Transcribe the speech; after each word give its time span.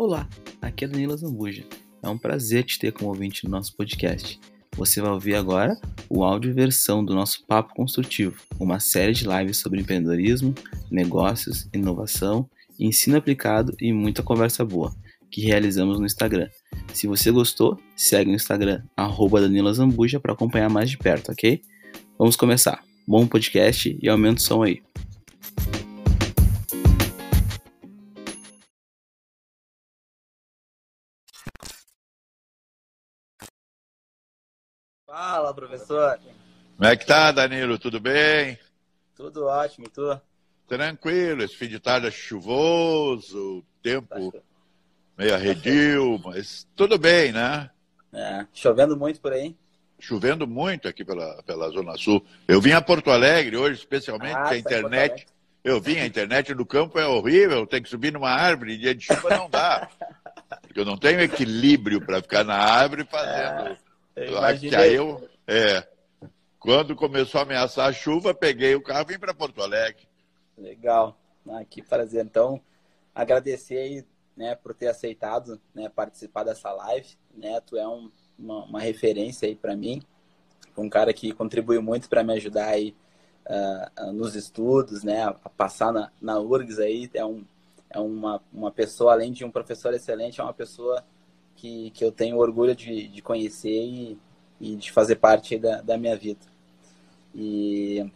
Olá, 0.00 0.28
aqui 0.62 0.84
é 0.84 0.88
Danila 0.88 1.16
Zambuja. 1.16 1.66
É 2.00 2.08
um 2.08 2.16
prazer 2.16 2.62
te 2.62 2.78
ter 2.78 2.92
como 2.92 3.10
ouvinte 3.10 3.44
no 3.44 3.50
nosso 3.50 3.74
podcast. 3.74 4.38
Você 4.76 5.00
vai 5.00 5.10
ouvir 5.10 5.34
agora 5.34 5.76
o 6.08 6.22
áudio 6.22 6.54
versão 6.54 7.04
do 7.04 7.16
nosso 7.16 7.44
Papo 7.48 7.74
Construtivo, 7.74 8.40
uma 8.60 8.78
série 8.78 9.12
de 9.12 9.26
lives 9.26 9.56
sobre 9.56 9.80
empreendedorismo, 9.80 10.54
negócios, 10.88 11.68
inovação, 11.74 12.48
ensino 12.78 13.16
aplicado 13.16 13.74
e 13.80 13.92
muita 13.92 14.22
conversa 14.22 14.64
boa, 14.64 14.94
que 15.32 15.40
realizamos 15.40 15.98
no 15.98 16.06
Instagram. 16.06 16.48
Se 16.94 17.08
você 17.08 17.32
gostou, 17.32 17.76
segue 17.96 18.30
no 18.30 18.36
Instagram, 18.36 18.84
arroba 18.96 19.40
Danila 19.40 19.74
Zambuja 19.74 20.20
para 20.20 20.32
acompanhar 20.32 20.70
mais 20.70 20.88
de 20.88 20.96
perto, 20.96 21.32
ok? 21.32 21.60
Vamos 22.16 22.36
começar. 22.36 22.84
Bom 23.04 23.26
podcast 23.26 23.98
e 24.00 24.08
aumenta 24.08 24.38
o 24.38 24.44
som 24.44 24.62
aí. 24.62 24.80
Fala, 35.18 35.52
professor. 35.52 36.16
Como 36.76 36.88
é 36.88 36.96
que 36.96 37.04
tá, 37.04 37.32
Danilo? 37.32 37.76
Tudo 37.76 37.98
bem? 37.98 38.56
Tudo 39.16 39.46
ótimo, 39.46 39.88
tu? 39.88 40.16
Tranquilo, 40.68 41.42
esse 41.42 41.56
fim 41.56 41.66
de 41.66 41.80
tarde 41.80 42.06
é 42.06 42.10
chuvoso, 42.12 43.64
tempo 43.82 44.32
meio 45.18 45.34
arredio, 45.34 46.20
mas 46.24 46.68
tudo 46.76 46.96
bem, 46.96 47.32
né? 47.32 47.68
É, 48.12 48.46
chovendo 48.54 48.96
muito 48.96 49.20
por 49.20 49.32
aí? 49.32 49.56
Chovendo 49.98 50.46
muito 50.46 50.86
aqui 50.86 51.04
pela, 51.04 51.42
pela 51.42 51.68
Zona 51.70 51.96
Sul. 51.96 52.24
Eu 52.46 52.60
vim 52.60 52.70
a 52.70 52.80
Porto 52.80 53.10
Alegre 53.10 53.56
hoje, 53.56 53.80
especialmente, 53.80 54.36
Ah, 54.36 54.42
porque 54.42 54.54
a 54.54 54.62
tá 54.62 54.78
internet. 54.78 55.26
Eu 55.64 55.80
vim, 55.80 55.98
a 55.98 56.06
internet 56.06 56.54
no 56.54 56.64
campo 56.64 56.96
é 56.96 57.08
horrível, 57.08 57.66
tem 57.66 57.82
que 57.82 57.88
subir 57.88 58.12
numa 58.12 58.30
árvore, 58.30 58.78
dia 58.78 58.94
de 58.94 59.04
chuva 59.04 59.36
não 59.36 59.50
dá. 59.50 59.88
Porque 60.62 60.80
eu 60.80 60.84
não 60.84 60.96
tenho 60.96 61.20
equilíbrio 61.20 62.00
para 62.00 62.22
ficar 62.22 62.42
na 62.42 62.56
árvore 62.56 63.04
fazendo. 63.04 63.76
Que 63.76 63.87
imaginei. 64.26 64.78
aí 64.78 64.94
eu, 64.94 65.28
é, 65.46 65.86
quando 66.58 66.96
começou 66.96 67.38
a 67.40 67.42
ameaçar 67.42 67.88
a 67.88 67.92
chuva, 67.92 68.34
peguei 68.34 68.74
o 68.74 68.82
carro 68.82 69.06
e 69.08 69.12
vim 69.14 69.18
para 69.18 69.34
Porto 69.34 69.62
Alegre. 69.62 70.08
Legal. 70.56 71.16
Ah, 71.48 71.64
que 71.64 71.82
prazer. 71.82 72.24
Então, 72.24 72.60
agradecer 73.14 73.78
aí, 73.78 74.04
né, 74.36 74.54
por 74.54 74.74
ter 74.74 74.88
aceitado, 74.88 75.60
né, 75.74 75.88
participar 75.88 76.44
dessa 76.44 76.70
live, 76.72 77.08
né? 77.34 77.60
Tu 77.60 77.76
é 77.76 77.86
um- 77.88 78.10
uma, 78.38 78.64
uma 78.64 78.80
referência 78.80 79.48
aí 79.48 79.54
para 79.54 79.74
mim, 79.76 80.02
um 80.76 80.88
cara 80.88 81.12
que 81.12 81.32
contribuiu 81.32 81.82
muito 81.82 82.08
para 82.08 82.22
me 82.22 82.32
ajudar 82.34 82.68
aí 82.68 82.94
ah, 83.46 84.12
nos 84.12 84.34
estudos, 84.36 85.02
né, 85.02 85.22
a 85.24 85.32
passar 85.48 85.92
na, 85.92 86.12
na 86.20 86.38
URGS 86.38 86.78
aí, 86.80 87.10
é, 87.14 87.24
um, 87.24 87.44
é 87.90 87.98
uma, 87.98 88.42
uma 88.52 88.70
pessoa, 88.70 89.12
além 89.12 89.32
de 89.32 89.44
um 89.44 89.50
professor 89.50 89.94
excelente, 89.94 90.40
é 90.40 90.44
uma 90.44 90.52
pessoa 90.52 91.02
que, 91.58 91.90
que 91.90 92.04
eu 92.04 92.12
tenho 92.12 92.38
orgulho 92.38 92.74
de, 92.74 93.08
de 93.08 93.20
conhecer 93.20 93.68
e, 93.68 94.18
e 94.60 94.76
de 94.76 94.92
fazer 94.92 95.16
parte 95.16 95.54
aí 95.54 95.60
da, 95.60 95.80
da 95.82 95.98
minha 95.98 96.16
vida. 96.16 96.40
E 97.34 98.08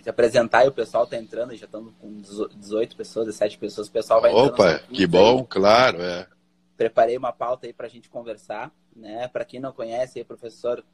te 0.00 0.08
apresentar 0.08 0.64
e 0.64 0.68
o 0.68 0.72
pessoal 0.72 1.04
tá 1.04 1.16
entrando, 1.16 1.56
já 1.56 1.66
estamos 1.66 1.92
com 2.00 2.20
18 2.54 2.96
pessoas, 2.96 3.26
17 3.26 3.58
pessoas, 3.58 3.88
o 3.88 3.92
pessoal 3.92 4.20
vai 4.20 4.30
entrando. 4.30 4.46
Opa, 4.46 4.56
pouquinhos 4.56 4.96
que 4.96 5.02
aí. 5.02 5.06
bom, 5.06 5.44
claro, 5.44 6.00
é. 6.00 6.28
Preparei 6.76 7.16
uma 7.16 7.32
pauta 7.32 7.66
aí 7.66 7.72
para 7.72 7.86
a 7.86 7.90
gente 7.90 8.08
conversar, 8.08 8.72
né? 8.94 9.26
Para 9.26 9.44
quem 9.44 9.58
não 9.58 9.72
conhece, 9.72 10.18
aí, 10.18 10.22
o 10.22 10.26
professor 10.26 10.84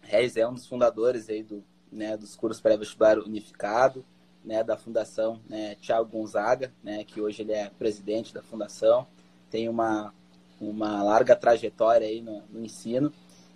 Reis 0.00 0.38
é 0.38 0.48
um 0.48 0.54
dos 0.54 0.66
fundadores 0.66 1.28
aí 1.28 1.42
do, 1.42 1.62
né, 1.92 2.16
dos 2.16 2.34
cursos 2.34 2.62
pré-vestibular 2.62 3.18
unificado, 3.18 4.02
né, 4.42 4.64
da 4.64 4.78
Fundação 4.78 5.38
né, 5.46 5.74
Tiago 5.74 6.08
Gonzaga, 6.08 6.72
né, 6.82 7.04
que 7.04 7.20
hoje 7.20 7.42
ele 7.42 7.52
é 7.52 7.68
presidente 7.68 8.32
da 8.32 8.42
Fundação, 8.42 9.06
tem 9.50 9.68
uma, 9.68 10.14
uma 10.60 11.02
larga 11.02 11.34
trajetória 11.34 12.06
aí 12.06 12.20
no, 12.20 12.42
no 12.50 12.64
ensino 12.64 13.12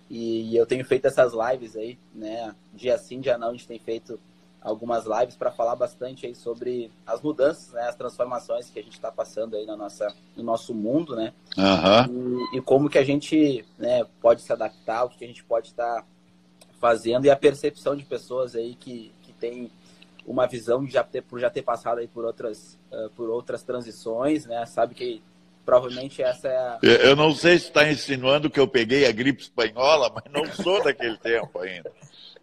e, 0.09 0.51
e 0.51 0.57
eu 0.57 0.65
tenho 0.65 0.83
feito 0.85 1.05
essas 1.05 1.33
lives 1.33 1.75
aí, 1.75 1.97
né, 2.13 2.55
dia 2.73 2.97
sim, 2.97 3.19
dia 3.19 3.37
não, 3.37 3.49
a 3.49 3.51
gente 3.51 3.67
tem 3.67 3.79
feito 3.79 4.19
algumas 4.61 5.05
lives 5.05 5.35
para 5.35 5.51
falar 5.51 5.75
bastante 5.75 6.25
aí 6.25 6.33
sobre 6.33 6.91
as 7.05 7.21
mudanças, 7.21 7.71
né, 7.73 7.83
as 7.87 7.95
transformações 7.95 8.69
que 8.69 8.79
a 8.79 8.83
gente 8.83 8.93
está 8.93 9.11
passando 9.11 9.55
aí 9.55 9.65
na 9.65 9.75
nossa, 9.75 10.07
no 10.35 10.43
nosso 10.43 10.73
mundo, 10.73 11.15
né, 11.15 11.33
Aham. 11.57 12.09
e, 12.53 12.57
e 12.57 12.61
como 12.61 12.89
que 12.89 12.97
a 12.97 13.03
gente 13.03 13.63
né, 13.77 14.05
pode 14.19 14.41
se 14.41 14.51
adaptar, 14.51 15.05
o 15.05 15.09
que 15.09 15.23
a 15.23 15.27
gente 15.27 15.43
pode 15.43 15.67
estar 15.67 16.05
fazendo 16.79 17.25
e 17.25 17.29
a 17.29 17.35
percepção 17.35 17.95
de 17.95 18.03
pessoas 18.03 18.55
aí 18.55 18.75
que, 18.75 19.11
que 19.21 19.33
tem 19.33 19.71
uma 20.25 20.47
visão 20.47 20.83
de 20.83 20.91
já 20.91 21.03
ter, 21.03 21.21
por 21.21 21.39
já 21.39 21.49
ter 21.49 21.61
passado 21.61 21.99
aí 21.99 22.07
por 22.07 22.25
outras, 22.25 22.77
eh, 22.91 23.09
por 23.15 23.29
outras 23.29 23.63
transições, 23.63 24.45
né? 24.45 24.65
Sabe 24.65 24.95
que 24.95 25.21
provavelmente 25.65 26.21
essa 26.21 26.47
é 26.47 26.55
a... 26.55 26.79
Eu 26.81 27.15
não 27.15 27.33
sei 27.33 27.57
se 27.57 27.65
está 27.65 27.89
insinuando 27.89 28.49
que 28.49 28.59
eu 28.59 28.67
peguei 28.67 29.05
a 29.05 29.11
gripe 29.11 29.41
espanhola, 29.41 30.11
mas 30.13 30.23
não 30.31 30.45
sou 30.53 30.83
daquele 30.83 31.17
tempo 31.17 31.59
ainda. 31.59 31.91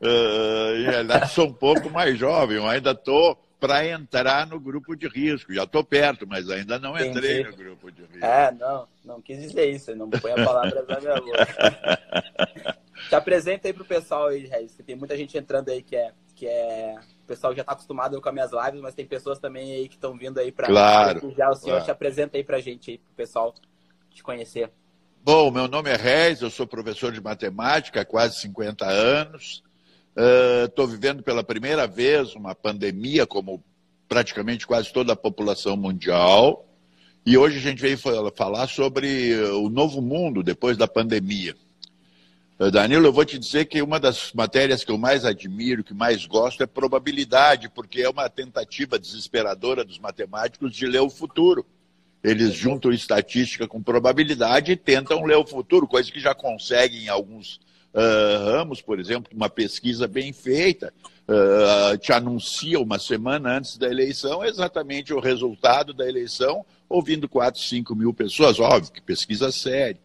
Uh, 0.00 1.28
sou 1.28 1.47
um 1.47 1.53
pouco 1.53 1.88
mais 1.88 2.19
jovem, 2.19 2.56
eu 2.56 2.66
ainda 2.66 2.91
estou 2.91 3.38
para 3.60 3.87
entrar 3.87 4.44
no 4.49 4.59
grupo 4.59 4.97
de 4.97 5.06
risco. 5.06 5.55
Já 5.55 5.62
estou 5.62 5.84
perto, 5.84 6.27
mas 6.27 6.50
ainda 6.50 6.81
não 6.81 6.99
entrei 6.99 7.43
Entendi. 7.43 7.56
no 7.56 7.65
grupo 7.65 7.93
de 7.93 8.03
risco. 8.03 8.25
É, 8.25 8.50
não, 8.50 8.88
não 9.05 9.22
quis 9.22 9.41
dizer 9.41 9.71
isso, 9.71 9.94
não 9.94 10.10
põe 10.10 10.33
a 10.33 10.44
palavra 10.44 10.84
na 10.89 11.00
minha 11.00 11.15
boca. 11.15 12.77
Te 13.09 13.15
apresenta 13.15 13.69
aí 13.69 13.72
pro 13.72 13.84
pessoal 13.84 14.27
aí, 14.27 14.47
Regis, 14.47 14.75
que 14.75 14.83
tem 14.83 14.97
muita 14.97 15.16
gente 15.16 15.39
entrando 15.39 15.69
aí 15.69 15.81
que 15.81 15.94
é, 15.94 16.10
que 16.42 16.48
é... 16.48 16.97
O 17.22 17.25
pessoal 17.25 17.54
já 17.54 17.60
está 17.60 17.72
acostumado 17.72 18.20
com 18.20 18.28
as 18.28 18.34
minhas 18.34 18.50
lives, 18.50 18.80
mas 18.80 18.97
tem 18.97 19.06
pessoas 19.06 19.38
também 19.38 19.72
aí 19.72 19.88
que 19.88 19.94
estão 19.94 20.19
vindo 20.19 20.38
aí 20.41 20.50
para 20.50 20.66
Claro, 20.66 21.32
já 21.38 21.48
o 21.48 21.54
senhor 21.54 21.75
claro. 21.75 21.84
te 21.84 21.91
apresenta 21.92 22.36
aí 22.36 22.42
pra 22.42 22.58
gente 22.58 22.91
aí, 22.91 22.98
pro 22.98 23.12
pessoal 23.14 23.54
te 24.10 24.25
conhecer. 24.25 24.69
Bom, 25.25 25.53
meu 25.53 25.69
nome 25.69 25.88
é 25.88 25.94
Reis, 25.94 26.42
eu 26.42 26.50
sou 26.50 26.66
professor 26.66 27.12
de 27.12 27.20
matemática 27.20 28.00
há 28.00 28.04
quase 28.04 28.41
50 28.41 28.84
anos. 28.84 29.62
Estou 30.66 30.88
vivendo 30.88 31.22
pela 31.22 31.44
primeira 31.44 31.86
vez 31.86 32.34
uma 32.34 32.56
pandemia, 32.56 33.24
como 33.24 33.62
praticamente 34.09 34.66
quase 34.66 34.92
toda 34.92 35.12
a 35.12 35.16
população 35.16 35.76
mundial. 35.76 36.66
E 37.24 37.38
hoje 37.38 37.59
a 37.59 37.60
gente 37.60 37.80
veio 37.80 37.97
fa- 37.97 38.32
falar 38.34 38.66
sobre 38.66 39.32
o 39.53 39.69
novo 39.69 40.03
mundo 40.03 40.42
depois 40.42 40.76
da 40.76 40.88
pandemia. 40.88 41.54
Eh, 42.62 42.70
Danilo, 42.70 43.08
eu 43.08 43.12
vou 43.12 43.24
te 43.24 43.40
dizer 43.40 43.64
que 43.64 43.82
uma 43.82 43.98
das 43.98 44.32
matérias 44.32 44.84
que 44.84 44.92
eu 44.92 44.96
mais 44.96 45.24
admiro, 45.24 45.82
que 45.82 45.92
mais 45.92 46.24
gosto, 46.24 46.62
é 46.62 46.66
probabilidade, 46.66 47.68
porque 47.68 48.02
é 48.02 48.08
uma 48.08 48.28
tentativa 48.28 49.00
desesperadora 49.00 49.84
dos 49.84 49.98
matemáticos 49.98 50.72
de 50.72 50.86
ler 50.86 51.00
o 51.00 51.10
futuro. 51.10 51.66
Eles 52.22 52.54
juntam 52.54 52.92
estatística 52.92 53.66
com 53.66 53.82
probabilidade 53.82 54.70
e 54.70 54.76
tentam 54.76 55.24
ler 55.24 55.38
o 55.38 55.44
futuro, 55.44 55.88
coisa 55.88 56.12
que 56.12 56.20
já 56.20 56.36
conseguem 56.36 57.06
em 57.06 57.08
alguns 57.08 57.58
ah, 57.92 58.52
ramos, 58.52 58.80
por 58.80 59.00
exemplo, 59.00 59.32
uma 59.34 59.50
pesquisa 59.50 60.06
bem 60.06 60.32
feita 60.32 60.94
ah, 61.26 61.98
te 61.98 62.12
anuncia 62.12 62.78
uma 62.78 63.00
semana 63.00 63.56
antes 63.58 63.76
da 63.76 63.88
eleição 63.88 64.44
exatamente 64.44 65.12
o 65.12 65.18
resultado 65.18 65.92
da 65.92 66.08
eleição, 66.08 66.64
ouvindo 66.88 67.28
4, 67.28 67.60
5 67.60 67.92
mil 67.96 68.14
pessoas. 68.14 68.60
Óbvio 68.60 68.92
que 68.92 69.00
pesquisa 69.00 69.50
séria. 69.50 69.98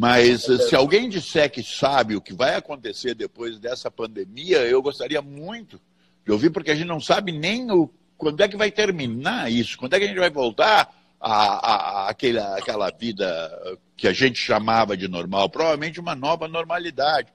Mas 0.00 0.48
eh, 0.48 0.56
se 0.66 0.74
alguém 0.74 1.10
disser 1.10 1.50
que 1.50 1.62
sabe 1.62 2.16
o 2.16 2.22
que 2.22 2.32
vai 2.32 2.54
acontecer 2.54 3.14
depois 3.14 3.58
dessa 3.58 3.90
pandemia, 3.90 4.60
eu 4.60 4.80
gostaria 4.80 5.20
muito 5.20 5.78
de 6.24 6.32
ouvir, 6.32 6.48
porque 6.48 6.70
a 6.70 6.74
gente 6.74 6.86
não 6.86 7.00
sabe 7.00 7.32
nem 7.32 7.70
o, 7.70 7.90
quando 8.16 8.40
é 8.40 8.48
que 8.48 8.56
vai 8.56 8.70
terminar 8.70 9.52
isso, 9.52 9.76
quando 9.76 9.92
é 9.92 9.98
que 9.98 10.06
a 10.06 10.08
gente 10.08 10.18
vai 10.18 10.30
voltar 10.30 10.90
à, 11.20 11.34
à- 11.34 12.08
àquela, 12.08 12.56
àquela 12.56 12.90
vida 12.90 13.78
que 13.94 14.08
a 14.08 14.12
gente 14.14 14.38
chamava 14.38 14.96
de 14.96 15.06
normal. 15.06 15.50
Provavelmente 15.50 16.00
uma 16.00 16.14
nova 16.14 16.48
normalidade. 16.48 17.28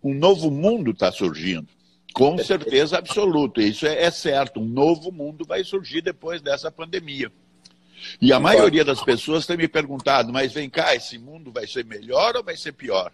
Um 0.00 0.14
novo 0.14 0.48
mundo 0.48 0.92
está 0.92 1.10
surgindo. 1.10 1.66
Com 2.14 2.38
certeza 2.38 2.98
absoluta. 2.98 3.60
Isso 3.60 3.84
é, 3.84 4.04
é 4.04 4.10
certo. 4.12 4.60
Um 4.60 4.68
novo 4.68 5.10
mundo 5.10 5.44
vai 5.44 5.64
surgir 5.64 6.02
depois 6.02 6.40
dessa 6.40 6.70
pandemia. 6.70 7.32
E 8.20 8.32
a 8.32 8.40
maioria 8.40 8.84
das 8.84 9.02
pessoas 9.02 9.46
tem 9.46 9.56
me 9.56 9.68
perguntado, 9.68 10.32
mas 10.32 10.52
vem 10.52 10.68
cá, 10.68 10.94
esse 10.94 11.18
mundo 11.18 11.52
vai 11.52 11.66
ser 11.66 11.84
melhor 11.84 12.36
ou 12.36 12.42
vai 12.42 12.56
ser 12.56 12.72
pior? 12.72 13.12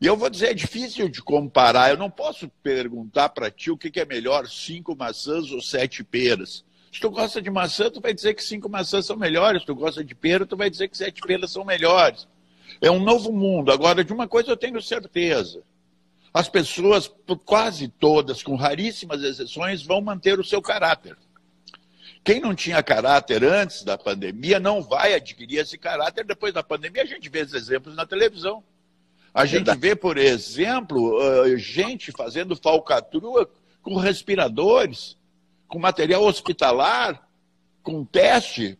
E 0.00 0.06
eu 0.06 0.16
vou 0.16 0.28
dizer, 0.28 0.50
é 0.50 0.54
difícil 0.54 1.08
de 1.08 1.22
comparar. 1.22 1.90
Eu 1.90 1.96
não 1.96 2.10
posso 2.10 2.48
perguntar 2.62 3.30
para 3.30 3.50
ti 3.50 3.70
o 3.70 3.78
que 3.78 3.98
é 3.98 4.04
melhor, 4.04 4.46
cinco 4.46 4.94
maçãs 4.94 5.50
ou 5.50 5.62
sete 5.62 6.04
peras. 6.04 6.64
Se 6.92 7.00
tu 7.00 7.10
gosta 7.10 7.40
de 7.40 7.50
maçã, 7.50 7.90
tu 7.90 8.00
vai 8.00 8.12
dizer 8.12 8.34
que 8.34 8.42
cinco 8.42 8.68
maçãs 8.68 9.06
são 9.06 9.16
melhores. 9.16 9.62
Se 9.62 9.66
tu 9.66 9.74
gosta 9.74 10.04
de 10.04 10.14
pera, 10.14 10.46
tu 10.46 10.56
vai 10.56 10.68
dizer 10.68 10.88
que 10.88 10.96
sete 10.96 11.20
peras 11.22 11.50
são 11.50 11.64
melhores. 11.64 12.28
É 12.80 12.90
um 12.90 13.02
novo 13.02 13.32
mundo. 13.32 13.72
Agora, 13.72 14.04
de 14.04 14.12
uma 14.12 14.28
coisa 14.28 14.50
eu 14.50 14.56
tenho 14.56 14.80
certeza. 14.82 15.62
As 16.32 16.48
pessoas, 16.48 17.10
quase 17.46 17.88
todas, 17.88 18.42
com 18.42 18.54
raríssimas 18.54 19.22
exceções, 19.22 19.82
vão 19.82 20.02
manter 20.02 20.38
o 20.38 20.44
seu 20.44 20.60
caráter. 20.60 21.16
Quem 22.26 22.40
não 22.40 22.56
tinha 22.56 22.82
caráter 22.82 23.44
antes 23.44 23.84
da 23.84 23.96
pandemia 23.96 24.58
não 24.58 24.82
vai 24.82 25.14
adquirir 25.14 25.58
esse 25.58 25.78
caráter 25.78 26.24
depois 26.24 26.52
da 26.52 26.60
pandemia. 26.60 27.04
A 27.04 27.06
gente 27.06 27.28
vê 27.28 27.38
esses 27.38 27.54
exemplos 27.54 27.94
na 27.94 28.04
televisão. 28.04 28.64
A 29.32 29.46
gente 29.46 29.72
vê, 29.76 29.94
por 29.94 30.18
exemplo, 30.18 31.20
uh, 31.20 31.56
gente 31.56 32.10
fazendo 32.10 32.56
falcatrua 32.56 33.48
com 33.80 33.94
respiradores, 33.94 35.16
com 35.68 35.78
material 35.78 36.24
hospitalar, 36.24 37.28
com 37.80 38.04
teste. 38.04 38.76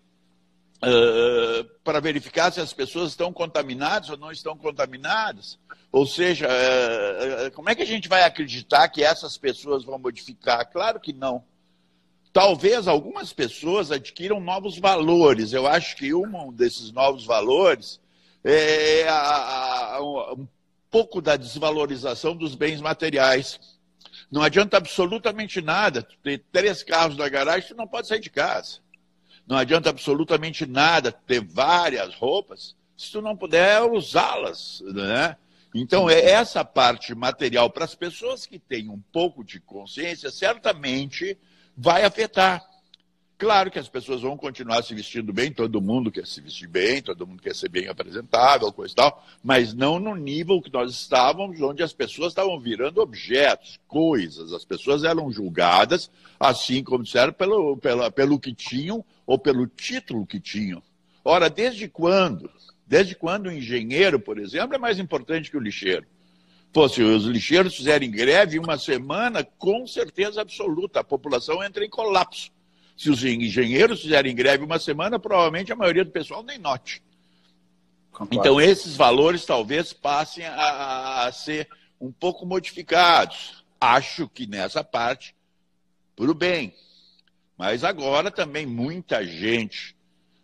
uh, 0.82 1.64
para 1.84 2.00
verificar 2.00 2.52
se 2.52 2.60
as 2.60 2.72
pessoas 2.72 3.10
estão 3.10 3.32
contaminadas 3.32 4.10
ou 4.10 4.16
não 4.16 4.32
estão 4.32 4.56
contaminadas. 4.56 5.56
Ou 5.92 6.04
seja, 6.04 6.48
uh, 6.48 7.52
como 7.52 7.70
é 7.70 7.76
que 7.76 7.82
a 7.82 7.86
gente 7.86 8.08
vai 8.08 8.24
acreditar 8.24 8.88
que 8.88 9.04
essas 9.04 9.38
pessoas 9.38 9.84
vão 9.84 10.00
modificar? 10.00 10.68
Claro 10.68 10.98
que 10.98 11.12
não. 11.12 11.44
Talvez 12.36 12.86
algumas 12.86 13.32
pessoas 13.32 13.90
adquiram 13.90 14.40
novos 14.40 14.78
valores. 14.78 15.54
Eu 15.54 15.66
acho 15.66 15.96
que 15.96 16.12
um 16.12 16.52
desses 16.52 16.92
novos 16.92 17.24
valores 17.24 17.98
é 18.44 19.08
a, 19.08 19.94
a, 19.94 20.02
um 20.34 20.46
pouco 20.90 21.22
da 21.22 21.34
desvalorização 21.34 22.36
dos 22.36 22.54
bens 22.54 22.78
materiais. 22.78 23.58
Não 24.30 24.42
adianta 24.42 24.76
absolutamente 24.76 25.62
nada 25.62 26.06
ter 26.22 26.44
três 26.52 26.82
carros 26.82 27.16
na 27.16 27.26
garagem, 27.26 27.70
tu 27.70 27.74
não 27.74 27.88
pode 27.88 28.06
sair 28.06 28.20
de 28.20 28.28
casa. 28.28 28.80
Não 29.46 29.56
adianta 29.56 29.88
absolutamente 29.88 30.66
nada 30.66 31.10
ter 31.10 31.42
várias 31.42 32.14
roupas 32.16 32.76
se 32.98 33.12
tu 33.12 33.22
não 33.22 33.34
puder 33.34 33.82
usá-las, 33.84 34.82
né? 34.88 35.38
Então, 35.74 36.10
é 36.10 36.20
essa 36.20 36.62
parte 36.62 37.14
material 37.14 37.70
para 37.70 37.86
as 37.86 37.94
pessoas 37.94 38.44
que 38.44 38.58
têm 38.58 38.90
um 38.90 39.00
pouco 39.10 39.42
de 39.42 39.58
consciência, 39.58 40.30
certamente 40.30 41.38
vai 41.76 42.04
afetar. 42.04 42.64
Claro 43.38 43.70
que 43.70 43.78
as 43.78 43.88
pessoas 43.88 44.22
vão 44.22 44.34
continuar 44.34 44.82
se 44.82 44.94
vestindo 44.94 45.30
bem, 45.30 45.52
todo 45.52 45.78
mundo 45.78 46.10
quer 46.10 46.26
se 46.26 46.40
vestir 46.40 46.66
bem, 46.66 47.02
todo 47.02 47.26
mundo 47.26 47.42
quer 47.42 47.54
ser 47.54 47.68
bem 47.68 47.86
apresentável, 47.86 48.72
coisa 48.72 48.94
e 48.94 48.96
tal, 48.96 49.26
mas 49.44 49.74
não 49.74 49.98
no 49.98 50.14
nível 50.14 50.62
que 50.62 50.72
nós 50.72 50.90
estávamos, 50.90 51.60
onde 51.60 51.82
as 51.82 51.92
pessoas 51.92 52.28
estavam 52.28 52.58
virando 52.58 53.02
objetos, 53.02 53.78
coisas. 53.86 54.54
As 54.54 54.64
pessoas 54.64 55.04
eram 55.04 55.30
julgadas, 55.30 56.10
assim 56.40 56.82
como 56.82 57.04
disseram, 57.04 57.32
pelo, 57.34 57.76
pelo, 57.76 58.10
pelo 58.10 58.40
que 58.40 58.54
tinham 58.54 59.04
ou 59.26 59.38
pelo 59.38 59.66
título 59.66 60.26
que 60.26 60.40
tinham. 60.40 60.82
Ora, 61.22 61.50
desde 61.50 61.88
quando? 61.88 62.50
Desde 62.86 63.14
quando 63.14 63.48
o 63.48 63.52
engenheiro, 63.52 64.18
por 64.18 64.38
exemplo, 64.38 64.76
é 64.76 64.78
mais 64.78 64.98
importante 64.98 65.50
que 65.50 65.58
o 65.58 65.60
lixeiro? 65.60 66.06
Pô, 66.76 66.90
se 66.90 67.02
os 67.02 67.24
lixeiros 67.24 67.74
fizerem 67.74 68.10
greve 68.10 68.58
uma 68.58 68.76
semana, 68.76 69.42
com 69.42 69.86
certeza 69.86 70.42
absoluta, 70.42 71.00
a 71.00 71.04
população 71.04 71.64
entra 71.64 71.82
em 71.82 71.88
colapso. 71.88 72.50
Se 72.94 73.08
os 73.08 73.24
engenheiros 73.24 74.02
fizerem 74.02 74.34
greve 74.34 74.62
uma 74.62 74.78
semana, 74.78 75.18
provavelmente 75.18 75.72
a 75.72 75.74
maioria 75.74 76.04
do 76.04 76.10
pessoal 76.10 76.42
nem 76.42 76.58
note. 76.58 77.02
Concordo. 78.12 78.34
Então, 78.34 78.60
esses 78.60 78.94
valores 78.94 79.46
talvez 79.46 79.94
passem 79.94 80.44
a, 80.44 81.24
a, 81.24 81.32
ser 81.32 81.66
um 81.98 82.12
pouco 82.12 82.44
modificados. 82.44 83.64
Acho 83.80 84.28
que 84.28 84.46
nessa 84.46 84.84
parte, 84.84 85.34
por 86.14 86.28
o 86.28 86.34
bem. 86.34 86.74
Mas 87.56 87.84
agora 87.84 88.30
também 88.30 88.66
muita 88.66 89.24
gente 89.24 89.96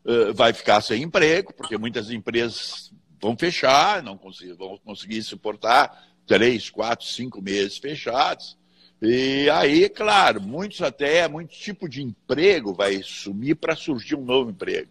uh, 0.02 0.32
vai 0.32 0.55
ficar 0.55 0.81
sem 0.81 1.02
emprego, 1.02 1.52
porque 1.52 1.76
muitas 1.76 2.11
empresas 2.11 2.90
vão 3.20 3.37
fechar, 3.37 4.02
não 4.02 4.17
conseguir, 4.17 4.55
vão 4.55 4.79
conseguir 4.79 5.23
suportar 5.23 6.11
três, 6.26 6.70
quatro, 6.70 7.06
cinco 7.06 7.40
meses 7.42 7.78
fechados. 7.78 8.56
E 9.00 9.50
aí, 9.50 9.88
claro, 9.88 10.40
muitos 10.40 10.80
até, 10.80 11.26
muito 11.26 11.50
tipo 11.50 11.88
de 11.88 12.02
emprego 12.02 12.72
vai 12.72 13.02
sumir 13.02 13.56
para 13.56 13.74
surgir 13.74 14.14
um 14.14 14.24
novo 14.24 14.50
emprego. 14.50 14.90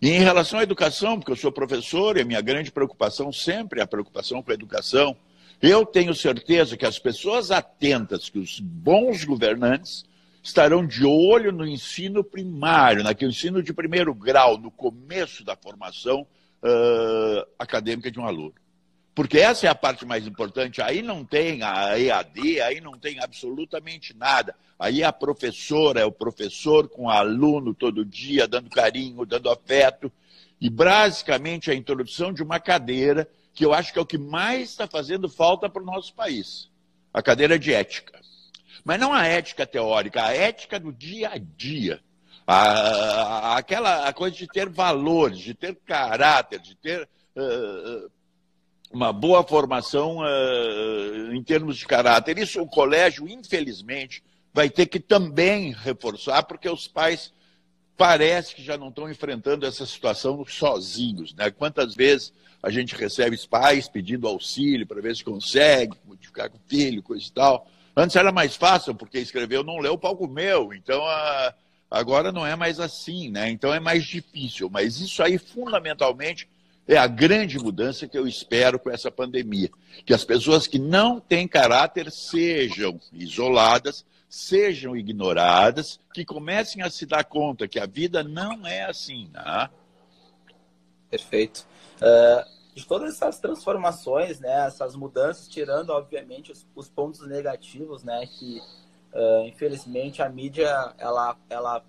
E 0.00 0.10
em 0.10 0.20
relação 0.20 0.60
à 0.60 0.62
educação, 0.62 1.18
porque 1.18 1.32
eu 1.32 1.36
sou 1.36 1.52
professor 1.52 2.16
e 2.16 2.22
a 2.22 2.24
minha 2.24 2.40
grande 2.40 2.70
preocupação 2.70 3.32
sempre 3.32 3.80
é 3.80 3.82
a 3.82 3.86
preocupação 3.86 4.42
com 4.42 4.50
a 4.50 4.54
educação, 4.54 5.16
eu 5.60 5.84
tenho 5.84 6.14
certeza 6.14 6.76
que 6.76 6.86
as 6.86 6.98
pessoas 6.98 7.50
atentas, 7.50 8.30
que 8.30 8.38
os 8.38 8.60
bons 8.60 9.24
governantes, 9.24 10.06
estarão 10.42 10.86
de 10.86 11.04
olho 11.04 11.52
no 11.52 11.66
ensino 11.66 12.24
primário, 12.24 13.04
naquele 13.04 13.30
ensino 13.30 13.62
de 13.62 13.74
primeiro 13.74 14.14
grau, 14.14 14.56
no 14.56 14.70
começo 14.70 15.44
da 15.44 15.54
formação 15.54 16.26
uh, 16.62 17.46
acadêmica 17.58 18.10
de 18.10 18.18
um 18.18 18.26
aluno. 18.26 18.54
Porque 19.14 19.38
essa 19.38 19.66
é 19.66 19.70
a 19.70 19.74
parte 19.74 20.06
mais 20.06 20.26
importante. 20.26 20.80
Aí 20.80 21.02
não 21.02 21.24
tem 21.24 21.62
a 21.62 21.98
EAD, 21.98 22.60
aí 22.60 22.80
não 22.80 22.98
tem 22.98 23.20
absolutamente 23.20 24.16
nada. 24.16 24.54
Aí 24.78 25.02
é 25.02 25.04
a 25.04 25.12
professora, 25.12 26.00
é 26.00 26.04
o 26.04 26.12
professor 26.12 26.88
com 26.88 27.04
o 27.04 27.10
aluno 27.10 27.74
todo 27.74 28.04
dia, 28.04 28.46
dando 28.46 28.70
carinho, 28.70 29.26
dando 29.26 29.50
afeto. 29.50 30.10
E 30.60 30.70
basicamente 30.70 31.70
a 31.70 31.74
introdução 31.74 32.32
de 32.32 32.42
uma 32.42 32.60
cadeira 32.60 33.28
que 33.52 33.64
eu 33.64 33.74
acho 33.74 33.92
que 33.92 33.98
é 33.98 34.02
o 34.02 34.06
que 34.06 34.18
mais 34.18 34.70
está 34.70 34.86
fazendo 34.86 35.28
falta 35.28 35.68
para 35.68 35.82
o 35.82 35.86
nosso 35.86 36.14
país. 36.14 36.70
A 37.12 37.20
cadeira 37.20 37.58
de 37.58 37.74
ética. 37.74 38.20
Mas 38.84 38.98
não 38.98 39.12
a 39.12 39.26
ética 39.26 39.66
teórica, 39.66 40.24
a 40.24 40.34
ética 40.34 40.78
do 40.78 40.92
dia 40.92 41.30
a 41.30 41.38
dia. 41.38 42.00
A, 42.46 43.56
aquela 43.56 44.08
a 44.08 44.12
coisa 44.12 44.36
de 44.36 44.46
ter 44.46 44.68
valores, 44.68 45.38
de 45.38 45.54
ter 45.54 45.76
caráter, 45.84 46.60
de 46.60 46.74
ter. 46.76 47.08
Uh, 47.36 48.10
uma 48.90 49.12
boa 49.12 49.42
formação 49.42 50.18
uh, 50.18 51.32
em 51.32 51.42
termos 51.42 51.76
de 51.76 51.86
caráter. 51.86 52.38
Isso 52.38 52.60
o 52.60 52.66
colégio, 52.66 53.28
infelizmente, 53.28 54.22
vai 54.52 54.68
ter 54.68 54.86
que 54.86 54.98
também 54.98 55.72
reforçar, 55.72 56.42
porque 56.42 56.68
os 56.68 56.88
pais 56.88 57.32
parece 57.96 58.54
que 58.54 58.62
já 58.62 58.76
não 58.76 58.88
estão 58.88 59.10
enfrentando 59.10 59.66
essa 59.66 59.86
situação 59.86 60.44
sozinhos. 60.46 61.34
Né? 61.34 61.50
Quantas 61.50 61.94
vezes 61.94 62.32
a 62.62 62.70
gente 62.70 62.94
recebe 62.94 63.36
os 63.36 63.46
pais 63.46 63.88
pedindo 63.88 64.26
auxílio 64.26 64.86
para 64.86 65.00
ver 65.00 65.14
se 65.16 65.24
consegue 65.24 65.96
modificar 66.04 66.50
com 66.50 66.56
o 66.58 66.60
filho, 66.66 67.02
coisa 67.02 67.24
e 67.26 67.30
tal. 67.30 67.66
Antes 67.96 68.16
era 68.16 68.30
mais 68.32 68.56
fácil, 68.56 68.94
porque 68.94 69.18
escreveu 69.18 69.62
não 69.62 69.78
leu, 69.78 69.94
o 69.94 69.98
palco 69.98 70.26
meu. 70.28 70.72
Então, 70.74 71.04
a... 71.04 71.54
agora 71.90 72.30
não 72.30 72.46
é 72.46 72.56
mais 72.56 72.80
assim, 72.80 73.30
né? 73.30 73.50
Então 73.50 73.72
é 73.72 73.80
mais 73.80 74.04
difícil. 74.04 74.68
Mas 74.70 75.00
isso 75.00 75.22
aí, 75.22 75.38
fundamentalmente, 75.38 76.48
é 76.90 76.98
a 76.98 77.06
grande 77.06 77.56
mudança 77.56 78.08
que 78.08 78.18
eu 78.18 78.26
espero 78.26 78.78
com 78.78 78.90
essa 78.90 79.12
pandemia. 79.12 79.70
Que 80.04 80.12
as 80.12 80.24
pessoas 80.24 80.66
que 80.66 80.78
não 80.78 81.20
têm 81.20 81.46
caráter 81.46 82.10
sejam 82.10 83.00
isoladas, 83.12 84.04
sejam 84.28 84.96
ignoradas, 84.96 86.00
que 86.12 86.24
comecem 86.24 86.82
a 86.82 86.90
se 86.90 87.06
dar 87.06 87.22
conta 87.24 87.68
que 87.68 87.78
a 87.78 87.86
vida 87.86 88.24
não 88.24 88.66
é 88.66 88.86
assim. 88.86 89.30
Né? 89.32 89.70
Perfeito. 91.08 91.64
Uh, 91.98 92.60
de 92.74 92.84
todas 92.84 93.14
essas 93.14 93.38
transformações, 93.38 94.40
né, 94.40 94.66
essas 94.66 94.96
mudanças, 94.96 95.46
tirando, 95.46 95.90
obviamente, 95.90 96.50
os, 96.50 96.66
os 96.74 96.88
pontos 96.88 97.26
negativos, 97.26 98.02
né, 98.02 98.26
que, 98.26 98.60
uh, 99.12 99.46
infelizmente, 99.46 100.22
a 100.22 100.28
mídia, 100.28 100.92
ela, 100.98 101.36
ela 101.48 101.84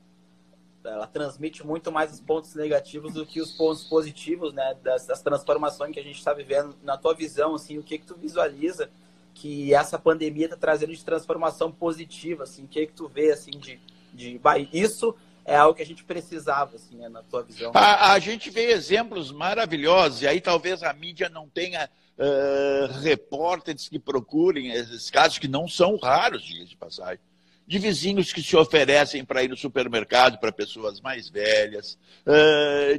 ela 0.84 1.08
transmite 1.08 1.66
muito 1.66 1.92
mais 1.92 2.14
os 2.14 2.20
pontos 2.20 2.56
negativos 2.56 3.14
do 3.14 3.26
que 3.26 3.42
os 3.42 3.52
pontos 3.52 3.84
positivos, 3.84 4.54
né, 4.54 4.76
das, 4.84 5.06
das 5.06 5.22
transformações 5.22 5.94
que 5.94 6.00
a 6.00 6.04
gente 6.04 6.18
está 6.18 6.34
vivendo. 6.34 6.76
Na 6.84 6.98
tua 6.98 7.14
visão, 7.14 7.56
assim, 7.56 7.78
o 7.78 7.84
que 7.84 7.98
que 7.98 8.06
tu 8.06 8.16
visualiza 8.16 8.90
que 9.34 9.74
essa 9.74 9.98
pandemia 9.98 10.46
está 10.46 10.58
trazendo 10.58 10.94
de 10.94 11.04
transformação 11.04 11.72
positiva, 11.72 12.44
assim, 12.44 12.64
o 12.64 12.68
que 12.68 12.88
que 12.88 12.94
tu 12.94 13.08
vê, 13.08 13.32
assim, 13.32 13.52
de, 13.52 13.80
de 14.14 14.38
bah, 14.40 14.58
isso 14.58 15.16
é 15.46 15.56
algo 15.56 15.76
que 15.76 15.82
a 15.82 15.86
gente 15.86 16.04
precisava, 16.04 16.76
assim, 16.76 16.96
né, 16.96 17.10
na 17.10 17.24
tua 17.24 17.44
visão? 17.44 17.72
A, 17.74 18.14
a 18.14 18.20
gente 18.20 18.50
vê 18.50 18.72
exemplos 18.72 19.32
maravilhosos, 19.32 20.22
e 20.22 20.28
aí 20.28 20.42
talvez 20.42 20.84
a 20.84 20.92
mídia 20.94 21.30
não 21.30 21.48
tenha 21.48 21.90
uh, 22.18 23.00
repórteres 23.00 23.88
que 23.88 24.00
procurem 24.00 24.72
esses 24.72 25.10
casos, 25.10 25.40
que 25.40 25.48
não 25.48 25.68
são 25.68 25.98
raros, 25.98 26.44
dias 26.44 26.70
de 26.70 26.76
passagem 26.76 27.20
de 27.68 27.80
vizinhos 27.80 28.34
que 28.34 28.42
se 28.44 28.56
oferecem 28.56 29.24
para 29.24 29.44
ir 29.44 29.50
no 29.50 29.56
supermercado 29.56 30.38
para 30.40 30.52
pessoas 30.52 31.00
mais 31.00 31.30
velhas, 31.30 31.98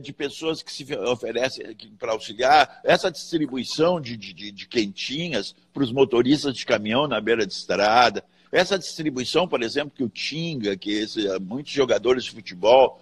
de 0.01 0.13
pessoas 0.13 0.63
que 0.63 0.73
se 0.73 0.87
oferecem 0.97 1.77
para 1.99 2.13
auxiliar, 2.13 2.81
essa 2.83 3.11
distribuição 3.11 4.01
de, 4.01 4.17
de, 4.17 4.51
de 4.51 4.67
quentinhas 4.67 5.55
para 5.75 5.83
os 5.83 5.93
motoristas 5.93 6.57
de 6.57 6.65
caminhão 6.65 7.07
na 7.07 7.21
beira 7.21 7.47
de 7.47 7.53
estrada, 7.53 8.25
essa 8.51 8.79
distribuição, 8.79 9.47
por 9.47 9.63
exemplo, 9.63 9.93
que 9.95 10.05
o 10.05 10.09
Tinga, 10.09 10.77
que 10.77 10.91
esse, 10.91 11.27
muitos 11.41 11.73
jogadores 11.73 12.25
de 12.25 12.31
futebol 12.31 13.01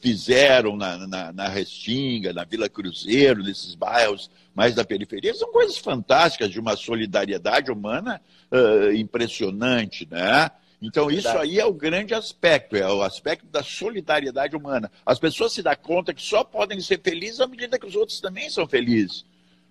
fizeram 0.00 0.76
na, 0.76 1.06
na, 1.06 1.32
na 1.32 1.48
Restinga, 1.48 2.32
na 2.32 2.44
Vila 2.44 2.68
Cruzeiro, 2.68 3.42
nesses 3.42 3.74
bairros 3.74 4.30
mais 4.54 4.74
da 4.74 4.84
periferia, 4.84 5.34
são 5.34 5.52
coisas 5.52 5.78
fantásticas 5.78 6.50
de 6.50 6.58
uma 6.58 6.76
solidariedade 6.76 7.70
humana 7.70 8.20
impressionante, 8.96 10.06
né? 10.10 10.50
Então, 10.80 11.10
isso 11.10 11.28
aí 11.28 11.58
é 11.58 11.64
o 11.64 11.72
grande 11.72 12.12
aspecto, 12.14 12.76
é 12.76 12.86
o 12.86 13.02
aspecto 13.02 13.46
da 13.46 13.62
solidariedade 13.62 14.54
humana. 14.54 14.90
As 15.04 15.18
pessoas 15.18 15.52
se 15.52 15.62
dão 15.62 15.74
conta 15.76 16.12
que 16.12 16.22
só 16.22 16.44
podem 16.44 16.80
ser 16.80 17.00
felizes 17.00 17.40
à 17.40 17.46
medida 17.46 17.78
que 17.78 17.86
os 17.86 17.96
outros 17.96 18.20
também 18.20 18.50
são 18.50 18.66
felizes. 18.66 19.24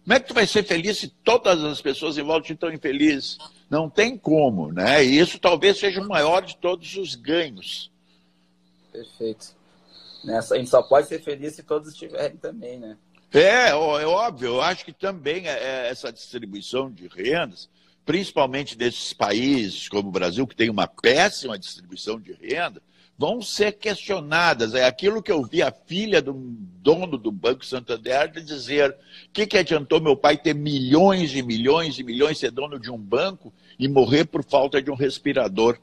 Como 0.03 0.13
é 0.13 0.19
que 0.19 0.27
tu 0.27 0.33
vai 0.33 0.47
ser 0.47 0.63
feliz 0.63 0.97
se 0.97 1.07
todas 1.07 1.63
as 1.63 1.81
pessoas 1.81 2.17
em 2.17 2.24
volta 2.24 2.51
estão 2.51 2.71
infelizes? 2.71 3.38
Não 3.69 3.89
tem 3.89 4.17
como, 4.17 4.71
né? 4.71 5.03
E 5.03 5.19
isso 5.19 5.39
talvez 5.39 5.77
seja 5.77 6.01
o 6.01 6.07
maior 6.07 6.41
de 6.41 6.57
todos 6.57 6.95
os 6.95 7.15
ganhos. 7.15 7.91
Perfeito. 8.91 9.55
Nessa, 10.24 10.55
a 10.55 10.57
gente 10.57 10.69
só 10.69 10.81
pode 10.81 11.07
ser 11.07 11.21
feliz 11.21 11.55
se 11.55 11.63
todos 11.63 11.89
estiverem 11.89 12.38
também, 12.38 12.79
né? 12.79 12.97
É, 13.33 13.69
é 13.69 13.75
óbvio. 13.75 14.47
Eu 14.47 14.62
acho 14.62 14.85
que 14.85 14.93
também 14.93 15.47
é, 15.47 15.51
é 15.51 15.89
essa 15.89 16.12
distribuição 16.12 16.91
de 16.91 17.07
rendas 17.07 17.69
principalmente 18.05 18.77
desses 18.77 19.12
países 19.13 19.89
como 19.89 20.09
o 20.09 20.12
Brasil, 20.12 20.45
que 20.45 20.55
tem 20.55 20.69
uma 20.69 20.88
péssima 20.88 21.57
distribuição 21.57 22.19
de 22.19 22.33
renda, 22.33 22.81
vão 23.17 23.41
ser 23.41 23.74
questionadas. 23.74 24.75
É 24.75 24.85
aquilo 24.85 25.24
que 25.24 25.31
eu 25.31 25.43
vi 25.43 25.63
a 25.63 25.71
filha 25.71 26.21
do 26.21 26.33
dono 26.33 27.17
do 27.17 27.31
Banco 27.31 27.65
Santander 27.65 28.31
dizer: 28.31 28.91
o 28.91 28.95
que, 29.33 29.47
que 29.47 29.57
adiantou 29.57 30.00
meu 30.00 30.15
pai 30.15 30.38
ter 30.38 30.53
milhões 30.53 31.33
e 31.33 31.41
milhões 31.41 31.97
e 31.97 32.03
milhões, 32.03 32.38
ser 32.38 32.51
dono 32.51 32.79
de 32.79 32.91
um 32.91 32.97
banco 32.97 33.53
e 33.79 33.88
morrer 33.88 34.25
por 34.25 34.43
falta 34.43 34.81
de 34.81 34.91
um 34.91 34.95
respirador? 34.95 35.79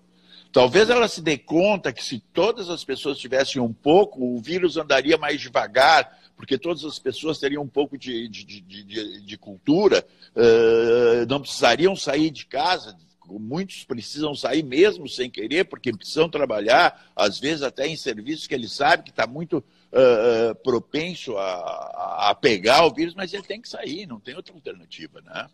Talvez 0.53 0.91
ela 0.91 1.09
se 1.09 1.23
dê 1.23 1.39
conta 1.39 1.95
que 1.95 2.05
se 2.05 2.19
todas 2.33 2.69
as 2.69 2.85
pessoas 2.85 3.17
tivessem 3.17 3.61
um 3.61 3.73
pouco, 3.73 4.23
o 4.23 4.39
vírus 4.39 4.77
andaria 4.77 5.17
mais 5.17 5.41
devagar, 5.41 6.19
porque 6.43 6.59
todas 6.59 6.85
as 6.85 6.99
pessoas 6.99 7.39
teriam 7.39 7.63
um 7.63 7.69
pouco 7.69 7.97
de, 7.97 8.27
de, 8.29 8.61
de, 8.61 9.21
de 9.21 9.39
cultura, 9.39 10.05
uh, 10.35 11.25
não 11.29 11.41
precisariam 11.41 11.95
sair 11.95 12.33
de 12.33 12.47
casa, 12.47 12.99
muitos 13.29 13.85
precisam 13.85 14.35
sair 14.35 14.65
mesmo 14.65 15.09
sem 15.09 15.31
querer, 15.31 15.67
porque 15.67 15.93
precisam 15.93 16.29
trabalhar, 16.29 17.01
às 17.15 17.39
vezes 17.39 17.63
até 17.63 17.87
em 17.87 17.95
serviços 17.95 18.49
que 18.49 18.57
ele 18.57 18.67
sabe 18.67 19.05
que 19.05 19.11
está 19.11 19.25
muito 19.25 19.59
uh, 19.59 20.53
propenso 20.65 21.39
a, 21.39 22.31
a, 22.31 22.35
pegar 22.35 22.87
o 22.87 22.93
vírus, 22.93 23.15
mas 23.15 23.33
ele 23.33 23.45
tem 23.45 23.61
que 23.61 23.69
sair, 23.69 24.05
não 24.05 24.19
tem 24.19 24.35
outra 24.35 24.53
alternativa, 24.53 25.21
né? 25.21 25.49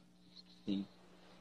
Sim. 0.65 0.87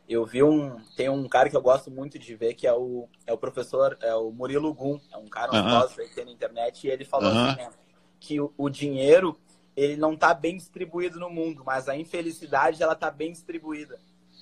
Eu 0.09 0.25
vi 0.25 0.43
um. 0.43 0.77
Tem 0.97 1.07
um 1.07 1.25
cara 1.29 1.49
que 1.49 1.55
eu 1.55 1.61
gosto 1.61 1.89
muito 1.89 2.19
de 2.19 2.35
ver, 2.35 2.53
que 2.53 2.67
é 2.67 2.73
o, 2.73 3.07
é 3.25 3.31
o 3.31 3.37
professor, 3.37 3.97
é 4.01 4.13
o 4.13 4.29
Murilo 4.29 4.73
Gum, 4.73 4.99
é 5.13 5.17
um 5.17 5.27
cara, 5.27 5.53
um 5.53 5.55
uh 5.55 5.83
-huh. 5.83 5.95
que 5.95 6.15
tem 6.15 6.25
na 6.25 6.31
internet, 6.31 6.85
e 6.85 6.89
ele 6.89 7.05
falou 7.05 7.29
uh 7.29 7.33
-huh. 7.33 7.47
assim, 7.51 7.61
né, 7.61 7.69
que 8.19 8.39
o, 8.39 8.53
o 8.57 8.69
dinheiro 8.69 9.37
ele 9.75 9.95
não 9.95 10.13
está 10.13 10.33
bem 10.33 10.57
distribuído 10.57 11.19
no 11.19 11.29
mundo, 11.29 11.63
mas 11.65 11.87
a 11.87 11.95
infelicidade 11.95 12.81
ela 12.81 12.93
está 12.93 13.11
bem 13.11 13.31
distribuída 13.31 13.99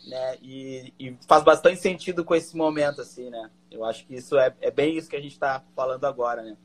né? 0.08 0.38
E, 0.42 0.94
e, 1.00 1.18
faz 1.28 1.44
bastante 1.44 1.80
sentido 1.80 2.24
com 2.24 2.36
esse 2.36 2.56
momento, 2.56 3.02
assim, 3.02 3.30
né? 3.30 3.50
Eu 3.72 3.84
acho 3.84 4.06
que 4.06 4.16
isso 4.16 4.38
é, 4.38 4.54
é 4.62 4.72
bem 4.72 4.98
isso 4.98 5.10
que 5.10 5.16
a 5.16 5.22
gente 5.22 5.34
está 5.34 5.64
falando 5.76 6.06
agora, 6.06 6.44
né? 6.44 6.56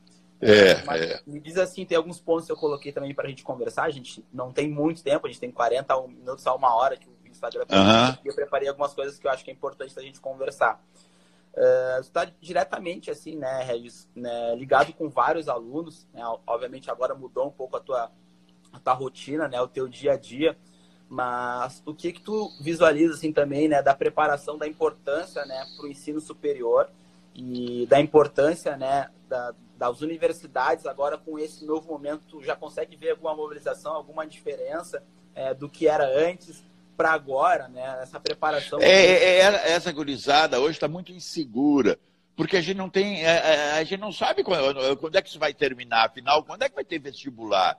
É, 0.40 0.83
Mas, 0.85 1.02
é. 1.02 1.21
Me 1.26 1.38
diz 1.38 1.59
assim, 1.59 1.85
tem 1.85 1.97
alguns 1.97 2.19
pontos 2.19 2.47
que 2.47 2.52
eu 2.52 2.57
coloquei 2.57 2.93
também 2.93 3.14
para 3.14 3.26
a 3.26 3.29
gente 3.29 3.43
conversar. 3.43 3.85
A 3.85 3.90
gente 3.90 4.25
não 4.33 4.52
tem 4.52 4.71
muito 4.71 5.02
tempo, 5.02 5.26
a 5.26 5.31
gente 5.31 5.40
tem 5.40 5.50
40 5.50 6.00
minutos 6.09 6.47
a 6.47 6.55
uma 6.55 6.75
hora 6.75 6.97
que 6.97 7.07
o 7.07 7.12
Instagram 7.29 7.64
uhum. 7.71 8.19
E 8.25 8.29
eu 8.29 8.35
preparei 8.35 8.69
algumas 8.69 8.95
coisas 8.95 9.19
que 9.19 9.26
eu 9.26 9.31
acho 9.31 9.45
que 9.45 9.50
é 9.50 9.55
importante 9.55 9.99
a 9.99 10.02
gente 10.02 10.21
conversar. 10.21 10.83
Está 12.00 12.25
diretamente 12.40 13.11
assim, 13.11 13.37
né, 13.37 13.62
Regis, 13.62 14.09
né, 14.14 14.55
ligado 14.57 14.93
com 14.95 15.09
vários 15.09 15.49
alunos. 15.49 16.07
Né, 16.12 16.23
obviamente 16.47 16.90
agora 16.90 17.14
mudou 17.14 17.49
um 17.49 17.50
pouco 17.50 17.76
a 17.76 17.81
tua, 17.81 18.11
a 18.73 18.79
tua 18.79 18.95
rotina, 18.95 19.47
né, 19.47 19.61
o 19.61 19.69
teu 19.69 19.87
dia 19.87 20.12
a 20.12 20.17
dia. 20.17 20.57
Mas 21.09 21.83
o 21.85 21.95
que 21.95 22.12
que 22.12 22.23
tu 22.23 22.50
visualiza 22.61 23.14
assim 23.14 23.33
também, 23.33 23.69
né, 23.69 23.83
da 23.83 23.95
preparação, 23.95 24.57
da 24.57 24.67
importância, 24.67 25.45
né, 25.45 25.67
para 25.76 25.85
o 25.85 25.88
ensino 25.88 26.21
superior 26.21 26.88
e 27.35 27.87
da 27.87 28.00
importância, 28.00 28.76
né, 28.76 29.11
da, 29.29 29.55
das 29.76 30.00
universidades 30.00 30.87
agora 30.87 31.19
com 31.19 31.38
esse 31.38 31.64
novo 31.64 31.90
momento, 31.90 32.43
já 32.43 32.55
consegue 32.55 32.97
ver 32.97 33.11
alguma 33.11 33.35
mobilização, 33.35 33.93
alguma 33.93 34.26
diferença 34.26 35.02
é, 35.35 35.52
do 35.52 35.69
que 35.69 35.88
era 35.88 36.07
antes 36.07 36.62
para 37.00 37.12
agora, 37.12 37.66
né, 37.69 38.00
essa 38.02 38.21
preparação? 38.21 38.78
É, 38.78 38.92
é, 38.92 39.38
é 39.38 39.73
essa 39.73 39.90
gurizada 39.90 40.61
hoje 40.61 40.73
está 40.73 40.87
muito 40.87 41.11
insegura 41.11 41.99
porque 42.37 42.59
a 42.59 42.61
gente 42.61 42.76
não 42.76 42.90
tem, 42.90 43.25
a, 43.25 43.30
é, 43.30 43.37
é, 43.37 43.73
a, 43.73 43.85
gente 43.85 44.00
não 44.00 44.12
sabe 44.12 44.45
quando, 44.45 44.97
quando 44.99 45.16
é 45.16 45.23
que 45.23 45.30
isso 45.30 45.38
vai 45.38 45.54
terminar, 45.54 46.07
afinal, 46.07 46.45
quando 46.45 46.62
é 46.62 46.69
que 46.69 46.75
vai 46.75 46.85
ter 46.85 46.99
vestibular? 46.99 47.78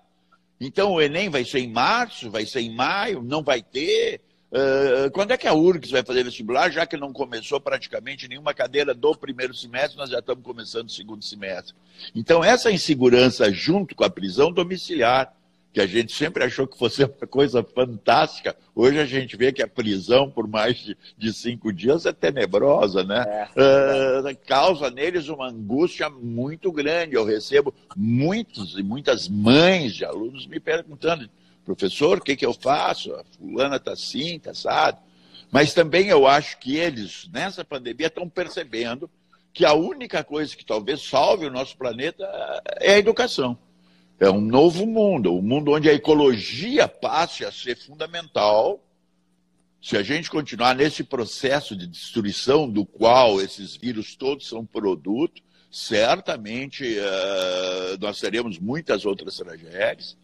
Então 0.59 0.93
o 0.93 1.01
Enem 1.01 1.29
vai 1.29 1.45
ser 1.45 1.59
em 1.59 1.71
março, 1.71 2.31
vai 2.31 2.47
ser 2.47 2.61
em 2.61 2.73
maio, 2.73 3.21
não 3.21 3.43
vai 3.43 3.61
ter. 3.61 4.21
Uh, 4.51 5.09
quando 5.11 5.31
é 5.31 5.37
que 5.37 5.47
a 5.47 5.53
URGS 5.53 5.91
vai 5.91 6.03
fazer 6.03 6.23
vestibular, 6.23 6.69
já 6.71 6.85
que 6.85 6.97
não 6.97 7.13
começou 7.13 7.59
praticamente 7.61 8.27
nenhuma 8.27 8.55
cadeira 8.55 8.93
do 8.93 9.15
primeiro 9.15 9.53
semestre, 9.53 9.97
nós 9.97 10.09
já 10.09 10.19
estamos 10.19 10.43
começando 10.43 10.89
o 10.89 10.91
segundo 10.91 11.23
semestre. 11.23 11.75
Então, 12.13 12.43
essa 12.43 12.71
insegurança, 12.71 13.51
junto 13.51 13.95
com 13.95 14.03
a 14.03 14.09
prisão 14.09 14.51
domiciliar, 14.51 15.31
que 15.73 15.79
a 15.79 15.87
gente 15.87 16.13
sempre 16.13 16.43
achou 16.43 16.67
que 16.67 16.77
fosse 16.77 17.03
uma 17.05 17.27
coisa 17.27 17.63
fantástica. 17.63 18.55
Hoje 18.75 18.99
a 18.99 19.05
gente 19.05 19.35
vê 19.37 19.51
que 19.51 19.61
a 19.61 19.67
prisão 19.67 20.29
por 20.29 20.47
mais 20.47 20.77
de, 20.77 20.97
de 21.17 21.33
cinco 21.33 21.71
dias 21.71 22.05
é 22.05 22.11
tenebrosa, 22.11 23.03
né? 23.03 23.49
É. 23.55 24.19
Uh, 24.19 24.37
causa 24.45 24.89
neles 24.89 25.29
uma 25.29 25.49
angústia 25.49 26.09
muito 26.09 26.71
grande. 26.71 27.15
Eu 27.15 27.25
recebo 27.25 27.73
muitos 27.95 28.77
e 28.77 28.83
muitas 28.83 29.27
mães 29.27 29.93
de 29.93 30.03
alunos 30.03 30.45
me 30.47 30.59
perguntando, 30.59 31.29
professor, 31.65 32.17
o 32.17 32.21
que, 32.21 32.35
que 32.35 32.45
eu 32.45 32.53
faço? 32.53 33.13
A 33.13 33.23
fulana 33.37 33.77
está 33.77 33.93
assim, 33.93 34.35
está 34.35 34.51
assado. 34.51 34.97
Mas 35.51 35.73
também 35.73 36.07
eu 36.07 36.25
acho 36.27 36.57
que 36.59 36.77
eles, 36.77 37.29
nessa 37.31 37.63
pandemia, 37.63 38.07
estão 38.07 38.27
percebendo 38.27 39.09
que 39.53 39.65
a 39.65 39.73
única 39.73 40.23
coisa 40.23 40.55
que 40.55 40.65
talvez 40.65 41.01
salve 41.01 41.45
o 41.45 41.51
nosso 41.51 41.77
planeta 41.77 42.23
é 42.79 42.93
a 42.93 42.97
educação. 42.97 43.57
É 44.21 44.29
um 44.29 44.39
novo 44.39 44.85
mundo, 44.85 45.33
um 45.33 45.41
mundo 45.41 45.71
onde 45.71 45.89
a 45.89 45.93
ecologia 45.95 46.87
passe 46.87 47.43
a 47.43 47.51
ser 47.51 47.75
fundamental. 47.75 48.79
Se 49.81 49.97
a 49.97 50.03
gente 50.03 50.29
continuar 50.29 50.75
nesse 50.75 51.03
processo 51.03 51.75
de 51.75 51.87
destruição 51.87 52.69
do 52.69 52.85
qual 52.85 53.41
esses 53.41 53.75
vírus 53.75 54.15
todos 54.15 54.47
são 54.47 54.63
produto, 54.63 55.41
certamente 55.71 56.83
uh, 56.83 57.97
nós 57.99 58.19
teremos 58.19 58.59
muitas 58.59 59.07
outras 59.07 59.37
tragédias. 59.37 60.15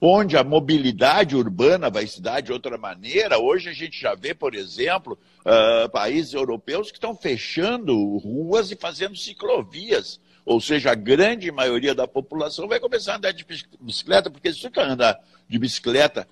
Onde 0.00 0.34
a 0.38 0.42
mobilidade 0.42 1.36
urbana 1.36 1.90
vai 1.90 2.06
se 2.06 2.22
dar 2.22 2.40
de 2.40 2.52
outra 2.52 2.78
maneira. 2.78 3.38
Hoje 3.38 3.68
a 3.68 3.74
gente 3.74 4.00
já 4.00 4.14
vê, 4.14 4.32
por 4.32 4.54
exemplo, 4.54 5.18
uh, 5.40 5.90
países 5.90 6.32
europeus 6.32 6.90
que 6.90 6.96
estão 6.96 7.14
fechando 7.14 8.16
ruas 8.16 8.70
e 8.70 8.76
fazendo 8.76 9.14
ciclovias 9.14 10.18
ou 10.44 10.60
seja, 10.60 10.90
a 10.90 10.94
grande 10.94 11.50
maioria 11.50 11.94
da 11.94 12.06
população 12.06 12.66
vai 12.66 12.80
começar 12.80 13.14
a 13.14 13.16
andar 13.16 13.32
de 13.32 13.46
bicicleta, 13.80 14.30
porque 14.30 14.52
se 14.52 14.60
você 14.60 14.80
andar 14.80 15.18
de 15.48 15.58
bicicleta 15.58 16.26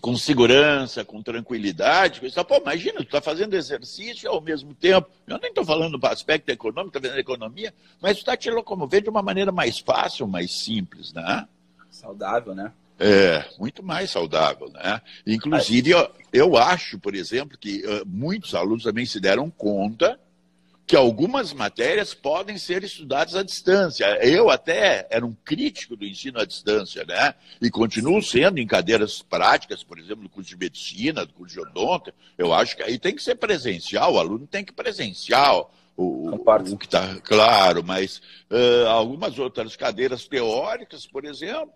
com 0.00 0.16
segurança, 0.16 1.04
com 1.04 1.22
tranquilidade, 1.22 2.20
você 2.20 2.44
pô, 2.44 2.56
imagina, 2.56 2.96
tu 2.96 3.04
está 3.04 3.22
fazendo 3.22 3.54
exercício 3.54 4.28
ao 4.28 4.40
mesmo 4.40 4.74
tempo, 4.74 5.08
eu 5.26 5.38
nem 5.38 5.48
estou 5.48 5.64
falando 5.64 5.96
do 5.96 6.06
aspecto 6.06 6.50
econômico, 6.50 6.96
está 6.96 7.08
vendo 7.08 7.18
economia, 7.18 7.72
mas 8.02 8.16
tu 8.16 8.20
está 8.20 8.36
te 8.36 8.50
locomovendo 8.50 9.04
de 9.04 9.10
uma 9.10 9.22
maneira 9.22 9.50
mais 9.50 9.78
fácil, 9.78 10.26
mais 10.26 10.52
simples, 10.52 11.12
né? 11.12 11.48
Saudável, 11.90 12.54
né? 12.54 12.70
É, 12.98 13.44
muito 13.58 13.82
mais 13.82 14.10
saudável, 14.10 14.68
né? 14.70 15.00
Inclusive, 15.26 15.90
eu, 15.90 16.10
eu 16.32 16.56
acho, 16.56 16.98
por 16.98 17.14
exemplo, 17.14 17.56
que 17.56 17.82
uh, 17.86 18.06
muitos 18.06 18.54
alunos 18.54 18.84
também 18.84 19.06
se 19.06 19.18
deram 19.18 19.50
conta 19.50 20.18
que 20.86 20.94
algumas 20.94 21.52
matérias 21.52 22.12
podem 22.12 22.58
ser 22.58 22.84
estudadas 22.84 23.34
à 23.34 23.42
distância. 23.42 24.04
Eu 24.22 24.50
até 24.50 25.06
era 25.10 25.24
um 25.24 25.34
crítico 25.44 25.96
do 25.96 26.04
ensino 26.04 26.38
à 26.38 26.44
distância, 26.44 27.04
né? 27.06 27.34
E 27.60 27.70
continuo 27.70 28.22
sendo 28.22 28.58
em 28.58 28.66
cadeiras 28.66 29.22
práticas, 29.22 29.82
por 29.82 29.98
exemplo, 29.98 30.22
no 30.22 30.28
curso 30.28 30.50
de 30.50 30.56
medicina, 30.58 31.24
do 31.24 31.32
curso 31.32 31.54
de 31.54 31.60
odonto. 31.60 32.12
Eu 32.36 32.52
acho 32.52 32.76
que 32.76 32.82
aí 32.82 32.98
tem 32.98 33.14
que 33.14 33.22
ser 33.22 33.36
presencial, 33.36 34.14
o 34.14 34.18
aluno 34.18 34.46
tem 34.46 34.64
que 34.64 34.72
presencial. 34.72 35.72
O, 35.96 36.34
o 36.34 36.76
que 36.76 36.86
está 36.86 37.20
claro, 37.20 37.84
mas 37.84 38.20
uh, 38.50 38.88
algumas 38.88 39.38
outras 39.38 39.76
cadeiras 39.76 40.26
teóricas, 40.26 41.06
por 41.06 41.24
exemplo, 41.24 41.72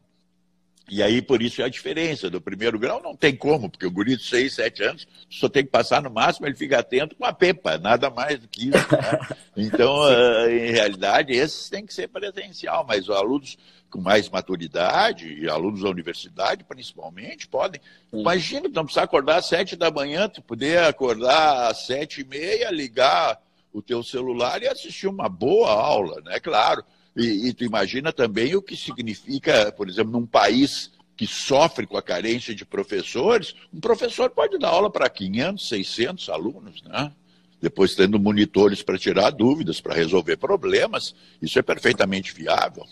e 0.91 1.03
aí, 1.03 1.21
por 1.21 1.43
isso 1.43 1.61
é 1.61 1.65
a 1.65 1.69
diferença. 1.69 2.31
Do 2.31 2.41
primeiro 2.41 2.79
grau 2.79 3.03
não 3.03 3.15
tem 3.15 3.37
como, 3.37 3.69
porque 3.69 3.87
o 3.87 3.91
guri 3.91 4.17
de 4.17 4.25
6, 4.25 4.55
7 4.55 4.83
anos 4.83 5.09
só 5.29 5.49
tem 5.49 5.65
que 5.65 5.71
passar 5.71 6.03
no 6.03 6.11
máximo, 6.11 6.47
ele 6.47 6.57
fica 6.57 6.79
atento 6.79 7.15
com 7.15 7.25
a 7.25 7.33
pepa, 7.33 7.77
nada 7.79 8.09
mais 8.09 8.41
do 8.41 8.49
que 8.49 8.69
isso. 8.69 8.93
Né? 8.93 9.37
Então, 9.61 10.03
uh, 10.03 10.49
em 10.49 10.71
realidade, 10.71 11.33
esses 11.33 11.69
têm 11.69 11.85
que 11.85 11.93
ser 11.93 12.07
presencial, 12.07 12.85
mas 12.87 13.09
os 13.09 13.17
alunos 13.17 13.59
com 13.91 14.01
mais 14.01 14.29
maturidade, 14.29 15.35
e 15.35 15.49
alunos 15.49 15.83
da 15.83 15.89
universidade 15.89 16.63
principalmente, 16.63 17.49
podem. 17.49 17.81
Sim. 18.11 18.21
Imagina, 18.21 18.69
não 18.69 18.85
precisar 18.85 19.03
acordar 19.03 19.39
às 19.39 19.47
7 19.47 19.75
da 19.75 19.91
manhã, 19.91 20.29
tu 20.29 20.41
poder 20.41 20.85
acordar 20.85 21.69
às 21.69 21.87
7 21.87 22.21
e 22.21 22.25
meia, 22.25 22.71
ligar 22.71 23.41
o 23.73 23.83
teu 23.83 24.03
celular 24.05 24.63
e 24.63 24.69
assistir 24.69 25.09
uma 25.09 25.29
boa 25.29 25.71
aula, 25.71 26.21
né? 26.21 26.39
Claro 26.39 26.85
e, 27.19 27.49
e 27.49 27.53
tu 27.53 27.65
imagina 27.65 28.13
também 28.13 28.55
o 28.55 28.63
que 28.63 28.77
significa, 28.77 29.73
por 29.73 29.89
exemplo, 29.89 30.13
num 30.13 30.27
país 30.27 30.93
que 31.17 31.27
sofre 31.27 31.85
com 31.85 31.97
a 31.97 32.03
carência 32.03 32.55
de 32.55 32.65
professores, 32.65 33.55
um 33.75 33.81
professor 33.81 34.31
pode 34.31 34.57
dar 34.57 34.69
aula 34.69 34.89
para 34.89 35.11
500, 35.11 35.69
600 35.69 36.29
alunos, 36.29 36.81
né? 36.83 37.13
Depois 37.61 37.97
tendo 37.97 38.21
monitores 38.21 38.85
para 38.85 38.97
tirar 38.97 39.31
dúvidas, 39.31 39.81
para 39.81 39.95
resolver 39.95 40.37
problemas, 40.37 41.17
isso 41.43 41.59
é 41.59 41.63
perfeitamente 41.63 42.33
viável. 42.33 42.85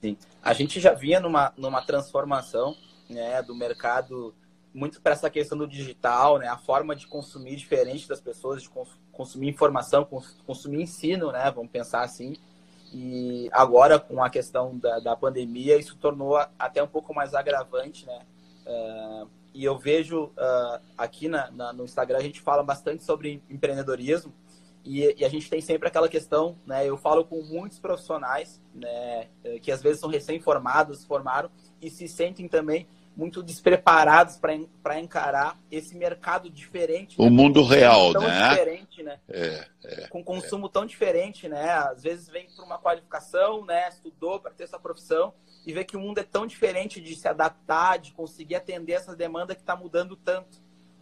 Sim. 0.00 0.16
A 0.42 0.54
gente 0.54 0.80
já 0.80 0.94
vinha 0.94 1.20
numa, 1.20 1.52
numa 1.54 1.82
transformação 1.82 2.74
né, 3.10 3.42
do 3.42 3.54
mercado 3.54 4.34
muito 4.72 5.00
para 5.02 5.12
essa 5.12 5.28
questão 5.28 5.58
do 5.58 5.66
digital, 5.66 6.38
né, 6.38 6.48
a 6.48 6.56
forma 6.56 6.94
de 6.96 7.06
consumir 7.06 7.56
diferente 7.56 8.08
das 8.08 8.20
pessoas, 8.20 8.62
de 8.62 8.70
consumir 9.12 9.48
informação, 9.48 10.08
consumir 10.46 10.82
ensino, 10.82 11.30
né, 11.32 11.50
vamos 11.54 11.70
pensar 11.70 12.02
assim. 12.02 12.36
E 12.92 13.48
agora, 13.52 13.98
com 13.98 14.22
a 14.22 14.28
questão 14.28 14.76
da, 14.76 14.98
da 14.98 15.16
pandemia, 15.16 15.76
isso 15.76 15.96
tornou 15.96 16.36
até 16.58 16.82
um 16.82 16.88
pouco 16.88 17.14
mais 17.14 17.34
agravante, 17.34 18.04
né? 18.04 18.20
Uh, 18.66 19.28
e 19.54 19.64
eu 19.64 19.78
vejo 19.78 20.24
uh, 20.24 20.80
aqui 20.98 21.28
na, 21.28 21.50
na, 21.50 21.72
no 21.72 21.84
Instagram, 21.84 22.18
a 22.18 22.22
gente 22.22 22.40
fala 22.40 22.62
bastante 22.62 23.04
sobre 23.04 23.42
empreendedorismo. 23.48 24.32
E, 24.84 25.14
e, 25.18 25.24
a 25.24 25.28
gente 25.28 25.50
tem 25.50 25.60
sempre 25.60 25.86
aquela 25.88 26.08
questão, 26.08 26.56
né? 26.66 26.86
Eu 26.86 26.96
falo 26.96 27.24
com 27.24 27.42
muitos 27.42 27.78
profissionais, 27.78 28.60
né? 28.74 29.28
Que 29.62 29.70
às 29.70 29.82
vezes 29.82 30.00
são 30.00 30.08
recém-formados, 30.08 31.04
formaram 31.04 31.50
e 31.80 31.90
se 31.90 32.08
sentem 32.08 32.48
também 32.48 32.88
muito 33.20 33.42
despreparados 33.42 34.38
para 34.38 34.98
encarar 34.98 35.60
esse 35.70 35.94
mercado 35.94 36.48
diferente. 36.48 37.20
O 37.20 37.24
né? 37.24 37.30
mundo 37.30 37.62
real, 37.62 38.14
tão 38.14 38.22
né? 38.22 38.48
Diferente, 38.48 39.02
né? 39.02 39.20
É, 39.28 39.66
é, 39.84 40.08
com 40.08 40.24
consumo 40.24 40.68
é. 40.68 40.70
tão 40.70 40.86
diferente, 40.86 41.46
né? 41.46 41.70
Às 41.70 42.02
vezes 42.02 42.30
vem 42.30 42.48
para 42.56 42.64
uma 42.64 42.78
qualificação, 42.78 43.62
né? 43.66 43.90
Estudou 43.90 44.40
para 44.40 44.50
ter 44.52 44.64
essa 44.64 44.78
profissão 44.78 45.34
e 45.66 45.72
vê 45.74 45.84
que 45.84 45.98
o 45.98 46.00
mundo 46.00 46.16
é 46.16 46.22
tão 46.22 46.46
diferente 46.46 46.98
de 46.98 47.14
se 47.14 47.28
adaptar, 47.28 47.98
de 47.98 48.12
conseguir 48.12 48.54
atender 48.54 48.94
essa 48.94 49.14
demanda 49.14 49.54
que 49.54 49.60
está 49.60 49.76
mudando 49.76 50.16
tanto. 50.16 50.58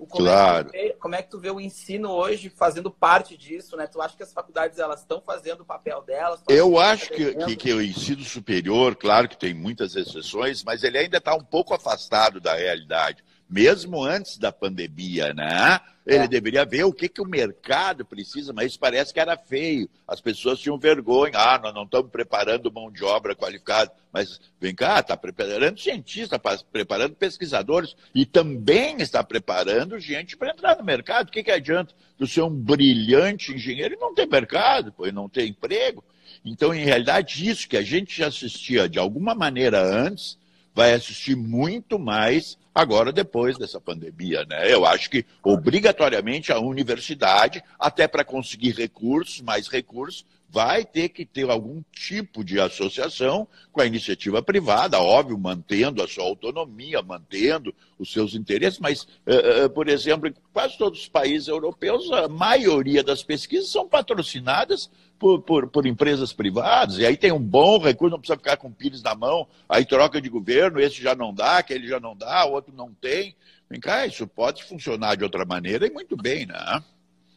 Como 0.06 0.24
claro. 0.24 0.70
É 0.72 0.88
vê, 0.88 0.96
como 1.00 1.14
é 1.14 1.22
que 1.22 1.30
tu 1.30 1.38
vê 1.38 1.50
o 1.50 1.60
ensino 1.60 2.10
hoje 2.10 2.48
fazendo 2.48 2.90
parte 2.90 3.36
disso, 3.36 3.76
né? 3.76 3.86
Tu 3.86 4.00
acha 4.00 4.16
que 4.16 4.22
as 4.22 4.32
faculdades 4.32 4.78
elas 4.78 5.00
estão 5.00 5.20
fazendo 5.20 5.62
o 5.62 5.64
papel 5.64 6.02
delas? 6.02 6.40
Eu 6.48 6.78
acho 6.78 7.10
que, 7.10 7.34
que, 7.34 7.56
que, 7.56 7.72
o 7.72 7.82
ensino 7.82 8.22
superior, 8.22 8.94
claro 8.94 9.28
que 9.28 9.36
tem 9.36 9.52
muitas 9.52 9.96
exceções, 9.96 10.62
mas 10.62 10.84
ele 10.84 10.98
ainda 10.98 11.18
está 11.18 11.34
um 11.34 11.44
pouco 11.44 11.74
afastado 11.74 12.40
da 12.40 12.54
realidade 12.54 13.24
mesmo 13.48 14.04
antes 14.04 14.36
da 14.36 14.52
pandemia, 14.52 15.32
né? 15.32 15.80
Ele 16.08 16.24
é. 16.24 16.26
deveria 16.28 16.64
ver 16.64 16.84
o 16.84 16.92
que, 16.92 17.06
que 17.06 17.20
o 17.20 17.26
mercado 17.26 18.02
precisa, 18.02 18.50
mas 18.50 18.68
isso 18.68 18.80
parece 18.80 19.12
que 19.12 19.20
era 19.20 19.36
feio. 19.36 19.90
As 20.06 20.22
pessoas 20.22 20.58
tinham 20.58 20.78
vergonha. 20.78 21.32
Ah, 21.34 21.58
nós 21.58 21.74
não 21.74 21.82
estamos 21.82 22.10
preparando 22.10 22.72
mão 22.72 22.90
de 22.90 23.04
obra 23.04 23.36
qualificada. 23.36 23.92
Mas 24.10 24.40
vem 24.58 24.74
cá, 24.74 25.00
está 25.00 25.18
preparando 25.18 25.78
cientistas, 25.78 26.40
tá 26.40 26.58
preparando 26.72 27.14
pesquisadores 27.14 27.94
e 28.14 28.24
também 28.24 28.96
está 29.02 29.22
preparando 29.22 30.00
gente 30.00 30.34
para 30.34 30.50
entrar 30.50 30.78
no 30.78 30.84
mercado. 30.84 31.28
O 31.28 31.30
que, 31.30 31.42
que 31.42 31.50
adianta 31.50 31.94
tu 32.16 32.26
ser 32.26 32.40
um 32.40 32.50
brilhante 32.50 33.52
engenheiro 33.52 33.94
e 33.94 34.00
não 34.00 34.14
ter 34.14 34.26
mercado, 34.26 34.94
pois 34.96 35.12
não 35.12 35.28
ter 35.28 35.46
emprego? 35.46 36.02
Então, 36.42 36.72
em 36.72 36.84
realidade, 36.84 37.46
isso 37.46 37.68
que 37.68 37.76
a 37.76 37.82
gente 37.82 38.16
já 38.16 38.28
assistia 38.28 38.88
de 38.88 38.98
alguma 38.98 39.34
maneira 39.34 39.82
antes, 39.82 40.38
vai 40.74 40.92
assistir 40.92 41.36
muito 41.36 41.98
mais 41.98 42.56
agora 42.74 43.12
depois 43.12 43.58
dessa 43.58 43.80
pandemia, 43.80 44.44
né? 44.44 44.72
Eu 44.72 44.86
acho 44.86 45.10
que 45.10 45.24
obrigatoriamente 45.42 46.52
a 46.52 46.60
universidade, 46.60 47.62
até 47.78 48.06
para 48.06 48.24
conseguir 48.24 48.72
recursos, 48.72 49.40
mais 49.40 49.66
recursos, 49.68 50.24
vai 50.50 50.84
ter 50.84 51.10
que 51.10 51.26
ter 51.26 51.48
algum 51.50 51.82
tipo 51.92 52.42
de 52.42 52.58
associação 52.58 53.46
com 53.70 53.82
a 53.82 53.86
iniciativa 53.86 54.42
privada, 54.42 54.98
óbvio, 54.98 55.38
mantendo 55.38 56.02
a 56.02 56.08
sua 56.08 56.24
autonomia, 56.24 57.02
mantendo 57.02 57.74
os 57.98 58.10
seus 58.10 58.34
interesses, 58.34 58.78
mas, 58.78 59.02
uh, 59.02 59.66
uh, 59.66 59.70
por 59.70 59.88
exemplo, 59.88 60.28
em 60.28 60.34
quase 60.52 60.78
todos 60.78 61.00
os 61.00 61.08
países 61.08 61.48
europeus, 61.48 62.10
a 62.12 62.28
maioria 62.28 63.02
das 63.02 63.22
pesquisas 63.22 63.70
são 63.70 63.86
patrocinadas 63.86 64.90
por, 65.18 65.42
por, 65.42 65.68
por, 65.68 65.84
empresas 65.84 66.32
privadas, 66.32 66.98
e 66.98 67.04
aí 67.04 67.16
tem 67.16 67.32
um 67.32 67.42
bom 67.42 67.78
recurso, 67.78 68.12
não 68.12 68.20
precisa 68.20 68.38
ficar 68.38 68.56
com 68.56 68.72
pires 68.72 69.02
na 69.02 69.14
mão, 69.14 69.46
aí 69.68 69.84
troca 69.84 70.20
de 70.20 70.30
governo, 70.30 70.80
esse 70.80 71.02
já 71.02 71.14
não 71.14 71.34
dá, 71.34 71.58
aquele 71.58 71.86
já 71.86 72.00
não 72.00 72.16
dá, 72.16 72.46
o 72.46 72.52
outro 72.52 72.72
não 72.74 72.94
tem. 72.94 73.36
Vem 73.68 73.80
cá, 73.80 74.06
isso 74.06 74.26
pode 74.26 74.64
funcionar 74.64 75.16
de 75.16 75.24
outra 75.24 75.44
maneira 75.44 75.86
e 75.86 75.90
muito 75.90 76.16
bem, 76.16 76.46
né? 76.46 76.82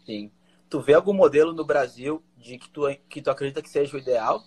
Sim. 0.05 0.31
Tu 0.71 0.79
vê 0.79 0.93
algum 0.93 1.11
modelo 1.11 1.51
no 1.51 1.65
Brasil 1.65 2.23
de 2.37 2.57
que 2.57 2.69
tu, 2.69 2.83
que 3.09 3.21
tu 3.21 3.29
acredita 3.29 3.61
que 3.61 3.69
seja 3.69 3.93
o 3.93 3.99
ideal? 3.99 4.41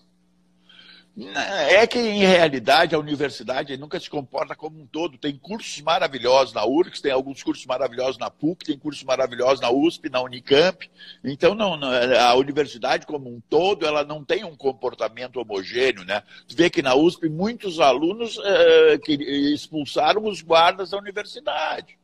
É 1.69 1.87
que, 1.87 1.99
em 1.99 2.21
realidade, 2.21 2.95
a 2.95 2.99
universidade 2.99 3.77
nunca 3.77 4.01
se 4.01 4.09
comporta 4.09 4.57
como 4.57 4.81
um 4.81 4.87
todo. 4.87 5.19
Tem 5.19 5.37
cursos 5.37 5.83
maravilhosos 5.83 6.55
na 6.55 6.65
URGS, 6.65 7.03
tem 7.03 7.13
alguns 7.13 7.43
cursos 7.43 7.67
maravilhosos 7.67 8.17
na 8.17 8.31
PUC, 8.31 8.65
tem 8.65 8.79
cursos 8.79 9.05
maravilhosos 9.05 9.61
na 9.61 9.71
USP, 9.71 10.09
na 10.09 10.23
Unicamp. 10.23 10.91
Então, 11.23 11.55
não, 11.55 11.79
a 11.85 12.35
universidade 12.37 13.07
como 13.07 13.29
um 13.29 13.41
todo, 13.51 13.87
ela 13.87 14.03
não 14.03 14.25
tem 14.25 14.45
um 14.45 14.57
comportamento 14.57 15.37
homogêneo. 15.37 16.07
Né? 16.07 16.23
Tu 16.49 16.57
vê 16.57 16.71
que 16.71 16.81
na 16.81 16.95
USP 16.95 17.29
muitos 17.29 17.81
alunos 17.81 18.41
é, 18.43 18.99
que 18.99 19.13
expulsaram 19.53 20.25
os 20.25 20.41
guardas 20.41 20.91
da 20.91 20.99
universidade. 20.99 21.99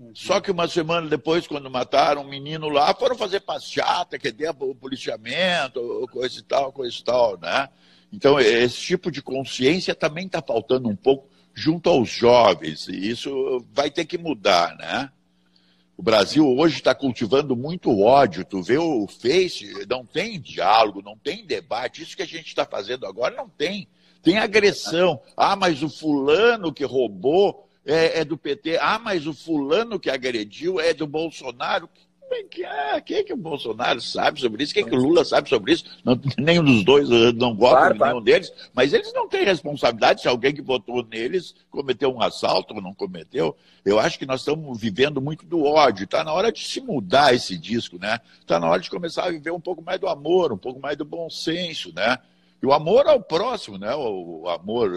Uhum. 0.00 0.12
Só 0.14 0.40
que 0.40 0.50
uma 0.50 0.66
semana 0.66 1.06
depois, 1.06 1.46
quando 1.46 1.70
mataram 1.70 2.22
um 2.22 2.28
menino 2.28 2.70
lá, 2.70 2.94
foram 2.94 3.16
fazer 3.16 3.40
passeata, 3.40 4.18
quer 4.18 4.32
dizer, 4.32 4.54
o 4.58 4.74
policiamento, 4.74 6.08
coisa 6.10 6.38
e 6.38 6.42
tal, 6.42 6.72
coisa 6.72 6.96
e 6.98 7.04
tal, 7.04 7.38
né? 7.38 7.68
Então, 8.10 8.40
esse 8.40 8.80
tipo 8.80 9.10
de 9.10 9.20
consciência 9.20 9.94
também 9.94 10.24
está 10.24 10.40
faltando 10.40 10.88
um 10.88 10.96
pouco 10.96 11.28
junto 11.52 11.90
aos 11.90 12.08
jovens, 12.08 12.88
e 12.88 13.10
isso 13.10 13.64
vai 13.72 13.90
ter 13.90 14.06
que 14.06 14.16
mudar, 14.16 14.74
né? 14.76 15.10
O 16.00 16.02
Brasil 16.02 16.48
hoje 16.48 16.76
está 16.76 16.94
cultivando 16.94 17.54
muito 17.54 18.00
ódio. 18.00 18.42
Tu 18.42 18.62
vê 18.62 18.78
o 18.78 19.06
Face, 19.06 19.86
não 19.86 20.06
tem 20.06 20.40
diálogo, 20.40 21.02
não 21.02 21.14
tem 21.14 21.44
debate. 21.44 22.02
Isso 22.02 22.16
que 22.16 22.22
a 22.22 22.26
gente 22.26 22.46
está 22.46 22.64
fazendo 22.64 23.04
agora 23.04 23.36
não 23.36 23.50
tem. 23.50 23.86
Tem 24.22 24.38
agressão. 24.38 25.20
Ah, 25.36 25.54
mas 25.54 25.82
o 25.82 25.90
fulano 25.90 26.72
que 26.72 26.86
roubou 26.86 27.68
é, 27.84 28.20
é, 28.20 28.24
do 28.24 28.36
PT. 28.36 28.78
Ah, 28.78 28.98
mas 28.98 29.26
o 29.26 29.34
fulano 29.34 29.98
que 29.98 30.10
agrediu 30.10 30.80
é 30.80 30.92
do 30.92 31.06
Bolsonaro 31.06 31.88
que, 32.48 32.64
ah, 32.64 33.00
que, 33.00 33.24
que 33.24 33.32
o 33.32 33.36
Bolsonaro 33.36 34.00
sabe 34.00 34.40
sobre 34.40 34.62
isso? 34.62 34.72
O 34.72 34.74
que, 34.74 34.84
que 34.84 34.94
o 34.94 34.98
Lula 34.98 35.24
sabe 35.24 35.48
sobre 35.48 35.72
isso? 35.72 35.84
Não, 36.04 36.18
nenhum 36.38 36.64
dos 36.64 36.84
dois 36.84 37.08
não 37.34 37.54
gosta 37.54 37.76
claro, 37.76 37.94
de 37.94 38.00
nenhum 38.00 38.10
claro. 38.12 38.20
deles, 38.20 38.52
mas 38.72 38.92
eles 38.92 39.12
não 39.12 39.28
têm 39.28 39.44
responsabilidade 39.44 40.22
se 40.22 40.28
alguém 40.28 40.54
que 40.54 40.62
votou 40.62 41.04
neles 41.04 41.54
cometeu 41.70 42.12
um 42.12 42.22
assalto 42.22 42.74
ou 42.74 42.80
não 42.80 42.94
cometeu. 42.94 43.56
Eu 43.84 43.98
acho 43.98 44.18
que 44.18 44.26
nós 44.26 44.40
estamos 44.40 44.80
vivendo 44.80 45.20
muito 45.20 45.44
do 45.44 45.64
ódio. 45.64 46.04
Está 46.04 46.22
na 46.22 46.32
hora 46.32 46.52
de 46.52 46.62
se 46.62 46.80
mudar 46.80 47.34
esse 47.34 47.58
disco, 47.58 47.98
né? 47.98 48.20
Está 48.40 48.60
na 48.60 48.68
hora 48.68 48.80
de 48.80 48.90
começar 48.90 49.24
a 49.24 49.30
viver 49.30 49.50
um 49.50 49.60
pouco 49.60 49.82
mais 49.82 49.98
do 49.98 50.08
amor, 50.08 50.52
um 50.52 50.58
pouco 50.58 50.78
mais 50.78 50.96
do 50.96 51.04
bom 51.04 51.28
senso, 51.28 51.92
né? 51.94 52.18
E 52.62 52.66
o 52.66 52.72
amor 52.72 53.06
ao 53.06 53.22
próximo, 53.22 53.78
né? 53.78 53.94
O 53.94 54.48
amor 54.48 54.92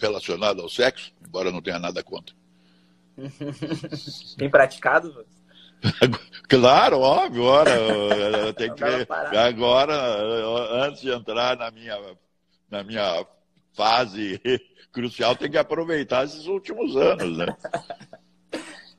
relacionado 0.00 0.62
ao 0.62 0.68
sexo, 0.68 1.12
embora 1.26 1.52
não 1.52 1.60
tenha 1.60 1.78
nada 1.78 2.02
contra. 2.02 2.34
Tem 4.38 4.50
praticado? 4.50 5.24
Claro, 6.48 7.00
óbvio, 7.00 7.42
ora, 7.44 8.52
tem 8.54 8.72
que 8.74 8.84
agora, 9.36 9.94
antes 10.86 11.00
de 11.02 11.10
entrar 11.10 11.56
na 11.56 11.70
minha, 11.70 11.98
na 12.70 12.82
minha 12.84 13.26
fase 13.72 14.40
crucial, 14.92 15.34
tem 15.34 15.50
que 15.50 15.58
aproveitar 15.58 16.24
esses 16.24 16.46
últimos 16.46 16.96
anos, 16.96 17.36
né? 17.38 17.46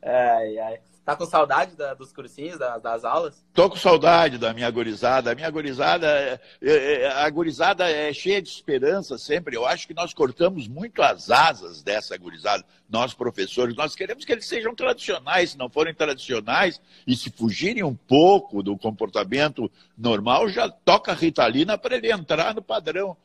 Ai, 0.04 0.60
ai. 0.60 0.80
Tá 1.06 1.16
com 1.16 1.26
saudade 1.28 1.76
da, 1.76 1.94
dos 1.94 2.12
cursinhos, 2.12 2.58
da, 2.58 2.80
das 2.80 3.06
aulas? 3.06 3.46
Tô 3.54 3.70
com 3.70 3.78
saudade 3.78 4.40
da 4.40 4.52
minha 4.56 4.72
gorizada. 4.72 5.32
A 5.32 5.36
minha 5.36 5.52
gorizada, 5.52 6.08
é, 6.08 6.40
é, 6.64 7.02
é, 7.04 7.08
a 7.12 7.30
gorizada 7.30 7.88
é 7.88 8.12
cheia 8.12 8.42
de 8.42 8.50
esperança 8.50 9.16
sempre. 9.16 9.56
Eu 9.56 9.68
acho 9.68 9.86
que 9.86 9.94
nós 9.94 10.16
cortamos 10.16 10.68
muito 10.68 11.04
as 11.04 11.30
asas 11.30 11.84
dessa 11.84 12.18
gorizada. 12.18 12.66
Nós, 12.90 13.14
professores, 13.14 13.76
nós 13.76 13.96
queremos 13.96 14.26
que 14.26 14.32
eles 14.32 14.48
sejam 14.48 14.74
tradicionais. 14.74 15.52
Se 15.52 15.60
não 15.60 15.70
forem 15.70 15.94
tradicionais 15.94 16.82
e 17.06 17.16
se 17.16 17.30
fugirem 17.30 17.84
um 17.84 17.96
pouco 17.96 18.64
do 18.64 18.76
comportamento 18.76 19.72
normal, 19.96 20.50
já 20.50 20.68
toca 20.70 21.14
Ritalina 21.14 21.78
para 21.78 21.98
ele 21.98 22.12
entrar 22.12 22.56
no 22.56 22.64
padrão. 22.64 23.16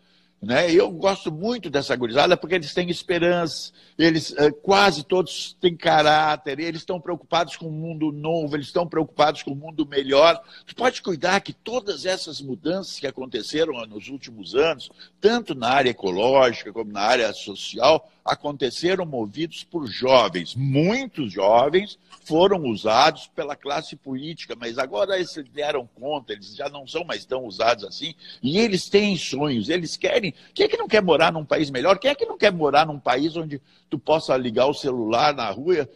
Né? 0.42 0.72
Eu 0.72 0.90
gosto 0.90 1.30
muito 1.30 1.68
dessa 1.68 1.94
gurizada 1.94 2.34
porque 2.34 2.54
eles 2.54 2.72
têm 2.72 2.88
esperança, 2.88 3.72
eles 3.98 4.34
eh, 4.38 4.50
quase 4.50 5.04
todos 5.04 5.54
têm 5.60 5.76
caráter, 5.76 6.58
eles 6.58 6.80
estão 6.80 6.98
preocupados 6.98 7.56
com 7.56 7.66
o 7.66 7.68
um 7.68 7.72
mundo 7.72 8.10
novo, 8.10 8.56
eles 8.56 8.68
estão 8.68 8.88
preocupados 8.88 9.42
com 9.42 9.50
o 9.50 9.52
um 9.52 9.56
mundo 9.56 9.86
melhor. 9.86 10.42
Tu 10.64 10.74
pode 10.74 11.02
cuidar 11.02 11.40
que 11.42 11.52
todas 11.52 12.06
essas 12.06 12.40
mudanças 12.40 12.98
que 12.98 13.06
aconteceram 13.06 13.74
nos 13.86 14.08
últimos 14.08 14.54
anos, 14.54 14.90
tanto 15.20 15.54
na 15.54 15.68
área 15.68 15.90
ecológica 15.90 16.72
como 16.72 16.90
na 16.90 17.02
área 17.02 17.30
social, 17.34 18.10
aconteceram 18.30 19.04
movidos 19.04 19.64
por 19.64 19.86
jovens. 19.86 20.54
Muitos 20.54 21.32
jovens 21.32 21.98
foram 22.24 22.64
usados 22.64 23.26
pela 23.34 23.56
classe 23.56 23.96
política, 23.96 24.54
mas 24.56 24.78
agora 24.78 25.16
eles 25.16 25.32
se 25.32 25.42
deram 25.42 25.88
conta, 25.94 26.32
eles 26.32 26.54
já 26.54 26.68
não 26.68 26.86
são 26.86 27.02
mais 27.02 27.24
tão 27.24 27.44
usados 27.44 27.84
assim, 27.84 28.14
e 28.40 28.58
eles 28.58 28.88
têm 28.88 29.16
sonhos, 29.16 29.68
eles 29.68 29.96
querem. 29.96 30.32
Quem 30.54 30.66
é 30.66 30.68
que 30.68 30.76
não 30.76 30.86
quer 30.86 31.02
morar 31.02 31.32
num 31.32 31.44
país 31.44 31.70
melhor? 31.70 31.98
Quem 31.98 32.10
é 32.10 32.14
que 32.14 32.24
não 32.24 32.38
quer 32.38 32.52
morar 32.52 32.86
num 32.86 33.00
país 33.00 33.36
onde 33.36 33.60
tu 33.88 33.98
possa 33.98 34.36
ligar 34.36 34.66
o 34.66 34.74
celular 34.74 35.34
na 35.34 35.50
rua? 35.50 35.88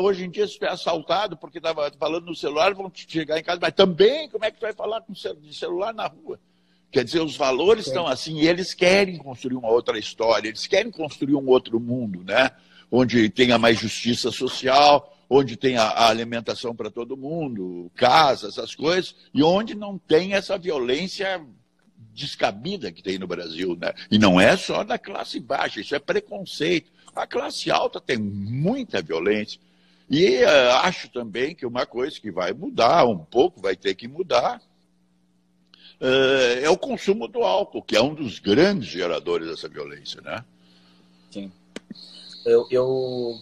Hoje 0.00 0.24
em 0.24 0.30
dia, 0.30 0.48
se 0.48 0.58
tu 0.58 0.64
é 0.64 0.70
assaltado 0.70 1.36
porque 1.36 1.58
estava 1.58 1.90
falando 1.98 2.26
no 2.26 2.34
celular, 2.34 2.72
vão 2.72 2.88
te 2.88 3.06
chegar 3.06 3.38
em 3.38 3.42
casa, 3.42 3.58
mas 3.60 3.74
também, 3.74 4.28
como 4.30 4.44
é 4.44 4.50
que 4.50 4.58
tu 4.58 4.62
vai 4.62 4.72
falar 4.72 5.02
com 5.02 5.12
de 5.12 5.54
celular 5.54 5.92
na 5.92 6.06
rua? 6.06 6.40
Quer 6.94 7.02
dizer, 7.02 7.22
os 7.22 7.36
valores 7.36 7.88
estão 7.88 8.06
assim, 8.06 8.38
e 8.38 8.46
eles 8.46 8.72
querem 8.72 9.18
construir 9.18 9.56
uma 9.56 9.68
outra 9.68 9.98
história, 9.98 10.46
eles 10.46 10.64
querem 10.68 10.92
construir 10.92 11.34
um 11.34 11.48
outro 11.48 11.80
mundo, 11.80 12.22
né? 12.22 12.52
Onde 12.88 13.28
tenha 13.30 13.58
mais 13.58 13.80
justiça 13.80 14.30
social, 14.30 15.12
onde 15.28 15.56
tenha 15.56 15.82
a 15.82 16.08
alimentação 16.08 16.72
para 16.72 16.92
todo 16.92 17.16
mundo, 17.16 17.90
casa, 17.96 18.46
essas 18.46 18.76
coisas, 18.76 19.16
e 19.34 19.42
onde 19.42 19.74
não 19.74 19.98
tem 19.98 20.34
essa 20.34 20.56
violência 20.56 21.44
descabida 22.14 22.92
que 22.92 23.02
tem 23.02 23.18
no 23.18 23.26
Brasil, 23.26 23.76
né? 23.76 23.92
E 24.08 24.16
não 24.16 24.40
é 24.40 24.56
só 24.56 24.84
da 24.84 24.96
classe 24.96 25.40
baixa, 25.40 25.80
isso 25.80 25.96
é 25.96 25.98
preconceito. 25.98 26.92
A 27.12 27.26
classe 27.26 27.72
alta 27.72 28.00
tem 28.00 28.18
muita 28.18 29.02
violência. 29.02 29.58
E 30.08 30.44
uh, 30.44 30.76
acho 30.84 31.08
também 31.08 31.56
que 31.56 31.66
uma 31.66 31.86
coisa 31.86 32.20
que 32.20 32.30
vai 32.30 32.52
mudar 32.52 33.04
um 33.04 33.18
pouco, 33.18 33.60
vai 33.60 33.74
ter 33.74 33.96
que 33.96 34.06
mudar, 34.06 34.62
é 36.62 36.70
o 36.70 36.76
consumo 36.76 37.26
do 37.28 37.42
álcool, 37.42 37.82
que 37.82 37.96
é 37.96 38.02
um 38.02 38.14
dos 38.14 38.38
grandes 38.38 38.88
geradores 38.88 39.48
dessa 39.48 39.68
violência, 39.68 40.20
né? 40.20 40.44
Sim. 41.30 41.52
Eu, 42.44 42.66
eu, 42.70 43.38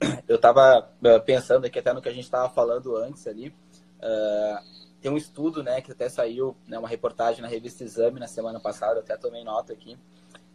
eu 0.28 0.36
estava 0.36 0.90
eh, 1.02 1.18
pensando 1.20 1.66
aqui 1.66 1.78
até 1.78 1.92
no 1.92 2.02
que 2.02 2.08
a 2.08 2.12
gente 2.12 2.24
estava 2.24 2.48
falando 2.52 2.96
antes 2.96 3.26
ali. 3.26 3.48
Uh, 4.00 4.74
tem 5.00 5.10
um 5.10 5.16
estudo, 5.18 5.62
né, 5.62 5.82
que 5.82 5.92
até 5.92 6.08
saiu, 6.08 6.56
né, 6.66 6.78
uma 6.78 6.88
reportagem 6.88 7.42
na 7.42 7.48
revista 7.48 7.84
Exame 7.84 8.18
na 8.18 8.26
semana 8.26 8.58
passada, 8.58 9.00
até 9.00 9.14
tomei 9.18 9.44
nota 9.44 9.74
aqui, 9.74 9.98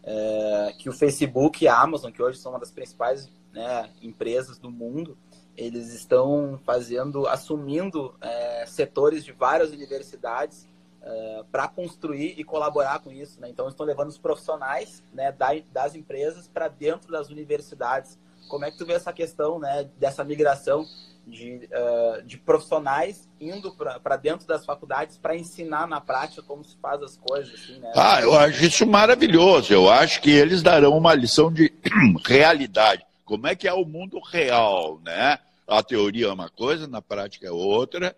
é, 0.04 0.74
que 0.80 0.90
o 0.90 0.92
Facebook 0.92 1.64
e 1.64 1.68
a 1.68 1.80
Amazon, 1.80 2.12
que 2.12 2.20
hoje 2.20 2.40
são 2.40 2.54
uma 2.54 2.60
das 2.60 2.72
principais 2.72 3.30
né, 3.54 3.92
empresas 4.02 4.58
do 4.58 4.72
mundo, 4.72 5.16
eles 5.56 5.94
estão 5.94 6.60
fazendo, 6.66 7.28
assumindo 7.28 8.16
é, 8.22 8.66
setores 8.66 9.24
de 9.24 9.32
várias 9.32 9.70
universidades 9.70 10.68
é, 11.02 11.44
para 11.52 11.68
construir 11.68 12.36
e 12.38 12.44
colaborar 12.44 13.00
com 13.00 13.12
isso. 13.12 13.40
Né? 13.40 13.50
Então, 13.50 13.68
estão 13.68 13.86
levando 13.86 14.10
os 14.10 14.18
profissionais 14.18 15.04
né, 15.14 15.34
das 15.72 15.96
empresas 15.96 16.48
para 16.48 16.68
dentro 16.68 17.12
das 17.12 17.30
universidades. 17.30 18.18
Como 18.48 18.66
é 18.66 18.72
que 18.72 18.78
tu 18.78 18.86
vê 18.86 18.94
essa 18.94 19.14
questão 19.14 19.60
né, 19.60 19.90
dessa 19.98 20.24
migração 20.24 20.86
de, 21.26 21.70
uh, 21.72 22.24
de 22.24 22.38
profissionais 22.38 23.30
indo 23.40 23.72
para 23.72 24.18
dentro 24.18 24.48
das 24.48 24.66
faculdades 24.66 25.18
para 25.18 25.36
ensinar 25.36 25.88
na 25.88 26.02
prática 26.02 26.42
como 26.42 26.64
se 26.64 26.76
faz 26.82 27.02
as 27.02 27.16
coisas? 27.18 27.54
Assim, 27.54 27.80
né? 27.80 27.92
Ah, 27.96 28.22
eu 28.22 28.38
acho 28.38 28.66
isso 28.66 28.86
maravilhoso. 28.86 29.72
Eu 29.72 29.90
acho 29.90 30.22
que 30.22 30.32
eles 30.32 30.64
darão 30.64 30.98
uma 30.98 31.14
lição 31.14 31.54
de 31.54 31.72
realidade. 32.26 33.06
Como 33.24 33.46
é 33.48 33.56
que 33.56 33.68
é 33.68 33.74
o 33.74 33.86
mundo 33.86 34.20
real, 34.20 35.00
né? 35.06 35.38
A 35.68 35.84
teoria 35.84 36.26
é 36.26 36.34
uma 36.34 36.50
coisa, 36.50 36.88
na 36.88 37.00
prática 37.00 37.48
é 37.48 37.52
outra 37.52 38.16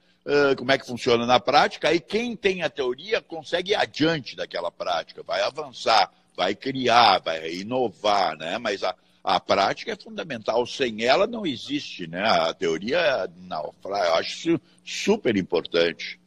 como 0.57 0.71
é 0.71 0.77
que 0.77 0.85
funciona 0.85 1.25
na 1.25 1.39
prática, 1.39 1.89
aí 1.89 1.99
quem 1.99 2.35
tem 2.35 2.61
a 2.61 2.69
teoria 2.69 3.21
consegue 3.21 3.71
ir 3.71 3.75
adiante 3.75 4.35
daquela 4.35 4.71
prática, 4.71 5.23
vai 5.23 5.41
avançar, 5.41 6.11
vai 6.35 6.55
criar, 6.55 7.19
vai 7.19 7.53
inovar, 7.55 8.37
né? 8.37 8.57
Mas 8.57 8.83
a, 8.83 8.95
a 9.23 9.39
prática 9.39 9.91
é 9.91 9.95
fundamental, 9.95 10.65
sem 10.65 11.03
ela 11.03 11.25
não 11.25 11.45
existe, 11.45 12.07
né? 12.07 12.23
A 12.23 12.53
teoria, 12.53 13.29
não, 13.35 13.73
eu 13.83 14.15
acho 14.15 14.59
super 14.85 15.35
importante. 15.35 16.19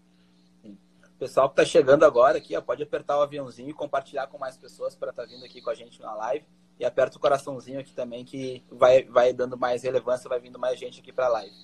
O 0.65 1.19
pessoal 1.19 1.49
que 1.49 1.61
está 1.61 1.65
chegando 1.65 2.05
agora 2.05 2.39
aqui, 2.39 2.57
ó, 2.57 2.61
pode 2.61 2.83
apertar 2.83 3.17
o 3.19 3.23
aviãozinho 3.23 3.71
e 3.71 3.75
compartilhar 3.75 4.27
com 4.27 4.37
mais 4.37 4.57
pessoas 4.57 4.97
para 4.97 5.11
estar 5.11 5.23
tá 5.23 5.29
vindo 5.29 5.45
aqui 5.45 5.61
com 5.61 5.71
a 5.71 5.75
gente 5.75 6.01
na 6.01 6.13
live. 6.15 6.45
E 6.79 6.85
aperta 6.85 7.17
o 7.17 7.21
coraçãozinho 7.21 7.79
aqui 7.79 7.95
também, 7.95 8.25
que 8.25 8.63
vai, 8.69 9.05
vai 9.05 9.33
dando 9.33 9.57
mais 9.57 9.85
relevância, 9.85 10.29
vai 10.29 10.41
vindo 10.41 10.59
mais 10.59 10.79
gente 10.79 10.99
aqui 10.99 11.13
para 11.13 11.27
a 11.27 11.31
live. 11.31 11.55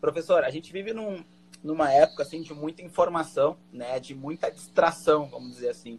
Professor, 0.00 0.42
a 0.42 0.50
gente 0.50 0.72
vive 0.72 0.92
num, 0.92 1.24
numa 1.62 1.92
época 1.92 2.22
assim 2.22 2.42
de 2.42 2.54
muita 2.54 2.82
informação, 2.82 3.56
né, 3.72 3.98
de 3.98 4.14
muita 4.14 4.50
distração, 4.50 5.28
vamos 5.28 5.52
dizer 5.52 5.70
assim. 5.70 5.94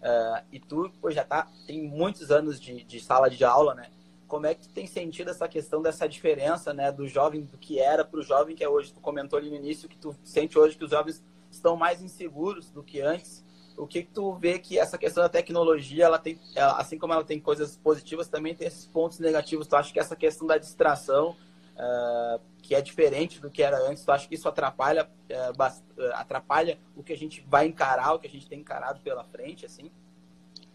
Uh, 0.00 0.44
e 0.50 0.58
tu 0.58 0.90
pô, 1.00 1.10
já 1.10 1.24
tá 1.24 1.48
tem 1.66 1.82
muitos 1.82 2.30
anos 2.30 2.60
de, 2.60 2.82
de 2.82 3.00
sala 3.00 3.30
de 3.30 3.44
aula, 3.44 3.74
né? 3.74 3.88
Como 4.26 4.46
é 4.46 4.54
que 4.54 4.62
tu 4.62 4.70
tem 4.70 4.86
sentido 4.86 5.30
essa 5.30 5.46
questão 5.46 5.82
dessa 5.82 6.08
diferença, 6.08 6.72
né, 6.72 6.90
do 6.90 7.06
jovem 7.06 7.42
do 7.42 7.58
que 7.58 7.78
era 7.78 8.04
para 8.04 8.18
o 8.18 8.22
jovem 8.22 8.56
que 8.56 8.64
é 8.64 8.68
hoje? 8.68 8.92
Tu 8.92 9.00
comentou 9.00 9.38
ali 9.38 9.50
no 9.50 9.56
início 9.56 9.88
que 9.88 9.96
tu 9.96 10.16
sente 10.24 10.58
hoje 10.58 10.76
que 10.76 10.84
os 10.84 10.90
jovens 10.90 11.22
estão 11.50 11.76
mais 11.76 12.02
inseguros 12.02 12.70
do 12.70 12.82
que 12.82 13.00
antes. 13.00 13.44
O 13.76 13.86
que, 13.86 14.02
que 14.02 14.10
tu 14.10 14.34
vê 14.34 14.58
que 14.58 14.78
essa 14.78 14.98
questão 14.98 15.22
da 15.22 15.28
tecnologia, 15.28 16.04
ela 16.04 16.18
tem, 16.18 16.38
ela, 16.54 16.76
assim 16.78 16.98
como 16.98 17.12
ela 17.12 17.24
tem 17.24 17.40
coisas 17.40 17.76
positivas, 17.76 18.28
também 18.28 18.54
tem 18.54 18.66
esses 18.66 18.86
pontos 18.86 19.18
negativos. 19.18 19.66
Tu 19.66 19.76
acha 19.76 19.92
que 19.92 20.00
essa 20.00 20.16
questão 20.16 20.46
da 20.46 20.58
distração 20.58 21.36
uh, 21.76 22.40
que 22.62 22.74
é 22.74 22.80
diferente 22.80 23.40
do 23.40 23.50
que 23.50 23.62
era 23.62 23.78
antes. 23.88 24.04
Tu 24.04 24.12
acha 24.12 24.28
que 24.28 24.34
isso 24.34 24.48
atrapalha, 24.48 25.04
uh, 25.04 26.12
atrapalha 26.14 26.78
o 26.96 27.02
que 27.02 27.12
a 27.12 27.18
gente 27.18 27.44
vai 27.46 27.66
encarar, 27.66 28.14
o 28.14 28.18
que 28.18 28.26
a 28.26 28.30
gente 28.30 28.48
tem 28.48 28.60
encarado 28.60 29.00
pela 29.00 29.24
frente, 29.24 29.66
assim? 29.66 29.90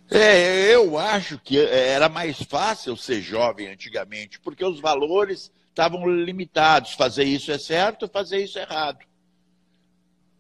É, 0.10 0.74
eu 0.74 0.98
acho 0.98 1.38
que 1.40 1.60
era 1.60 2.08
mais 2.08 2.42
fácil 2.44 2.96
ser 2.96 3.22
jovem 3.22 3.68
antigamente, 3.68 4.40
porque 4.40 4.64
os 4.64 4.80
valores 4.80 5.52
estavam 5.70 6.08
limitados. 6.10 6.94
Fazer 6.94 7.26
isso 7.26 7.52
é 7.52 7.58
certo, 7.58 8.08
fazer 8.08 8.38
isso 8.44 8.58
é 8.58 8.62
errado. 8.62 9.00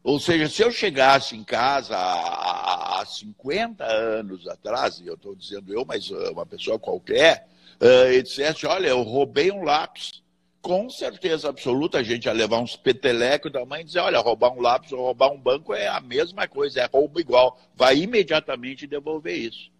Ou 0.03 0.21
seja, 0.21 0.47
se 0.47 0.61
eu 0.61 0.71
chegasse 0.71 1.35
em 1.35 1.43
casa 1.43 1.97
há, 1.97 3.01
há 3.01 3.05
50 3.05 3.83
anos 3.83 4.47
atrás, 4.47 4.99
e 4.99 5.07
eu 5.07 5.15
estou 5.15 5.35
dizendo 5.35 5.73
eu, 5.73 5.83
mas 5.83 6.09
uma 6.09 6.45
pessoa 6.45 6.79
qualquer, 6.79 7.45
uh, 7.81 8.11
e 8.13 8.23
dissesse, 8.23 8.65
olha, 8.65 8.87
eu 8.87 9.01
roubei 9.01 9.51
um 9.51 9.63
lápis 9.63 10.23
com 10.67 10.89
certeza 10.89 11.47
absoluta 11.47 11.99
a 11.99 12.03
gente 12.03 12.25
ia 12.25 12.33
levar 12.33 12.59
uns 12.59 12.75
petelecos 12.75 13.49
da 13.49 13.65
mãe 13.65 13.79
e 13.79 13.83
dizer, 13.85 13.99
olha, 13.99 14.19
roubar 14.19 14.51
um 14.51 14.59
lápis 14.59 14.91
ou 14.91 14.99
roubar 14.99 15.31
um 15.31 15.39
banco 15.39 15.73
é 15.73 15.87
a 15.87 16.01
mesma 16.01 16.45
coisa, 16.45 16.81
é 16.81 16.85
roubo 16.85 17.21
igual. 17.21 17.57
Vai 17.73 17.99
imediatamente 17.99 18.85
devolver 18.85 19.33
isso. 19.33 19.71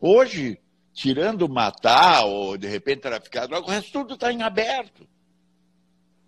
Hoje, 0.00 0.58
tirando 0.94 1.46
matar 1.50 2.24
ou 2.24 2.56
de 2.56 2.66
repente 2.66 3.02
traficar 3.02 3.46
droga, 3.46 3.66
o 3.66 3.70
resto 3.70 3.92
tudo 3.92 4.14
está 4.14 4.32
em 4.32 4.40
aberto. 4.40 5.06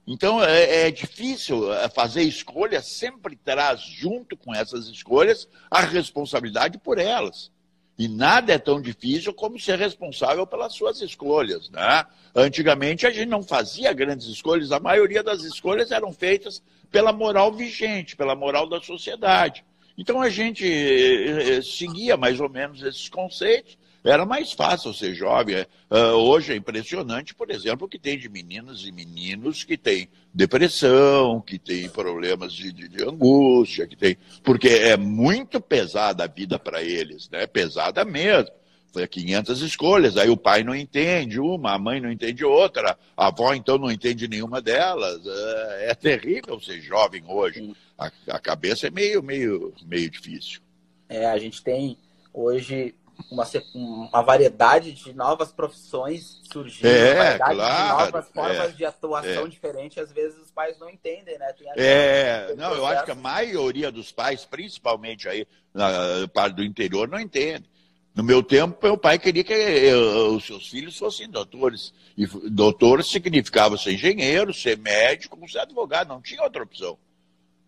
Então 0.06 0.44
é, 0.44 0.88
é, 0.88 0.90
difícil 0.90 1.72
é, 1.72 1.88
fazer 1.88 2.24
escolha, 2.24 2.82
sempre 2.82 3.36
traz 3.36 3.80
junto 3.80 4.36
com 4.36 4.54
essas 4.54 4.86
escolhas 4.86 5.48
a 5.70 5.80
responsabilidade 5.80 6.76
por 6.76 6.98
elas. 6.98 7.50
E 7.98 8.08
nada 8.08 8.52
é 8.52 8.58
tão 8.58 8.80
difícil 8.80 9.34
como 9.34 9.58
ser 9.58 9.78
responsável 9.78 10.46
pelas 10.46 10.74
suas 10.74 11.00
escolhas. 11.00 11.70
Né? 11.70 12.04
Antigamente 12.34 13.06
a 13.06 13.10
gente 13.10 13.28
não 13.28 13.42
fazia 13.42 13.92
grandes 13.92 14.26
escolhas, 14.26 14.72
a 14.72 14.80
maioria 14.80 15.22
das 15.22 15.42
escolhas 15.42 15.90
eram 15.90 16.12
feitas 16.12 16.62
pela 16.90 17.12
moral 17.12 17.52
vigente, 17.52 18.16
pela 18.16 18.34
moral 18.34 18.68
da 18.68 18.80
sociedade. 18.80 19.64
Então 19.96 20.22
a 20.22 20.30
gente 20.30 20.66
eh, 20.66 21.56
eh, 21.56 21.62
seguia 21.62 22.16
mais 22.16 22.40
ou 22.40 22.48
menos 22.48 22.82
esses 22.82 23.08
conceitos 23.08 23.76
era 24.04 24.26
mais 24.26 24.52
fácil 24.52 24.92
ser 24.92 25.14
jovem. 25.14 25.64
Uh, 25.90 26.14
hoje 26.16 26.52
é 26.52 26.56
impressionante, 26.56 27.34
por 27.34 27.50
exemplo, 27.50 27.86
o 27.86 27.88
que 27.88 27.98
tem 27.98 28.18
de 28.18 28.28
meninas 28.28 28.80
e 28.80 28.90
meninos 28.90 29.62
que 29.62 29.76
têm 29.76 30.08
depressão, 30.34 31.40
que 31.40 31.58
têm 31.58 31.88
problemas 31.88 32.52
de, 32.52 32.72
de, 32.72 32.88
de 32.88 33.04
angústia, 33.04 33.86
que 33.86 33.96
tem. 33.96 34.16
Porque 34.42 34.68
é 34.68 34.96
muito 34.96 35.60
pesada 35.60 36.24
a 36.24 36.26
vida 36.26 36.58
para 36.58 36.82
eles, 36.82 37.28
né? 37.30 37.46
Pesada 37.46 38.04
mesmo. 38.04 38.50
Foi 38.92 39.08
500 39.08 39.62
escolhas, 39.62 40.16
aí 40.18 40.28
o 40.28 40.36
pai 40.36 40.62
não 40.62 40.74
entende 40.74 41.40
uma, 41.40 41.72
a 41.72 41.78
mãe 41.78 41.98
não 41.98 42.12
entende 42.12 42.44
outra, 42.44 42.98
a 43.16 43.28
avó 43.28 43.54
então 43.54 43.78
não 43.78 43.90
entende 43.90 44.28
nenhuma 44.28 44.60
delas. 44.60 45.22
É, 45.24 45.90
é 45.90 45.94
terrível 45.94 46.60
ser 46.60 46.78
jovem 46.82 47.22
hoje. 47.26 47.74
A, 47.96 48.10
a 48.28 48.38
cabeça 48.38 48.88
é 48.88 48.90
meio, 48.90 49.22
meio, 49.22 49.72
meio 49.86 50.10
difícil. 50.10 50.60
É, 51.08 51.24
a 51.24 51.38
gente 51.38 51.62
tem 51.62 51.96
hoje 52.34 52.94
uma, 53.30 53.44
uma 53.74 54.22
variedade 54.22 54.92
de 54.92 55.12
novas 55.12 55.52
profissões 55.52 56.40
surgindo, 56.50 56.86
é, 56.86 57.12
uma 57.12 57.14
variedade 57.14 57.56
claro, 57.56 58.06
de 58.06 58.12
novas 58.12 58.28
formas 58.30 58.58
é, 58.58 58.68
de 58.68 58.84
atuação 58.84 59.46
é. 59.46 59.48
diferente, 59.48 60.00
às 60.00 60.12
vezes 60.12 60.38
os 60.38 60.50
pais 60.50 60.78
não 60.78 60.88
entendem, 60.88 61.38
né? 61.38 61.52
é, 61.76 62.54
não, 62.56 62.74
eu 62.74 62.86
acho 62.86 63.04
que 63.04 63.10
a 63.10 63.16
maioria 63.16 63.90
dos 63.90 64.12
pais, 64.12 64.44
principalmente 64.44 65.28
aí 65.28 65.46
na 65.72 66.28
parte 66.32 66.56
do 66.56 66.64
interior, 66.64 67.08
não 67.08 67.20
entende. 67.20 67.70
No 68.14 68.22
meu 68.22 68.42
tempo, 68.42 68.78
meu 68.82 68.96
pai 68.98 69.18
queria 69.18 69.42
que 69.42 69.54
eu, 69.54 70.36
os 70.36 70.44
seus 70.44 70.68
filhos 70.68 70.98
fossem 70.98 71.30
doutores. 71.30 71.94
E 72.16 72.26
doutor 72.26 73.02
significava 73.02 73.78
ser 73.78 73.94
engenheiro, 73.94 74.52
ser 74.52 74.76
médico, 74.76 75.38
ser 75.48 75.60
advogado, 75.60 76.08
não 76.08 76.20
tinha 76.20 76.42
outra 76.42 76.62
opção. 76.62 76.98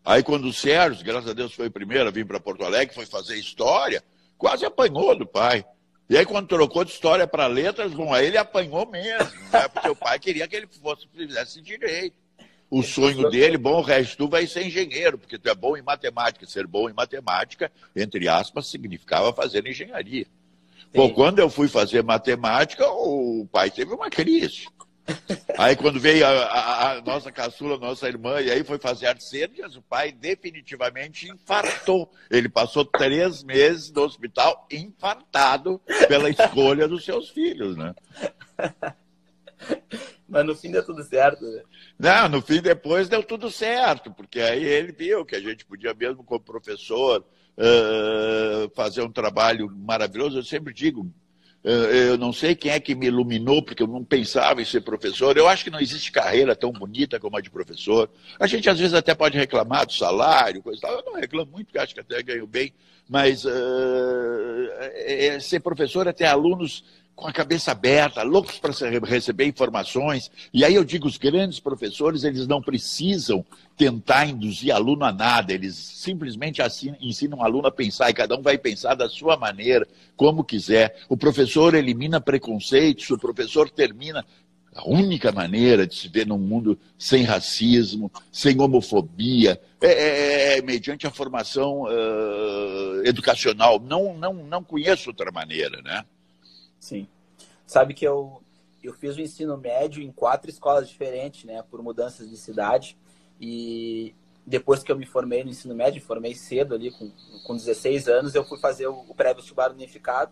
Aí 0.05 0.23
quando 0.23 0.45
o 0.47 0.53
Sérgio, 0.53 1.03
graças 1.03 1.31
a 1.31 1.33
Deus, 1.33 1.55
foi 1.55 1.69
o 1.69 1.71
primeiro 1.71 2.07
a 2.07 2.12
vir 2.12 2.27
para 2.27 2.38
Porto 2.38 2.62
Alegre, 2.62 2.95
foi 2.95 3.07
fazer 3.07 3.37
história, 3.37 4.05
quase 4.44 4.66
apanhou 4.66 5.16
do 5.16 5.26
pai. 5.26 5.64
E 6.07 6.18
aí, 6.18 6.26
quando 6.26 6.46
trocou 6.46 6.85
de 6.85 6.90
história 6.90 7.26
para 7.26 7.46
letras, 7.46 7.94
bom, 7.94 8.12
aí 8.12 8.26
ele 8.26 8.37
apanhou 8.37 8.85
mesmo, 8.85 9.33
né? 9.50 9.66
porque 9.68 9.88
o 9.88 9.96
pai 9.96 10.18
queria 10.18 10.46
que 10.46 10.54
ele 10.54 10.66
fosse, 10.66 11.09
fizesse 11.16 11.62
direito. 11.62 12.14
O 12.68 12.83
sonho 12.83 13.30
dele, 13.30 13.57
bom, 13.57 13.78
o 13.78 13.83
resto 13.83 14.18
tu 14.18 14.28
vai 14.28 14.46
ser 14.46 14.66
engenheiro, 14.66 15.16
porque 15.16 15.38
tu 15.38 15.48
é 15.48 15.54
bom 15.54 15.78
em 15.78 15.83
matemática. 15.83 16.44
Ser 16.44 16.66
bom 16.66 16.90
em 16.90 16.92
matemática, 16.92 17.72
entre 17.96 18.28
aspas, 18.28 18.66
significava 18.66 19.33
fazer 19.33 19.66
engenharia. 19.66 20.26
Bom, 20.94 21.09
quando 21.09 21.38
eu 21.38 21.48
fui 21.48 21.66
fazer 21.66 22.02
matemática, 22.02 22.87
o 22.87 23.48
pai 23.50 23.70
teve 23.70 23.94
uma 23.94 24.11
crise. 24.11 24.66
Aí 25.59 25.77
quando 25.77 26.01
veio 26.01 26.27
a, 26.27 26.31
a, 26.31 26.93
a, 26.93 27.01
nossa 27.03 27.31
caçula, 27.31 27.79
nossa 27.79 28.09
irmã, 28.09 28.40
e 28.40 28.51
aí 28.51 28.64
foi 28.64 28.79
fazer 28.79 29.07
artes 29.07 29.29
cênicas, 29.29 29.77
o 29.77 29.83
pai 29.83 30.11
definitivamente 30.12 31.31
infartou. 31.31 32.11
Ele 32.31 32.49
passou 32.49 32.85
três 32.85 33.43
meses 33.43 33.93
no 33.93 34.03
hospital 34.03 34.67
infartado 34.71 35.81
pela 36.09 36.31
escolha 36.31 36.88
dos 36.88 37.05
seus 37.05 37.29
filhos, 37.31 37.77
né? 37.77 37.95
Mas 40.29 40.47
no 40.47 40.57
fim 40.57 40.71
deu 40.71 40.85
tudo 40.85 41.03
certo, 41.05 41.45
né? 41.45 41.62
Não, 41.99 42.29
no 42.29 42.43
fim 42.43 42.61
depois 42.61 43.09
deu 43.09 43.23
tudo 43.23 43.51
certo, 43.51 44.11
porque 44.11 44.40
aí 44.40 44.64
ele 44.64 44.93
viu 44.93 45.25
que 45.25 45.37
a 45.37 45.40
gente 45.40 45.64
podia 45.64 45.95
mesmo 45.95 46.25
como 46.25 46.40
professor 46.40 47.25
uh, 47.57 48.71
fazer 48.75 49.03
um 49.03 49.12
trabalho 49.12 49.71
maravilhoso. 49.71 50.38
Eu 50.38 50.43
sempre 50.43 50.73
digo, 50.73 51.12
Eu 51.64 52.18
não 52.18 52.31
sei 52.31 52.55
quem 52.55 52.70
é 52.70 52.79
que 52.79 52.94
me 52.94 53.07
iluminou, 53.07 53.62
porque 53.62 53.83
eu 53.83 53.87
não 53.87 54.05
pensava 54.05 54.61
em 54.61 54.66
ser 54.66 54.83
professor. 54.83 55.35
Eu 55.35 55.48
acho 55.48 55.64
que 55.64 55.70
não 55.70 55.81
existe 55.81 56.12
carreira 56.12 56.55
tão 56.55 56.70
bonita 56.70 57.18
como 57.18 57.38
a 57.38 57.40
de 57.40 57.48
professor. 57.48 58.11
A 58.38 58.46
gente 58.46 58.68
às 58.68 58.79
vezes 58.79 58.92
até 58.92 59.14
pode 59.14 59.38
reclamar 59.38 59.87
do 59.87 59.92
salário, 59.92 60.62
coisa 60.62 60.83
tal. 60.83 60.92
Eu 60.92 61.05
não 61.07 61.14
reclamo 61.14 61.50
muito, 61.50 61.68
porque 61.68 61.79
acho 61.79 61.94
que 61.94 62.00
até 62.00 62.22
ganho 62.22 62.46
bem. 62.46 62.70
Mas 63.09 63.46
uh, 63.46 63.50
é, 64.92 65.40
ser 65.40 65.61
professor 65.61 66.07
é 66.07 66.12
ter 66.12 66.27
alunos 66.27 66.85
com 67.14 67.29
a 67.29 67.33
cabeça 67.33 67.70
aberta, 67.70 68.22
loucos 68.22 68.59
para 68.59 68.72
receber 69.05 69.46
informações. 69.46 70.31
E 70.53 70.64
aí 70.64 70.74
eu 70.74 70.85
digo, 70.85 71.07
os 71.07 71.16
grandes 71.16 71.61
professores, 71.61 72.24
eles 72.24 72.46
não 72.46 72.61
precisam 72.61 73.44
tentar 73.77 74.27
induzir 74.27 74.74
aluno 74.74 75.05
a 75.05 75.12
nada, 75.12 75.53
eles 75.53 75.77
simplesmente 75.77 76.61
ensinam 77.00 77.38
o 77.38 77.44
aluno 77.44 77.68
a 77.68 77.72
pensar, 77.72 78.11
e 78.11 78.14
cada 78.14 78.37
um 78.37 78.42
vai 78.42 78.59
pensar 78.59 78.94
da 78.94 79.09
sua 79.09 79.37
maneira, 79.37 79.87
como 80.16 80.44
quiser. 80.44 81.03
O 81.09 81.16
professor 81.16 81.74
elimina 81.74 82.20
preconceitos, 82.20 83.09
o 83.11 83.18
professor 83.18 83.70
termina 83.70 84.24
a 84.74 84.88
única 84.88 85.31
maneira 85.31 85.87
de 85.87 85.94
se 85.94 86.09
ver 86.09 86.27
num 86.27 86.38
mundo 86.38 86.77
sem 86.98 87.22
racismo, 87.22 88.11
sem 88.33 88.61
homofobia, 88.61 89.61
é, 89.81 89.87
é, 89.87 90.59
é 90.59 90.62
mediante 90.62 91.07
a 91.07 91.12
formação 91.12 91.83
uh, 91.83 93.07
educacional. 93.07 93.79
Não, 93.79 94.18
não, 94.18 94.35
não 94.35 94.64
conheço 94.64 95.11
outra 95.11 95.31
maneira, 95.31 95.81
né? 95.83 96.05
Sim. 96.85 97.09
Sabe 97.66 97.94
que 97.94 98.07
eu, 98.07 98.42
eu 98.83 98.92
fiz 98.92 99.16
o 99.16 99.20
ensino 99.23 99.57
médio 99.57 100.03
em 100.03 100.12
quatro 100.12 100.51
escolas 100.51 100.87
diferentes, 100.87 101.44
né, 101.44 101.62
por 101.62 101.83
mudanças 101.83 102.29
de 102.29 102.37
cidade. 102.37 102.99
E 103.40 104.14
depois 104.47 104.83
que 104.83 104.92
eu 104.92 104.99
me 104.99 105.07
formei 105.07 105.42
no 105.42 105.49
ensino 105.49 105.75
médio, 105.75 106.03
formei 106.03 106.35
cedo 106.35 106.75
ali, 106.75 106.90
com, 106.90 107.11
com 107.47 107.57
16 107.57 108.07
anos, 108.07 108.35
eu 108.35 108.44
fui 108.44 108.59
fazer 108.59 108.87
o, 108.87 109.01
o 109.09 109.14
pré-vestibular 109.14 109.73
unificado 109.73 110.31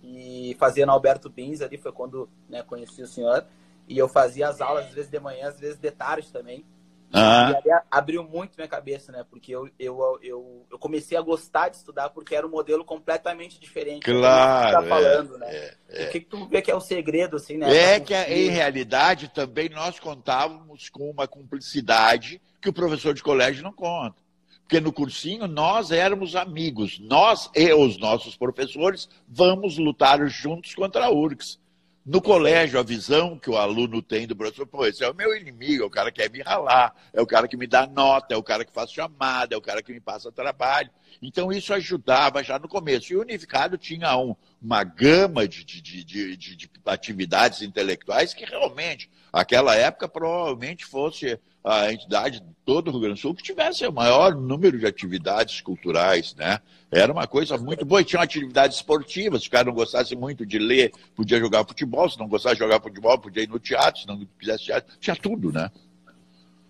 e 0.00 0.54
fazia 0.60 0.86
na 0.86 0.92
Alberto 0.92 1.28
Bins 1.28 1.60
ali, 1.60 1.76
foi 1.76 1.90
quando 1.90 2.30
né, 2.48 2.62
conheci 2.62 3.02
o 3.02 3.06
senhor. 3.08 3.44
E 3.88 3.98
eu 3.98 4.08
fazia 4.08 4.48
as 4.48 4.60
aulas, 4.60 4.86
às 4.86 4.92
vezes 4.92 5.10
de 5.10 5.18
manhã, 5.18 5.48
às 5.48 5.58
vezes 5.58 5.76
de 5.76 5.90
tarde 5.90 6.30
também. 6.30 6.64
Ah. 7.12 7.60
E 7.64 7.70
aí 7.70 7.80
abriu 7.90 8.22
muito 8.22 8.54
minha 8.56 8.68
cabeça, 8.68 9.10
né? 9.10 9.24
Porque 9.28 9.52
eu, 9.52 9.68
eu, 9.78 10.18
eu, 10.22 10.66
eu, 10.70 10.78
comecei 10.78 11.18
a 11.18 11.22
gostar 11.22 11.68
de 11.68 11.76
estudar 11.76 12.10
porque 12.10 12.34
era 12.34 12.46
um 12.46 12.50
modelo 12.50 12.84
completamente 12.84 13.58
diferente. 13.58 14.04
Claro. 14.04 14.66
Que 14.66 14.82
tá 14.82 14.88
falando, 14.88 15.34
é, 15.36 15.38
né? 15.38 15.46
É, 15.48 15.76
é. 15.88 16.06
O 16.06 16.10
que, 16.12 16.20
que 16.20 16.26
tu 16.26 16.46
vê 16.46 16.62
que 16.62 16.70
é 16.70 16.74
o 16.74 16.80
segredo, 16.80 17.36
assim, 17.36 17.56
né? 17.56 17.74
É 17.74 18.00
que, 18.00 18.14
em 18.14 18.48
realidade, 18.50 19.28
também 19.28 19.68
nós 19.68 19.98
contávamos 19.98 20.88
com 20.88 21.10
uma 21.10 21.26
cumplicidade 21.26 22.40
que 22.60 22.68
o 22.68 22.72
professor 22.72 23.12
de 23.12 23.22
colégio 23.22 23.62
não 23.62 23.72
conta. 23.72 24.22
Porque 24.62 24.78
no 24.78 24.92
cursinho 24.92 25.48
nós 25.48 25.90
éramos 25.90 26.36
amigos. 26.36 27.00
Nós 27.00 27.50
e 27.56 27.72
os 27.72 27.98
nossos 27.98 28.36
professores 28.36 29.08
vamos 29.26 29.76
lutar 29.78 30.24
juntos 30.28 30.76
contra 30.76 31.06
a 31.06 31.10
URGS. 31.10 31.58
No 32.04 32.22
colégio, 32.22 32.80
a 32.80 32.82
visão 32.82 33.38
que 33.38 33.50
o 33.50 33.58
aluno 33.58 34.00
tem 34.00 34.26
do 34.26 34.34
professor, 34.34 34.66
pô, 34.66 34.86
esse 34.86 35.04
é 35.04 35.10
o 35.10 35.14
meu 35.14 35.36
inimigo, 35.36 35.82
é 35.82 35.86
o 35.86 35.90
cara 35.90 36.10
que 36.10 36.22
quer 36.22 36.30
me 36.30 36.40
ralar, 36.40 36.94
é 37.12 37.20
o 37.20 37.26
cara 37.26 37.46
que 37.46 37.58
me 37.58 37.66
dá 37.66 37.86
nota, 37.86 38.32
é 38.32 38.36
o 38.38 38.42
cara 38.42 38.64
que 38.64 38.72
faz 38.72 38.90
chamada, 38.90 39.54
é 39.54 39.58
o 39.58 39.60
cara 39.60 39.82
que 39.82 39.92
me 39.92 40.00
passa 40.00 40.32
trabalho. 40.32 40.90
Então, 41.20 41.52
isso 41.52 41.74
ajudava 41.74 42.42
já 42.42 42.58
no 42.58 42.68
começo. 42.68 43.12
E 43.12 43.16
o 43.16 43.20
Unificado 43.20 43.76
tinha 43.76 44.16
um, 44.16 44.34
uma 44.62 44.82
gama 44.82 45.46
de, 45.46 45.62
de, 45.62 46.02
de, 46.02 46.36
de, 46.36 46.70
atividades 46.86 47.60
intelectuais 47.60 48.32
que 48.32 48.46
realmente, 48.46 49.10
aquela 49.30 49.76
época, 49.76 50.08
provavelmente 50.08 50.86
fosse 50.86 51.38
a 51.62 51.92
entidade 51.92 52.40
de 52.40 52.46
todo 52.64 52.88
o 52.88 52.90
Rio 52.92 53.00
Grande 53.00 53.16
do 53.16 53.20
Sul 53.20 53.34
que 53.34 53.42
tivesse 53.42 53.86
o 53.86 53.92
maior 53.92 54.34
número 54.34 54.78
de 54.78 54.86
atividades 54.86 55.60
culturais, 55.60 56.34
né? 56.34 56.60
Era 56.90 57.12
uma 57.12 57.26
coisa 57.26 57.58
muito 57.58 57.84
boa. 57.84 58.00
E 58.00 58.04
tinha 58.04 58.22
atividades 58.22 58.78
esportivas, 58.78 59.42
se 59.42 59.48
o 59.48 59.50
cara 59.50 59.64
não 59.64 59.74
gostasse 59.74 60.16
muito 60.16 60.46
de 60.46 60.58
ler, 60.58 60.92
podia 61.14 61.38
jogar 61.38 61.64
futebol, 61.64 62.08
se 62.08 62.18
não 62.18 62.28
gostasse 62.28 62.56
de 62.56 62.60
jogar 62.60 62.80
futebol, 62.80 63.18
podia 63.18 63.42
ir 63.42 63.48
no 63.48 63.58
teatro, 63.58 64.00
se 64.00 64.06
não 64.06 64.26
quisesse 64.38 64.64
teatro, 64.64 64.96
tinha 64.98 65.16
tudo, 65.16 65.52
né? 65.52 65.70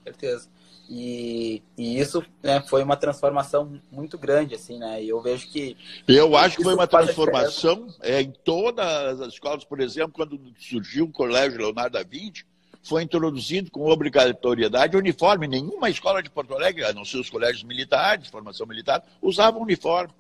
Certeza. 0.05 0.49
E, 0.93 1.63
e 1.79 2.01
isso 2.01 2.21
né, 2.43 2.61
foi 2.63 2.83
uma 2.83 2.97
transformação 2.97 3.81
muito 3.93 4.19
grande, 4.19 4.57
assim, 4.57 4.77
né? 4.77 5.01
E 5.01 5.09
eu 5.09 5.23
vejo 5.23 5.47
que. 5.47 5.77
Eu 6.09 6.37
acho 6.37 6.57
que 6.57 6.65
foi 6.65 6.75
uma 6.75 6.89
transformação 6.89 7.87
é, 8.03 8.21
em 8.21 8.33
todas 8.33 9.21
as 9.21 9.35
escolas, 9.35 9.65
por 9.65 9.81
exemplo, 9.81 10.13
quando 10.13 10.41
surgiu 10.59 11.05
o 11.05 11.13
Colégio 11.13 11.61
Leonardo 11.61 11.97
da 11.97 12.03
Vinci, 12.03 12.45
foi 12.83 13.03
introduzido 13.03 13.71
com 13.71 13.89
obrigatoriedade 13.89 14.97
uniforme. 14.97 15.47
Nenhuma 15.47 15.91
escola 15.91 16.23
de 16.23 16.31
Porto 16.31 16.55
Alegre, 16.55 16.85
a 16.85 16.93
não 16.93 17.05
ser 17.05 17.19
os 17.19 17.31
colégios 17.31 17.63
militares, 17.63 18.29
formação 18.29 18.67
militar, 18.67 19.03
usava 19.21 19.59
uniforme. 19.59 20.13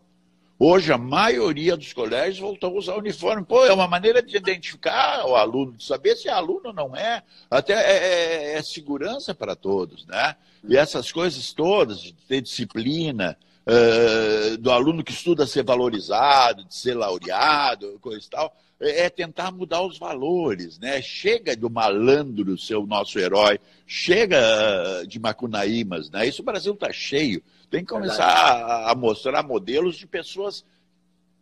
Hoje, 0.63 0.93
a 0.93 0.99
maioria 0.99 1.75
dos 1.75 1.95
colégios 1.95 2.39
voltou 2.39 2.75
a 2.75 2.79
usar 2.79 2.95
uniforme. 2.97 3.43
Pô, 3.43 3.65
é 3.65 3.73
uma 3.73 3.89
maneira 3.89 4.23
de 4.23 4.37
identificar 4.37 5.25
o 5.27 5.35
aluno, 5.35 5.73
de 5.73 5.83
saber 5.83 6.15
se 6.17 6.29
é 6.29 6.33
aluno 6.33 6.67
ou 6.67 6.75
não 6.75 6.95
é. 6.95 7.23
Até 7.51 7.73
é, 7.73 8.53
é, 8.53 8.59
é 8.59 8.63
segurança 8.63 9.35
para 9.35 9.57
todos, 9.57 10.07
né? 10.07 10.37
E 10.69 10.77
essas 10.77 11.11
coisas 11.11 11.55
todas, 11.55 12.03
de 12.03 12.13
ter 12.13 12.43
disciplina, 12.43 13.39
uh, 13.67 14.59
do 14.59 14.71
aluno 14.71 15.03
que 15.03 15.13
estuda 15.13 15.47
ser 15.47 15.65
valorizado, 15.65 16.65
de 16.67 16.75
ser 16.75 16.95
laureado, 16.95 17.99
coisa 18.01 18.27
e 18.27 18.31
tal, 18.31 18.55
é, 18.81 19.03
é 19.05 19.11
tentar 19.11 19.53
mudar 19.53 19.83
os 19.83 19.99
valores, 19.99 20.79
né? 20.79 21.01
Chega 21.03 21.55
do 21.55 21.69
malandro 21.69 22.57
ser 22.59 22.77
o 22.77 22.87
nosso 22.87 23.19
herói, 23.19 23.61
chega 23.87 25.05
de 25.07 25.19
macunaímas, 25.19 26.11
né? 26.11 26.27
Isso 26.27 26.43
o 26.43 26.45
Brasil 26.45 26.73
está 26.73 26.93
cheio. 26.93 27.43
Tem 27.71 27.85
que 27.85 27.93
começar 27.93 28.27
a, 28.27 28.91
a 28.91 28.95
mostrar 28.95 29.43
modelos 29.43 29.97
de 29.97 30.07
pessoas 30.07 30.65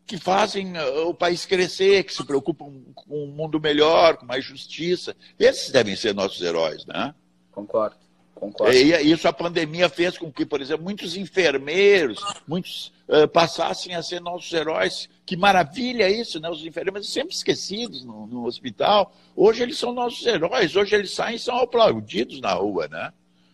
que 0.06 0.16
fazem 0.18 0.76
uh, 0.76 1.08
o 1.08 1.14
país 1.14 1.44
crescer, 1.44 2.02
que 2.02 2.14
se 2.14 2.24
preocupam 2.24 2.72
com 2.94 3.24
um 3.24 3.28
mundo 3.28 3.60
melhor, 3.60 4.16
com 4.16 4.26
mais 4.26 4.44
justiça. 4.44 5.14
Esses 5.38 5.70
devem 5.70 5.94
ser 5.94 6.14
nossos 6.14 6.40
heróis, 6.42 6.84
né? 6.86 7.14
Concordo. 7.52 8.07
Concordo. 8.38 8.72
E 8.74 9.10
isso 9.10 9.26
a 9.26 9.32
pandemia 9.32 9.88
fez 9.88 10.16
com 10.16 10.30
que, 10.30 10.46
por 10.46 10.60
exemplo, 10.60 10.84
muitos 10.84 11.16
enfermeiros, 11.16 12.20
muitos 12.46 12.92
uh, 13.08 13.26
passassem 13.26 13.94
a 13.94 14.02
ser 14.02 14.20
nossos 14.20 14.52
heróis. 14.52 15.08
Que 15.26 15.36
maravilha 15.36 16.08
isso, 16.08 16.38
né? 16.38 16.48
Os 16.48 16.64
enfermeiros 16.64 17.12
sempre 17.12 17.34
esquecidos 17.34 18.04
no, 18.04 18.26
no, 18.26 18.46
hospital. 18.46 19.12
Hoje 19.34 19.62
eles 19.62 19.78
são 19.78 19.92
nossos 19.92 20.24
heróis. 20.24 20.76
Hoje 20.76 20.94
eles 20.94 21.12
saem 21.12 21.36
e 21.36 21.38
são 21.38 21.58
aplaudidos 21.58 22.40
na 22.40 22.52
rua, 22.52 22.86
né? 22.88 23.12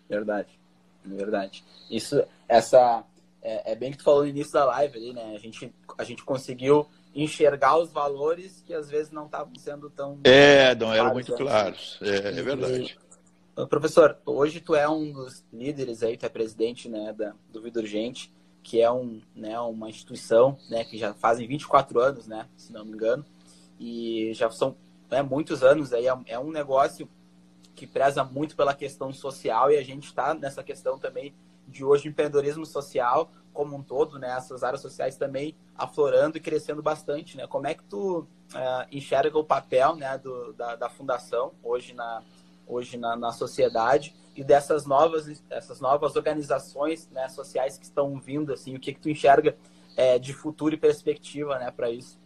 Verdade, 0.09 0.49
verdade. 1.05 1.64
Isso, 1.90 2.23
essa 2.47 3.03
é, 3.42 3.73
é 3.73 3.75
bem 3.75 3.90
que 3.90 3.99
tu 3.99 4.05
falou 4.05 4.23
no 4.23 4.29
início 4.29 4.53
da 4.53 4.66
live 4.66 4.99
ali, 4.99 5.12
né? 5.12 5.33
A 5.35 5.38
gente, 5.38 5.73
a 5.97 6.05
gente 6.05 6.23
conseguiu 6.25 6.87
enxergar 7.14 7.79
os 7.79 7.90
valores 7.90 8.62
que 8.66 8.75
às 8.75 8.90
vezes 8.90 9.11
não 9.11 9.27
estavam 9.27 9.55
sendo 9.57 9.88
tão. 9.88 10.18
É, 10.25 10.75
não 10.75 10.92
eram 10.92 11.12
muito 11.12 11.35
claros. 11.35 11.99
É, 12.03 12.29
é 12.29 12.42
verdade. 12.42 12.99
Professor, 13.69 14.19
hoje 14.27 14.61
tu 14.61 14.75
é 14.75 14.88
um 14.88 15.12
dos 15.12 15.45
líderes 15.53 16.03
aí, 16.03 16.17
tu 16.17 16.27
é 16.27 16.29
presidente 16.29 16.88
né, 16.88 17.12
da, 17.12 17.35
do 17.53 17.62
Vida 17.62 17.79
Urgente, 17.79 18.35
que 18.64 18.81
é 18.81 18.90
um, 18.90 19.23
né, 19.33 19.57
uma 19.61 19.88
instituição 19.88 20.59
né, 20.69 20.83
que 20.83 20.99
já 20.99 21.14
fazem 21.14 21.47
24 21.47 22.01
anos, 22.01 22.27
né, 22.27 22.49
se 22.57 22.73
não 22.73 22.85
me 22.85 22.93
engano, 22.93 23.25
e 23.79 24.33
já 24.35 24.51
são 24.51 24.75
né, 25.09 25.23
muitos 25.23 25.62
anos 25.62 25.93
aí, 25.93 26.09
é, 26.09 26.17
é 26.27 26.38
um 26.38 26.51
negócio 26.51 27.09
que 27.77 27.87
preza 27.87 28.25
muito 28.25 28.57
pela 28.57 28.75
questão 28.75 29.12
social 29.12 29.71
e 29.71 29.77
a 29.77 29.85
gente 29.85 30.07
está 30.07 30.35
nessa 30.35 30.64
questão 30.64 30.99
também 30.99 31.33
de 31.69 31.85
hoje 31.85 32.09
empreendedorismo 32.09 32.67
social 32.67 33.31
como 33.53 33.77
um 33.77 33.83
todo, 33.85 34.19
né, 34.19 34.37
essas 34.37 34.64
áreas 34.64 34.81
sociais 34.81 35.17
também 35.17 35.55
aflorando 35.77 36.37
e 36.37 36.40
crescendo 36.40 36.83
bastante, 36.83 37.37
né? 37.37 37.47
Como 37.47 37.69
é 37.69 37.75
que 37.75 37.85
tu 37.85 38.19
uh, 38.19 38.27
enxerga 38.90 39.38
o 39.38 39.45
papel, 39.45 39.95
né, 39.95 40.19
do, 40.19 40.53
da, 40.55 40.75
da 40.75 40.88
fundação 40.88 41.53
hoje 41.62 41.95
na 41.95 42.21
hoje 42.66 42.96
na, 42.96 43.16
na 43.16 43.33
sociedade 43.33 44.14
e 44.37 44.42
dessas 44.42 44.87
novas, 44.87 45.42
essas 45.48 45.81
novas 45.81 46.16
organizações 46.16 47.09
né, 47.11 47.29
sociais 47.29 47.79
que 47.79 47.85
estão 47.85 48.18
vindo, 48.18 48.53
assim, 48.53 48.74
o 48.74 48.81
que, 48.81 48.92
que 48.92 49.00
tu 49.00 49.09
enxerga 49.09 49.57
é, 49.96 50.18
de 50.18 50.33
futuro 50.33 50.74
e 50.74 50.79
perspectiva 50.79 51.59
né, 51.59 51.70
para 51.70 51.90
isso? 51.90 52.18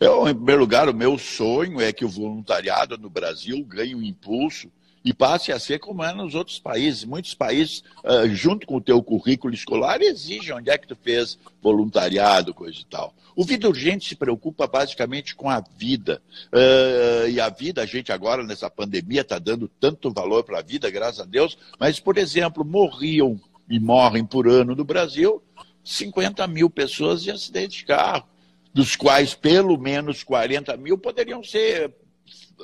Eu, 0.00 0.28
em 0.28 0.34
primeiro 0.34 0.60
lugar, 0.60 0.88
o 0.88 0.94
meu 0.94 1.18
sonho 1.18 1.80
é 1.80 1.92
que 1.92 2.04
o 2.04 2.08
voluntariado 2.08 2.96
no 2.96 3.10
Brasil 3.10 3.64
ganhe 3.64 3.94
um 3.94 4.02
impulso 4.02 4.70
e 5.04 5.12
passe 5.12 5.52
a 5.52 5.58
ser 5.58 5.78
como 5.78 6.02
é 6.02 6.12
nos 6.12 6.34
outros 6.34 6.58
países. 6.58 7.04
Muitos 7.04 7.34
países, 7.34 7.82
uh, 8.04 8.28
junto 8.28 8.66
com 8.66 8.76
o 8.76 8.80
teu 8.80 9.02
currículo 9.02 9.54
escolar, 9.54 10.00
exigem 10.02 10.54
onde 10.54 10.70
é 10.70 10.78
que 10.78 10.86
tu 10.86 10.96
fez 10.96 11.38
voluntariado, 11.62 12.52
coisa 12.52 12.78
e 12.80 12.84
tal. 12.84 13.14
O 13.34 13.44
Vida 13.44 13.68
Urgente 13.68 14.08
se 14.08 14.16
preocupa 14.16 14.66
basicamente 14.66 15.34
com 15.34 15.48
a 15.48 15.60
vida. 15.76 16.20
Uh, 16.52 17.28
e 17.28 17.40
a 17.40 17.48
vida, 17.48 17.82
a 17.82 17.86
gente 17.86 18.12
agora 18.12 18.42
nessa 18.42 18.68
pandemia 18.68 19.20
está 19.20 19.38
dando 19.38 19.68
tanto 19.68 20.12
valor 20.12 20.42
para 20.44 20.58
a 20.58 20.62
vida, 20.62 20.90
graças 20.90 21.20
a 21.20 21.24
Deus, 21.24 21.56
mas, 21.78 22.00
por 22.00 22.18
exemplo, 22.18 22.64
morriam 22.64 23.40
e 23.70 23.78
morrem 23.78 24.24
por 24.24 24.48
ano 24.48 24.74
no 24.74 24.84
Brasil 24.84 25.42
50 25.84 26.46
mil 26.48 26.68
pessoas 26.68 27.26
em 27.26 27.30
acidente 27.30 27.78
de 27.78 27.84
carro, 27.86 28.28
dos 28.74 28.94
quais 28.94 29.34
pelo 29.34 29.78
menos 29.78 30.22
40 30.22 30.76
mil 30.76 30.98
poderiam 30.98 31.42
ser 31.42 31.94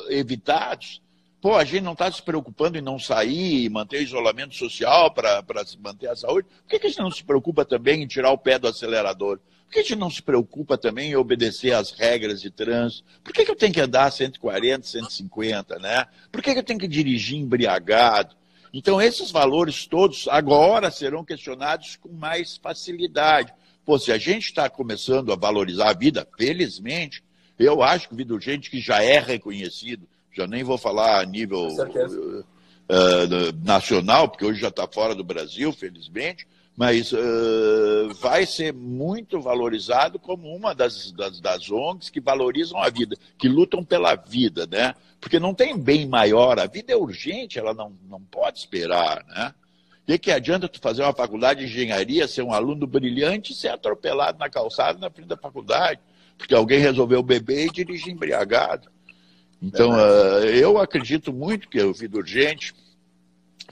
evitados 0.09 1.01
pô, 1.45 1.57
a 1.57 1.65
gente 1.65 1.83
não 1.83 1.93
está 1.93 2.11
se 2.11 2.23
preocupando 2.23 2.79
em 2.79 2.81
não 2.81 2.99
sair, 2.99 3.69
manter 3.69 3.99
o 3.99 4.03
isolamento 4.03 4.55
social 4.55 5.13
para 5.13 5.45
manter 5.79 6.09
a 6.09 6.17
saúde. 6.17 6.49
Por 6.49 6.71
que, 6.71 6.79
que 6.79 6.87
a 6.87 6.89
gente 6.89 7.01
não 7.01 7.11
se 7.11 7.23
preocupa 7.23 7.67
também 7.67 8.03
em 8.03 8.07
tirar 8.07 8.31
o 8.31 8.39
pé 8.39 8.59
do 8.59 8.67
acelerador? 8.67 9.39
Por 9.67 9.75
que 9.75 9.81
a 9.81 9.83
gente 9.83 9.97
não 9.97 10.09
se 10.09 10.23
preocupa 10.23 10.79
também 10.79 11.11
em 11.11 11.17
obedecer 11.17 11.73
às 11.73 11.91
regras 11.91 12.41
de 12.41 12.49
trânsito? 12.49 13.05
Por 13.23 13.35
que, 13.35 13.45
que 13.45 13.51
eu 13.51 13.57
tenho 13.57 13.75
que 13.75 13.81
andar 13.83 14.11
140, 14.11 14.87
150, 14.87 15.79
né? 15.81 16.07
Por 16.33 16.43
que, 16.43 16.51
que 16.55 16.61
eu 16.61 16.65
tenho 16.65 16.81
que 16.81 16.89
dirigir 16.89 17.39
embriagado? 17.39 18.35
Então, 18.73 18.99
esses 18.99 19.31
valores 19.31 19.87
todos 19.87 20.27
agora 20.29 20.91
serão 20.91 21.23
questionados 21.23 21.97
com 21.97 22.09
mais 22.09 22.57
facilidade. 22.57 23.53
Pô, 23.85 23.99
se 23.99 24.11
a 24.11 24.17
gente 24.17 24.45
está 24.45 24.71
começando 24.71 25.31
a 25.31 25.37
valorizar 25.37 25.91
a 25.91 25.95
vida, 25.95 26.27
felizmente, 26.39 27.23
eu 27.59 27.83
acho 27.83 28.09
que 28.09 28.17
Vida 28.17 28.33
Urgente, 28.33 28.71
que 28.71 28.81
já 28.81 29.03
é 29.03 29.19
reconhecido, 29.19 30.09
já 30.35 30.47
nem 30.47 30.64
vou 30.64 30.77
falar 30.77 31.20
a 31.20 31.27
nível 31.27 31.68
uh, 31.68 33.64
nacional, 33.64 34.29
porque 34.29 34.44
hoje 34.44 34.61
já 34.61 34.68
está 34.68 34.87
fora 34.87 35.14
do 35.14 35.25
Brasil, 35.25 35.73
felizmente, 35.73 36.47
mas 36.77 37.12
uh, 37.12 38.12
vai 38.20 38.44
ser 38.44 38.73
muito 38.73 39.40
valorizado 39.40 40.18
como 40.18 40.55
uma 40.55 40.75
das, 40.75 41.12
das, 41.12 41.40
das, 41.40 41.70
ONGs 41.70 42.11
que 42.11 42.20
valorizam 42.20 42.83
a 42.83 42.90
vida, 42.90 43.16
que 43.38 43.49
lutam 43.49 43.85
pela 43.85 44.16
vida, 44.16 44.66
né? 44.66 44.94
Porque 45.20 45.38
não 45.38 45.55
tem 45.55 45.79
bem 45.79 46.07
maior, 46.07 46.59
a 46.59 46.66
vida 46.66 46.92
é 46.92 46.97
urgente, 46.97 47.59
ela 47.59 47.73
não, 47.73 47.92
não 48.09 48.20
pode 48.20 48.59
esperar, 48.59 49.25
né? 49.27 49.55
O 50.03 50.07
que, 50.07 50.18
que 50.18 50.31
adianta 50.31 50.68
tu 50.68 50.81
fazer 50.81 51.03
uma 51.03 51.14
faculdade 51.14 51.61
de 51.61 51.66
engenharia, 51.66 52.29
ser 52.29 52.42
um 52.42 52.53
aluno 52.53 52.87
brilhante 52.87 53.53
e 53.53 53.55
ser 53.55 53.68
atropelado 53.68 54.38
na 54.38 54.51
calçada 54.51 54.99
na 54.99 55.09
frente 55.09 55.29
da 55.29 55.37
faculdade? 55.37 56.01
Porque 56.37 56.55
alguém 56.55 56.79
resolveu 56.79 57.23
beber 57.23 57.66
e 57.66 57.70
dirigir 57.70 58.12
embriagado. 58.12 58.90
Então, 59.62 59.93
uh, 59.93 60.45
eu 60.45 60.79
acredito 60.79 61.33
muito 61.33 61.69
que 61.69 61.83
o 61.83 61.93
Vida 61.93 62.19
Urgente 62.19 62.75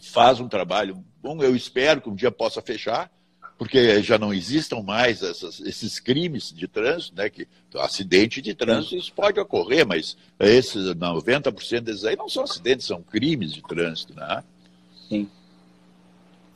faz 0.00 0.40
um 0.40 0.48
trabalho 0.48 1.04
bom. 1.22 1.42
Eu 1.42 1.54
espero 1.54 2.00
que 2.00 2.08
um 2.08 2.14
dia 2.14 2.30
possa 2.30 2.60
fechar, 2.60 3.10
porque 3.58 4.02
já 4.02 4.18
não 4.18 4.34
existam 4.34 4.82
mais 4.82 5.22
essas, 5.22 5.60
esses 5.60 6.00
crimes 6.00 6.52
de 6.52 6.66
trânsito, 6.66 7.14
né? 7.14 7.28
Que 7.30 7.46
acidente 7.76 8.42
de 8.42 8.54
trânsito 8.54 8.96
isso 8.96 9.12
pode 9.12 9.38
ocorrer, 9.38 9.86
mas 9.86 10.16
esses 10.40 10.94
90% 10.94 11.80
desses 11.80 12.04
aí 12.04 12.16
não 12.16 12.28
são 12.28 12.42
acidentes, 12.42 12.86
são 12.86 13.02
crimes 13.02 13.52
de 13.52 13.62
trânsito, 13.62 14.14
né? 14.14 14.42
Sim. 15.08 15.30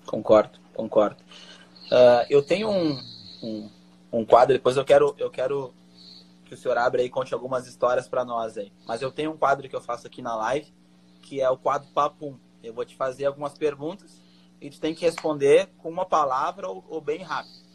Concordo, 0.04 0.58
concordo. 0.74 1.16
Uh, 1.86 2.26
eu 2.28 2.42
tenho 2.42 2.68
um, 2.68 3.00
um, 3.42 3.70
um, 4.12 4.24
quadro, 4.24 4.54
depois 4.54 4.76
eu 4.76 4.84
quero, 4.84 5.14
eu 5.18 5.30
quero 5.30 5.72
que 6.46 6.54
o 6.54 6.56
senhor 6.56 6.78
abra 6.78 7.02
aí 7.02 7.08
e 7.08 7.10
conte 7.10 7.34
algumas 7.34 7.66
histórias 7.66 8.08
para 8.08 8.24
nós 8.24 8.56
aí. 8.56 8.72
Mas 8.86 9.02
eu 9.02 9.10
tenho 9.10 9.32
um 9.32 9.36
quadro 9.36 9.68
que 9.68 9.76
eu 9.76 9.80
faço 9.80 10.06
aqui 10.06 10.22
na 10.22 10.34
live, 10.36 10.72
que 11.20 11.40
é 11.40 11.50
o 11.50 11.58
quadro 11.58 11.88
Papo 11.92 12.40
Eu 12.62 12.72
vou 12.72 12.84
te 12.84 12.96
fazer 12.96 13.26
algumas 13.26 13.58
perguntas 13.58 14.22
e 14.60 14.70
tu 14.70 14.80
tem 14.80 14.94
que 14.94 15.04
responder 15.04 15.68
com 15.78 15.90
uma 15.90 16.06
palavra 16.06 16.68
ou, 16.68 16.84
ou 16.88 17.00
bem 17.00 17.22
rápido. 17.22 17.66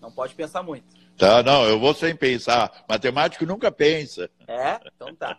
Não 0.00 0.10
pode 0.10 0.34
pensar 0.34 0.62
muito. 0.62 0.92
Tá, 1.16 1.42
não, 1.42 1.64
eu 1.64 1.78
vou 1.78 1.94
sem 1.94 2.16
pensar. 2.16 2.84
Matemático 2.88 3.46
nunca 3.46 3.70
pensa. 3.70 4.28
É? 4.48 4.80
Então 4.94 5.14
tá. 5.14 5.38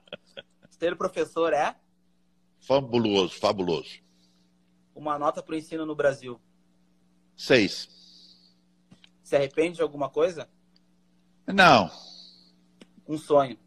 Ser 0.70 0.96
professor 0.96 1.52
é? 1.54 1.76
Fabuloso, 2.60 3.36
fabuloso. 3.40 4.00
Uma 4.96 5.20
nota 5.20 5.44
para 5.44 5.54
o 5.54 5.58
ensino 5.58 5.86
no 5.86 5.96
Brasil. 5.96 6.40
Seis. 7.36 7.90
Se 9.22 9.36
arrepende 9.36 9.78
de 9.78 9.82
alguma 9.82 10.10
coisa? 10.10 10.48
Não. 11.46 11.92
Um 13.08 13.18
sonho. 13.18 13.58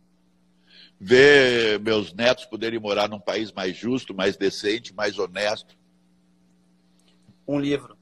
Ver 1.01 1.79
meus 1.81 2.13
netos 2.13 2.45
poderem 2.45 2.79
morar 2.79 3.09
num 3.09 3.21
país 3.21 3.53
mais 3.53 3.77
justo, 3.77 4.15
mais 4.15 4.37
decente, 4.37 4.95
mais 4.95 5.19
honesto. 5.19 5.77
Um 7.47 7.59
livro. 7.59 7.97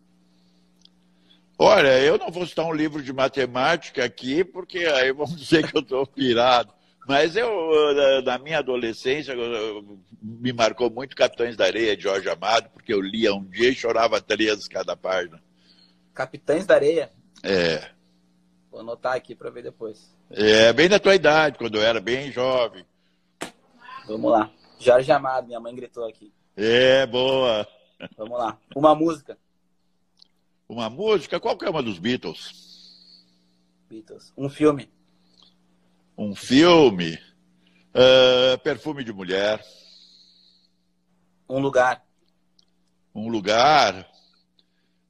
Olha, 1.58 2.00
eu 2.00 2.18
não 2.18 2.30
vou 2.30 2.46
citar 2.46 2.66
um 2.66 2.72
livro 2.72 3.02
de 3.02 3.12
matemática 3.12 4.04
aqui, 4.04 4.44
porque 4.44 4.78
aí 4.78 5.12
vão 5.12 5.26
dizer 5.34 5.70
que 5.70 5.76
eu 5.76 5.82
estou 5.82 6.06
pirado. 6.06 6.72
Mas 7.06 7.36
eu, 7.36 7.48
na 8.24 8.36
minha 8.36 8.58
adolescência, 8.58 9.34
me 10.20 10.52
marcou 10.52 10.90
muito 10.90 11.14
Capitães 11.14 11.56
da 11.56 11.64
Areia, 11.64 11.96
de 11.96 12.02
Jorge 12.02 12.28
Amado, 12.28 12.68
porque 12.70 12.92
eu 12.92 13.00
lia 13.00 13.32
um 13.32 13.44
dia 13.44 13.70
e 13.70 13.74
chorava 13.74 14.20
três 14.20 14.66
cada 14.66 14.96
página. 14.96 15.40
Capitães 16.12 16.66
da 16.66 16.74
Areia? 16.74 17.12
É. 17.44 17.95
Vou 18.70 18.80
anotar 18.80 19.14
aqui 19.14 19.34
para 19.34 19.50
ver 19.50 19.62
depois. 19.62 20.14
É, 20.30 20.72
bem 20.72 20.88
da 20.88 20.98
tua 20.98 21.14
idade, 21.14 21.58
quando 21.58 21.76
eu 21.76 21.82
era 21.82 22.00
bem 22.00 22.30
jovem. 22.30 22.84
Vamos 24.06 24.30
lá. 24.30 24.50
Jorge 24.78 25.10
Amado, 25.10 25.46
minha 25.46 25.60
mãe 25.60 25.74
gritou 25.74 26.06
aqui. 26.06 26.32
É, 26.56 27.06
boa. 27.06 27.66
Vamos 28.16 28.38
lá. 28.38 28.58
Uma 28.74 28.94
música. 28.94 29.38
Uma 30.68 30.90
música? 30.90 31.38
Qual 31.40 31.56
que 31.56 31.64
é 31.64 31.70
uma 31.70 31.82
dos 31.82 31.98
Beatles? 31.98 32.66
Beatles. 33.88 34.32
Um 34.36 34.48
filme. 34.48 34.90
Um 36.16 36.34
filme. 36.34 37.18
Uh, 37.94 38.58
perfume 38.62 39.04
de 39.04 39.12
mulher. 39.12 39.64
Um 41.48 41.60
lugar. 41.60 42.04
Um 43.14 43.28
lugar. 43.28 44.10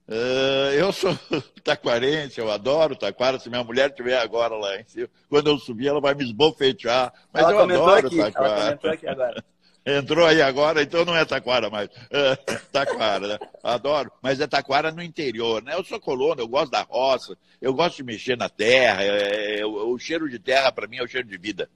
Uh, 0.09 0.71
eu 0.79 0.93
sou 0.93 1.19
taquarense, 1.65 2.39
eu 2.39 2.51
adoro 2.51 2.95
taquara. 2.95 3.41
Se 3.41 3.51
minha 3.51 3.65
mulher 3.65 3.91
estiver 3.91 4.19
agora 4.19 4.55
lá 4.55 4.81
em 4.81 4.85
cima, 4.87 5.09
quando 5.29 5.51
eu 5.51 5.59
subir, 5.59 5.89
ela 5.89 6.01
vai 6.01 6.15
me 6.15 6.25
esbofetear. 6.25 7.13
Mas 7.33 7.43
ela 7.43 7.53
eu 7.53 7.61
adoro 7.61 8.07
aqui, 8.07 8.17
taquara. 8.17 8.49
Ela 8.49 8.65
comentou 8.65 8.91
aqui 8.91 9.07
agora. 9.09 9.45
Entrou 9.89 10.27
aí 10.27 10.43
agora, 10.43 10.83
então 10.83 11.05
não 11.05 11.15
é 11.15 11.25
taquara 11.25 11.71
mais. 11.71 11.89
É, 12.11 12.35
taquara, 12.73 13.29
né? 13.29 13.39
Adoro. 13.63 14.11
Mas 14.21 14.41
é 14.41 14.47
taquara 14.47 14.91
no 14.91 15.03
interior, 15.03 15.63
né? 15.63 15.75
Eu 15.75 15.85
sou 15.85 16.01
colono, 16.01 16.41
eu 16.41 16.49
gosto 16.49 16.73
da 16.73 16.83
roça, 16.83 17.37
eu 17.61 17.73
gosto 17.73 17.97
de 17.97 18.03
mexer 18.03 18.37
na 18.37 18.49
terra. 18.49 19.05
É, 19.05 19.61
é, 19.61 19.67
o, 19.67 19.93
o 19.93 19.99
cheiro 19.99 20.29
de 20.29 20.41
terra, 20.41 20.73
para 20.73 20.89
mim, 20.89 20.97
é 20.97 21.05
o 21.05 21.09
cheiro 21.09 21.29
de 21.29 21.39
vida. 21.39 21.71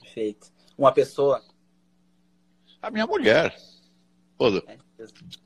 Perfeito. 0.00 0.52
Uma 0.78 0.92
pessoa? 0.92 1.42
A 2.80 2.90
minha 2.90 3.06
mulher. 3.06 3.56
Pô, 4.38 4.48
é. 4.56 4.78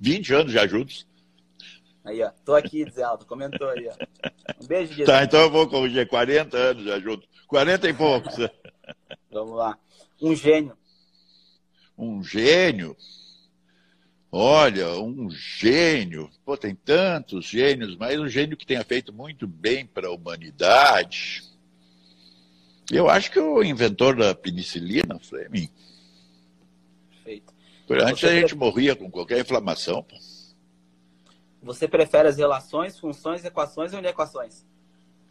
20 0.01 0.35
anos 0.35 0.53
já 0.53 0.67
juntos. 0.67 1.07
Aí, 2.05 2.23
ó. 2.23 2.31
Tô 2.45 2.55
aqui, 2.55 2.89
Zé 2.91 3.03
Aldo. 3.03 3.25
Comentou 3.25 3.69
aí, 3.71 3.89
ó. 3.89 4.63
Um 4.63 4.67
beijo. 4.67 5.05
Tá, 5.05 5.25
então 5.25 5.41
eu 5.41 5.51
vou 5.51 5.67
corrigir. 5.69 6.07
40 6.07 6.57
anos 6.57 6.85
já 6.85 7.01
juntos. 7.01 7.27
40 7.49 7.89
e 7.89 7.95
poucos. 7.95 8.35
Vamos 9.33 9.57
lá. 9.57 9.79
Um 10.21 10.35
gênio. 10.35 10.77
Um 11.97 12.23
gênio? 12.23 12.97
Olha, 14.31 14.91
um 15.01 15.31
gênio. 15.31 16.29
Pô, 16.45 16.57
tem 16.57 16.75
tantos 16.75 17.47
gênios, 17.47 17.97
mas 17.97 18.19
um 18.19 18.29
gênio 18.29 18.57
que 18.57 18.67
tenha 18.67 18.85
feito 18.85 19.13
muito 19.13 19.47
bem 19.47 19.87
para 19.87 20.09
a 20.09 20.13
humanidade. 20.13 21.45
Eu 22.91 23.09
acho 23.09 23.31
que 23.31 23.39
o 23.39 23.63
inventor 23.63 24.17
da 24.17 24.35
penicilina, 24.35 25.19
Fleming. 25.21 25.71
Perfeito. 27.11 27.54
Antes 27.91 28.21
Você 28.21 28.27
a 28.27 28.41
gente 28.41 28.51
pre... 28.51 28.59
morria 28.59 28.97
com 28.97 29.11
qualquer 29.11 29.41
inflamação. 29.41 30.07
Você 31.63 31.87
prefere 31.87 32.29
as 32.29 32.37
relações, 32.37 32.99
funções, 32.99 33.45
equações 33.45 33.93
ou 33.93 33.99
inequações? 33.99 34.67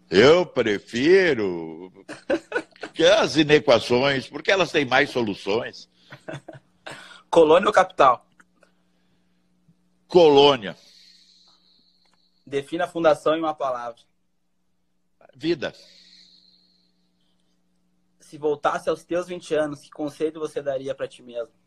Eu 0.10 0.46
prefiro 0.46 1.92
que 2.94 3.04
as 3.04 3.36
inequações, 3.36 4.28
porque 4.28 4.52
elas 4.52 4.72
têm 4.72 4.86
mais 4.86 5.10
soluções. 5.10 5.90
Colônia 7.30 7.68
ou 7.68 7.74
capital? 7.74 8.26
Colônia. 10.08 10.78
Defina 12.46 12.84
a 12.84 12.88
fundação 12.88 13.36
em 13.36 13.40
uma 13.40 13.56
palavra. 13.56 14.02
Vida. 15.36 15.74
Se 18.20 18.38
voltasse 18.38 18.90
aos 18.90 19.04
teus 19.04 19.28
20 19.28 19.56
anos, 19.56 19.82
que 19.82 19.90
conselho 19.90 20.40
você 20.40 20.62
daria 20.62 20.94
para 20.94 21.08
ti 21.08 21.24
mesmo? 21.24 21.63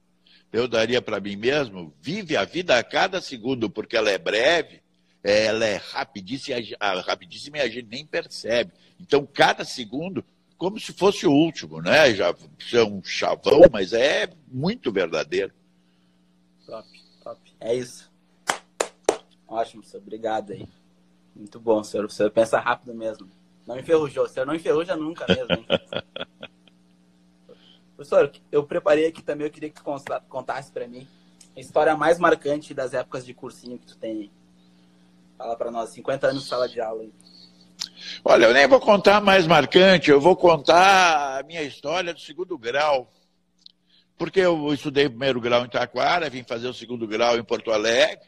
Eu 0.52 0.68
daria 0.68 1.02
para 1.02 1.20
mim 1.20 1.36
mesmo, 1.36 1.92
vive 2.00 2.36
a 2.36 2.44
vida 2.44 2.78
a 2.78 2.84
cada 2.84 3.20
segundo, 3.20 3.68
porque 3.68 3.96
ela 3.96 4.10
é 4.10 4.16
breve, 4.16 4.80
ela 5.22 5.64
é 5.64 5.76
rapidíssima, 5.76 6.58
rapidíssima 7.04 7.58
e 7.58 7.60
a 7.60 7.68
gente 7.68 7.88
nem 7.88 8.06
percebe. 8.06 8.72
Então, 9.00 9.26
cada 9.26 9.64
segundo 9.64 10.24
como 10.56 10.80
se 10.80 10.92
fosse 10.92 11.26
o 11.26 11.32
último, 11.32 11.82
né? 11.82 12.14
Já 12.14 12.34
é 12.72 12.82
um 12.82 13.02
chavão, 13.02 13.62
mas 13.70 13.92
é 13.92 14.28
muito 14.48 14.90
verdadeiro. 14.90 15.52
Top, 16.64 16.88
top. 17.22 17.40
É 17.60 17.74
isso. 17.74 18.10
Ótimo, 19.46 19.84
senhor. 19.84 20.02
Obrigado 20.02 20.52
aí. 20.52 20.66
Muito 21.34 21.60
bom, 21.60 21.84
senhor. 21.84 22.06
O 22.06 22.10
senhor 22.10 22.30
pensa 22.30 22.58
rápido 22.58 22.94
mesmo. 22.94 23.28
Não 23.66 23.78
enferrujou. 23.78 24.24
O 24.24 24.28
senhor 24.28 24.46
não 24.46 24.54
enferruja 24.54 24.96
nunca 24.96 25.26
mesmo, 25.28 25.52
hein? 25.52 25.66
Professor, 27.96 28.30
eu 28.52 28.62
preparei 28.62 29.06
aqui 29.06 29.22
também, 29.22 29.46
eu 29.46 29.50
queria 29.50 29.70
que 29.70 29.82
tu 29.82 29.84
contasse 30.28 30.70
para 30.70 30.86
mim 30.86 31.08
a 31.56 31.60
história 31.60 31.96
mais 31.96 32.18
marcante 32.18 32.74
das 32.74 32.92
épocas 32.92 33.24
de 33.24 33.32
cursinho 33.32 33.78
que 33.78 33.86
tu 33.86 33.96
tem. 33.96 34.30
Fala 35.38 35.56
para 35.56 35.70
nós, 35.70 35.90
50 35.90 36.26
anos 36.28 36.42
de 36.42 36.48
sala 36.48 36.68
de 36.68 36.80
aula. 36.80 37.06
Olha, 38.24 38.46
eu 38.46 38.52
nem 38.52 38.66
vou 38.68 38.80
contar 38.80 39.20
mais 39.22 39.46
marcante, 39.46 40.10
eu 40.10 40.20
vou 40.20 40.36
contar 40.36 41.40
a 41.40 41.42
minha 41.42 41.62
história 41.62 42.12
do 42.12 42.20
segundo 42.20 42.58
grau. 42.58 43.10
porque 44.18 44.40
eu 44.40 44.72
estudei 44.72 45.08
primeiro 45.08 45.40
grau 45.40 45.64
em 45.64 45.68
Taquara, 45.68 46.30
vim 46.30 46.42
fazer 46.42 46.68
o 46.68 46.74
segundo 46.74 47.06
grau 47.06 47.36
em 47.36 47.44
Porto 47.44 47.70
Alegre. 47.70 48.26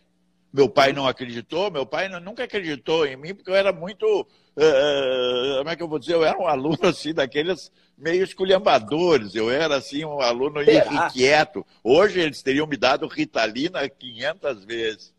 Meu 0.52 0.68
pai 0.68 0.92
não 0.92 1.06
acreditou, 1.06 1.70
meu 1.70 1.86
pai 1.86 2.08
nunca 2.20 2.44
acreditou 2.44 3.06
em 3.06 3.16
mim, 3.16 3.34
porque 3.34 3.50
eu 3.50 3.54
era 3.54 3.72
muito. 3.72 4.26
Uh, 4.58 5.58
como 5.58 5.70
é 5.70 5.76
que 5.76 5.82
eu 5.84 5.88
vou 5.88 6.00
dizer? 6.00 6.14
Eu 6.14 6.24
era 6.24 6.36
um 6.36 6.48
aluno 6.48 6.78
assim, 6.88 7.14
daqueles 7.14 7.70
meio 7.96 8.24
esculhambadores. 8.24 9.36
Eu 9.36 9.48
era 9.48 9.76
assim, 9.76 10.04
um 10.04 10.20
aluno 10.20 10.60
inquieto. 10.60 11.64
Hoje 11.82 12.18
eles 12.18 12.42
teriam 12.42 12.66
me 12.66 12.76
dado 12.76 13.06
Ritalina 13.06 13.88
500 13.88 14.64
vezes. 14.64 15.14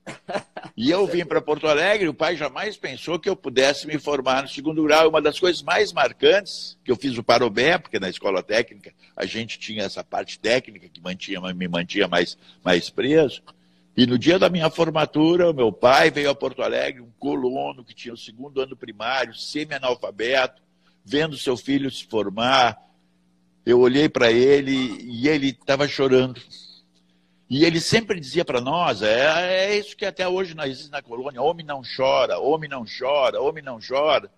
E 0.75 0.91
eu 0.91 1.07
vim 1.07 1.23
para 1.23 1.41
Porto 1.41 1.67
Alegre, 1.67 2.09
o 2.09 2.13
pai 2.13 2.35
jamais 2.35 2.75
pensou 2.75 3.17
que 3.17 3.29
eu 3.29 3.35
pudesse 3.35 3.87
me 3.87 3.97
formar 3.97 4.41
no 4.41 4.49
segundo 4.49 4.83
grau. 4.83 5.07
Uma 5.07 5.21
das 5.21 5.39
coisas 5.39 5.61
mais 5.61 5.93
marcantes, 5.93 6.77
que 6.83 6.91
eu 6.91 6.97
fiz 6.97 7.17
o 7.17 7.23
Parobé, 7.23 7.77
porque 7.77 7.99
na 7.99 8.09
escola 8.09 8.43
técnica 8.43 8.93
a 9.15 9.25
gente 9.25 9.57
tinha 9.57 9.83
essa 9.83 10.03
parte 10.03 10.37
técnica 10.37 10.89
que 10.89 11.01
mantinha, 11.01 11.39
me 11.53 11.67
mantinha 11.69 12.09
mais, 12.09 12.37
mais 12.61 12.89
preso. 12.89 13.41
E 13.97 14.05
no 14.05 14.17
dia 14.17 14.39
da 14.39 14.49
minha 14.49 14.69
formatura, 14.69 15.51
meu 15.51 15.71
pai 15.71 16.09
veio 16.09 16.29
a 16.29 16.35
Porto 16.35 16.61
Alegre, 16.61 17.01
um 17.01 17.11
colono 17.19 17.83
que 17.83 17.93
tinha 17.93 18.13
o 18.13 18.17
segundo 18.17 18.61
ano 18.61 18.75
primário, 18.75 19.33
semi-analfabeto, 19.35 20.61
vendo 21.03 21.37
seu 21.37 21.57
filho 21.57 21.91
se 21.91 22.05
formar. 22.05 22.77
Eu 23.65 23.79
olhei 23.79 24.07
para 24.07 24.31
ele 24.31 25.03
e 25.03 25.27
ele 25.27 25.49
estava 25.49 25.87
chorando. 25.87 26.39
E 27.49 27.65
ele 27.65 27.81
sempre 27.81 28.19
dizia 28.19 28.45
para 28.45 28.61
nós, 28.61 29.01
é, 29.01 29.71
é, 29.71 29.77
isso 29.77 29.97
que 29.97 30.05
até 30.05 30.27
hoje 30.27 30.53
nós 30.53 30.69
existe 30.69 30.91
na 30.91 31.01
colônia, 31.01 31.41
homem 31.41 31.65
não 31.65 31.81
chora, 31.81 32.37
homem 32.39 32.69
não 32.69 32.85
chora, 32.85 33.41
homem 33.41 33.63
não 33.63 33.79
chora. 33.85 34.29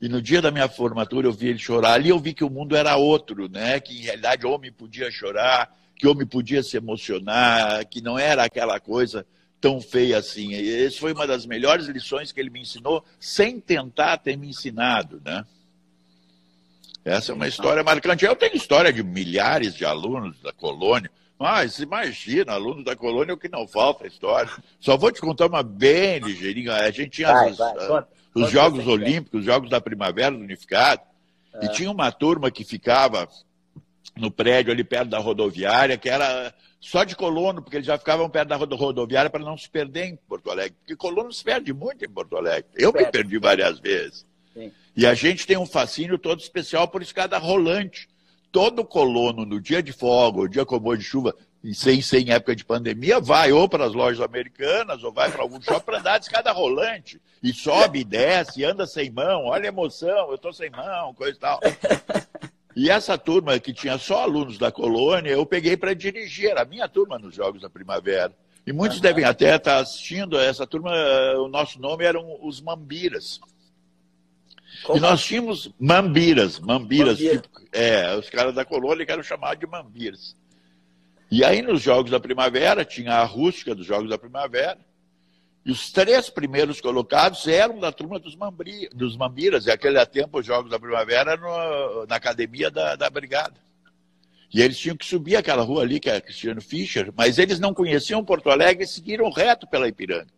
E 0.00 0.08
no 0.08 0.20
dia 0.20 0.42
da 0.42 0.50
minha 0.50 0.68
formatura 0.68 1.28
eu 1.28 1.32
vi 1.32 1.48
ele 1.48 1.58
chorar. 1.58 1.92
Ali 1.92 2.08
eu 2.08 2.18
vi 2.18 2.34
que 2.34 2.42
o 2.42 2.50
mundo 2.50 2.74
era 2.74 2.96
outro, 2.96 3.48
né? 3.48 3.78
Que 3.78 3.98
em 3.98 4.02
realidade 4.02 4.46
homem 4.46 4.72
podia 4.72 5.10
chorar, 5.10 5.76
que 6.00 6.06
eu 6.06 6.14
me 6.14 6.24
podia 6.24 6.62
se 6.62 6.78
emocionar, 6.78 7.84
que 7.84 8.00
não 8.00 8.18
era 8.18 8.42
aquela 8.42 8.80
coisa 8.80 9.26
tão 9.60 9.82
feia 9.82 10.16
assim. 10.16 10.52
E 10.52 10.86
essa 10.86 10.98
foi 10.98 11.12
uma 11.12 11.26
das 11.26 11.44
melhores 11.44 11.86
lições 11.88 12.32
que 12.32 12.40
ele 12.40 12.48
me 12.48 12.62
ensinou, 12.62 13.04
sem 13.18 13.60
tentar 13.60 14.16
ter 14.16 14.34
me 14.38 14.48
ensinado, 14.48 15.20
né? 15.22 15.44
Essa 17.04 17.32
é 17.32 17.34
uma 17.34 17.46
história 17.46 17.82
marcante. 17.82 18.24
Eu 18.24 18.34
tenho 18.34 18.56
história 18.56 18.90
de 18.90 19.02
milhares 19.02 19.74
de 19.74 19.84
alunos 19.84 20.40
da 20.40 20.54
colônia. 20.54 21.10
Mas 21.38 21.78
imagina, 21.78 22.52
aluno 22.52 22.82
da 22.82 22.96
colônia, 22.96 23.34
o 23.34 23.38
que 23.38 23.48
não 23.48 23.68
falta 23.68 24.04
a 24.04 24.08
história. 24.08 24.50
Só 24.78 24.96
vou 24.96 25.12
te 25.12 25.20
contar 25.20 25.48
uma 25.48 25.62
bem 25.62 26.18
ligeirinha. 26.18 26.74
A 26.76 26.90
gente 26.90 27.10
tinha 27.10 27.32
vai, 27.32 27.50
as, 27.50 27.58
vai, 27.58 27.74
conta, 27.74 28.08
os 28.34 28.42
conta 28.42 28.50
Jogos 28.50 28.86
Olímpicos, 28.86 29.40
os 29.40 29.46
Jogos 29.46 29.68
da 29.68 29.80
Primavera 29.82 30.34
do 30.34 30.42
Unificado, 30.42 31.02
é. 31.54 31.66
e 31.66 31.68
tinha 31.70 31.90
uma 31.90 32.10
turma 32.10 32.50
que 32.50 32.64
ficava 32.64 33.28
no 34.16 34.30
prédio 34.30 34.72
ali 34.72 34.84
perto 34.84 35.08
da 35.08 35.18
rodoviária, 35.18 35.96
que 35.96 36.08
era 36.08 36.52
só 36.80 37.04
de 37.04 37.14
colono, 37.14 37.62
porque 37.62 37.76
eles 37.76 37.86
já 37.86 37.98
ficavam 37.98 38.28
perto 38.28 38.48
da 38.48 38.56
rodoviária 38.56 39.30
para 39.30 39.44
não 39.44 39.56
se 39.56 39.68
perder 39.68 40.06
em 40.06 40.16
Porto 40.16 40.50
Alegre. 40.50 40.76
Porque 40.80 40.96
colono 40.96 41.32
se 41.32 41.44
perde 41.44 41.72
muito 41.72 42.04
em 42.04 42.08
Porto 42.08 42.36
Alegre. 42.36 42.70
Eu 42.74 42.92
me 42.92 43.04
perdi 43.06 43.38
várias 43.38 43.78
vezes. 43.78 44.26
Sim. 44.54 44.72
E 44.96 45.06
a 45.06 45.14
gente 45.14 45.46
tem 45.46 45.56
um 45.56 45.66
fascínio 45.66 46.18
todo 46.18 46.40
especial 46.40 46.88
por 46.88 47.02
escada 47.02 47.38
rolante. 47.38 48.08
Todo 48.50 48.84
colono, 48.84 49.46
no 49.46 49.60
dia 49.60 49.82
de 49.82 49.92
folga, 49.92 50.40
ou 50.40 50.48
dia 50.48 50.66
comum 50.66 50.96
de 50.96 51.04
chuva, 51.04 51.34
e 51.62 51.74
sem, 51.74 52.02
sem 52.02 52.32
época 52.32 52.56
de 52.56 52.64
pandemia, 52.64 53.20
vai 53.20 53.52
ou 53.52 53.68
para 53.68 53.84
as 53.84 53.92
lojas 53.92 54.20
americanas, 54.20 55.04
ou 55.04 55.12
vai 55.12 55.30
para 55.30 55.42
algum 55.42 55.60
shopping 55.60 55.84
para 55.84 55.98
andar 55.98 56.18
de 56.18 56.24
escada 56.24 56.50
rolante. 56.50 57.20
E 57.42 57.52
sobe, 57.52 58.00
e 58.00 58.04
desce, 58.04 58.60
e 58.60 58.64
anda 58.64 58.86
sem 58.86 59.10
mão. 59.10 59.44
Olha 59.44 59.66
a 59.66 59.68
emoção, 59.68 60.30
eu 60.30 60.34
estou 60.34 60.52
sem 60.52 60.70
mão, 60.70 61.14
coisa 61.14 61.36
e 61.36 61.40
tal. 61.40 61.60
E 62.76 62.88
essa 62.88 63.18
turma 63.18 63.58
que 63.58 63.72
tinha 63.72 63.98
só 63.98 64.22
alunos 64.22 64.56
da 64.56 64.70
colônia, 64.70 65.30
eu 65.30 65.44
peguei 65.44 65.76
para 65.76 65.94
dirigir, 65.94 66.50
era 66.50 66.62
a 66.62 66.64
minha 66.64 66.88
turma 66.88 67.18
nos 67.18 67.34
Jogos 67.34 67.62
da 67.62 67.70
Primavera. 67.70 68.32
E 68.66 68.72
muitos 68.72 68.98
uhum. 68.98 69.02
devem 69.02 69.24
até 69.24 69.56
estar 69.56 69.78
assistindo, 69.78 70.38
essa 70.38 70.66
turma, 70.66 70.92
o 71.38 71.48
nosso 71.48 71.80
nome 71.80 72.04
eram 72.04 72.38
os 72.42 72.60
Mambiras. 72.60 73.40
Como? 74.84 74.98
E 74.98 75.00
nós 75.00 75.24
tínhamos 75.24 75.70
Mambiras, 75.78 76.60
Mambiras, 76.60 77.18
Mambira. 77.18 77.40
tipo, 77.40 77.60
é, 77.72 78.16
os 78.16 78.30
caras 78.30 78.54
da 78.54 78.64
colônia 78.64 79.04
que 79.04 79.12
eram 79.12 79.22
chamados 79.22 79.58
de 79.58 79.66
Mambiras. 79.66 80.36
E 81.30 81.44
aí 81.44 81.62
nos 81.62 81.82
Jogos 81.82 82.10
da 82.10 82.20
Primavera, 82.20 82.84
tinha 82.84 83.14
a 83.14 83.24
rústica 83.24 83.74
dos 83.74 83.86
Jogos 83.86 84.08
da 84.08 84.18
Primavera, 84.18 84.78
e 85.64 85.70
os 85.70 85.92
três 85.92 86.30
primeiros 86.30 86.80
colocados 86.80 87.46
eram 87.46 87.78
da 87.78 87.92
turma 87.92 88.18
dos, 88.18 88.34
Mambri, 88.34 88.88
dos 88.94 89.16
Mambiras, 89.16 89.66
e 89.66 89.70
aquele 89.70 90.04
tempo 90.06 90.40
os 90.40 90.46
Jogos 90.46 90.70
da 90.70 90.80
Primavera 90.80 91.36
no, 91.36 92.06
na 92.06 92.16
academia 92.16 92.70
da, 92.70 92.96
da 92.96 93.10
Brigada. 93.10 93.56
E 94.52 94.60
eles 94.60 94.78
tinham 94.78 94.96
que 94.96 95.06
subir 95.06 95.36
aquela 95.36 95.62
rua 95.62 95.82
ali, 95.82 96.00
que 96.00 96.10
é 96.10 96.20
Cristiano 96.20 96.60
Fischer, 96.60 97.12
mas 97.14 97.38
eles 97.38 97.60
não 97.60 97.74
conheciam 97.74 98.24
Porto 98.24 98.50
Alegre 98.50 98.84
e 98.84 98.88
seguiram 98.88 99.30
reto 99.30 99.66
pela 99.66 99.86
Ipiranga. 99.86 100.32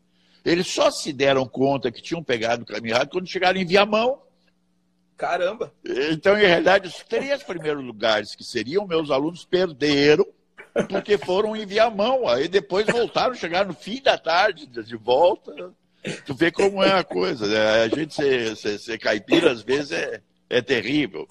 Eles 0.44 0.66
só 0.66 0.90
se 0.90 1.12
deram 1.12 1.46
conta 1.46 1.90
que 1.90 2.02
tinham 2.02 2.22
pegado 2.22 2.64
o 2.64 2.66
caminho 2.66 2.94
errado 2.94 3.10
quando 3.10 3.28
chegaram 3.28 3.60
em 3.60 3.64
Viamão. 3.64 4.20
Caramba! 5.16 5.72
Então, 6.10 6.36
em 6.36 6.44
realidade, 6.44 6.88
os 6.88 6.96
três 7.04 7.44
primeiros 7.44 7.82
lugares 7.82 8.34
que 8.34 8.42
seriam 8.42 8.86
meus 8.88 9.10
alunos 9.10 9.44
perderam 9.44 10.26
porque 10.88 11.18
foram 11.18 11.56
enviar 11.56 11.94
mão. 11.94 12.28
Aí 12.28 12.48
depois 12.48 12.86
voltaram, 12.86 13.34
chegaram 13.34 13.68
no 13.68 13.74
fim 13.74 14.00
da 14.00 14.16
tarde 14.16 14.66
de 14.66 14.96
volta. 14.96 15.72
Tu 16.26 16.34
vê 16.34 16.50
como 16.50 16.82
é 16.82 16.92
a 16.92 17.04
coisa. 17.04 17.46
Né? 17.46 17.82
A 17.82 17.88
gente 17.88 18.14
ser, 18.14 18.56
ser, 18.56 18.78
ser, 18.78 18.98
caipira, 18.98 19.52
às 19.52 19.62
vezes, 19.62 19.92
é, 19.92 20.20
é 20.48 20.60
terrível. 20.60 21.26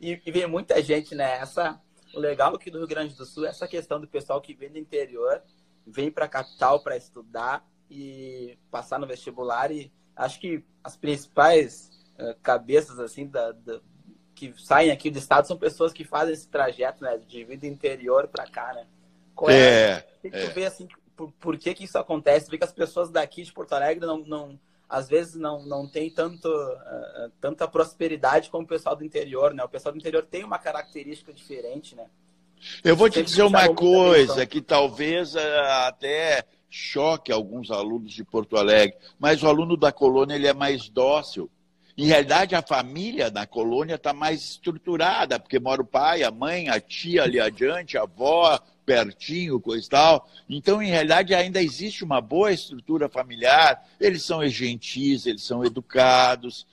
E, 0.00 0.20
e 0.24 0.32
vem 0.32 0.46
muita 0.46 0.82
gente, 0.82 1.14
né? 1.14 1.38
Essa, 1.38 1.80
o 2.14 2.18
legal 2.18 2.54
aqui 2.54 2.70
do 2.70 2.78
Rio 2.78 2.88
Grande 2.88 3.14
do 3.14 3.24
Sul 3.24 3.46
é 3.46 3.48
essa 3.48 3.68
questão 3.68 4.00
do 4.00 4.08
pessoal 4.08 4.40
que 4.40 4.54
vem 4.54 4.70
do 4.70 4.78
interior, 4.78 5.42
vem 5.86 6.10
para 6.10 6.24
a 6.24 6.28
capital 6.28 6.82
para 6.82 6.96
estudar 6.96 7.66
e 7.90 8.58
passar 8.70 8.98
no 8.98 9.06
vestibular. 9.06 9.70
E 9.70 9.92
acho 10.16 10.40
que 10.40 10.64
as 10.82 10.96
principais 10.96 11.90
uh, 12.18 12.34
cabeças 12.42 12.98
assim 12.98 13.26
da, 13.26 13.52
da, 13.52 13.80
que 14.40 14.54
saem 14.56 14.90
aqui 14.90 15.10
do 15.10 15.18
estado 15.18 15.46
são 15.46 15.56
pessoas 15.58 15.92
que 15.92 16.02
fazem 16.02 16.32
esse 16.32 16.48
trajeto, 16.48 17.04
né? 17.04 17.20
De 17.28 17.44
vida 17.44 17.66
interior 17.66 18.26
para 18.26 18.46
cá, 18.46 18.72
né? 18.72 18.86
Qual 19.34 19.50
é, 19.50 20.04
é, 20.24 20.30
que 20.30 20.36
é. 20.36 20.46
vê, 20.48 20.64
assim, 20.64 20.88
por, 21.14 21.30
por, 21.32 21.58
que 21.58 21.74
que 21.74 21.84
isso 21.84 21.98
acontece? 21.98 22.46
Tu 22.46 22.52
vê 22.52 22.58
que 22.58 22.64
as 22.64 22.72
pessoas 22.72 23.10
daqui 23.10 23.42
de 23.42 23.52
Porto 23.52 23.74
Alegre 23.74 24.06
não, 24.06 24.18
não 24.18 24.58
às 24.88 25.08
vezes 25.08 25.34
não, 25.34 25.62
não 25.66 25.86
tem 25.86 26.10
tanto, 26.10 26.48
uh, 26.48 27.30
tanta 27.38 27.68
prosperidade 27.68 28.48
como 28.48 28.64
o 28.64 28.66
pessoal 28.66 28.96
do 28.96 29.04
interior, 29.04 29.52
né? 29.52 29.62
O 29.62 29.68
pessoal 29.68 29.92
do 29.92 29.98
interior 29.98 30.24
tem 30.24 30.42
uma 30.42 30.58
característica 30.58 31.32
diferente, 31.32 31.94
né? 31.94 32.06
Eu 32.82 32.96
vou 32.96 33.10
te 33.10 33.22
dizer 33.22 33.42
uma 33.42 33.74
coisa 33.74 34.46
que 34.46 34.62
talvez 34.62 35.34
uh, 35.34 35.38
até 35.86 36.44
choque 36.70 37.30
alguns 37.30 37.70
alunos 37.70 38.12
de 38.12 38.24
Porto 38.24 38.56
Alegre, 38.56 38.96
mas 39.18 39.42
o 39.42 39.48
aluno 39.48 39.76
da 39.76 39.92
colônia 39.92 40.34
ele 40.34 40.46
é 40.46 40.54
mais 40.54 40.88
dócil. 40.88 41.50
Em 42.00 42.06
realidade, 42.06 42.54
a 42.54 42.62
família 42.62 43.30
na 43.30 43.46
colônia 43.46 43.96
está 43.96 44.14
mais 44.14 44.40
estruturada, 44.52 45.38
porque 45.38 45.60
mora 45.60 45.82
o 45.82 45.86
pai, 45.86 46.22
a 46.22 46.30
mãe, 46.30 46.70
a 46.70 46.80
tia 46.80 47.24
ali 47.24 47.38
adiante, 47.38 47.98
a 47.98 48.04
avó 48.04 48.58
pertinho, 48.86 49.60
coisa 49.60 49.86
e 49.86 49.90
tal. 49.90 50.26
Então, 50.48 50.82
em 50.82 50.88
realidade, 50.88 51.34
ainda 51.34 51.60
existe 51.60 52.02
uma 52.02 52.22
boa 52.22 52.52
estrutura 52.52 53.06
familiar. 53.06 53.86
Eles 54.00 54.22
são 54.22 54.48
gentis, 54.48 55.26
eles 55.26 55.42
são 55.42 55.62
educados, 55.62 56.66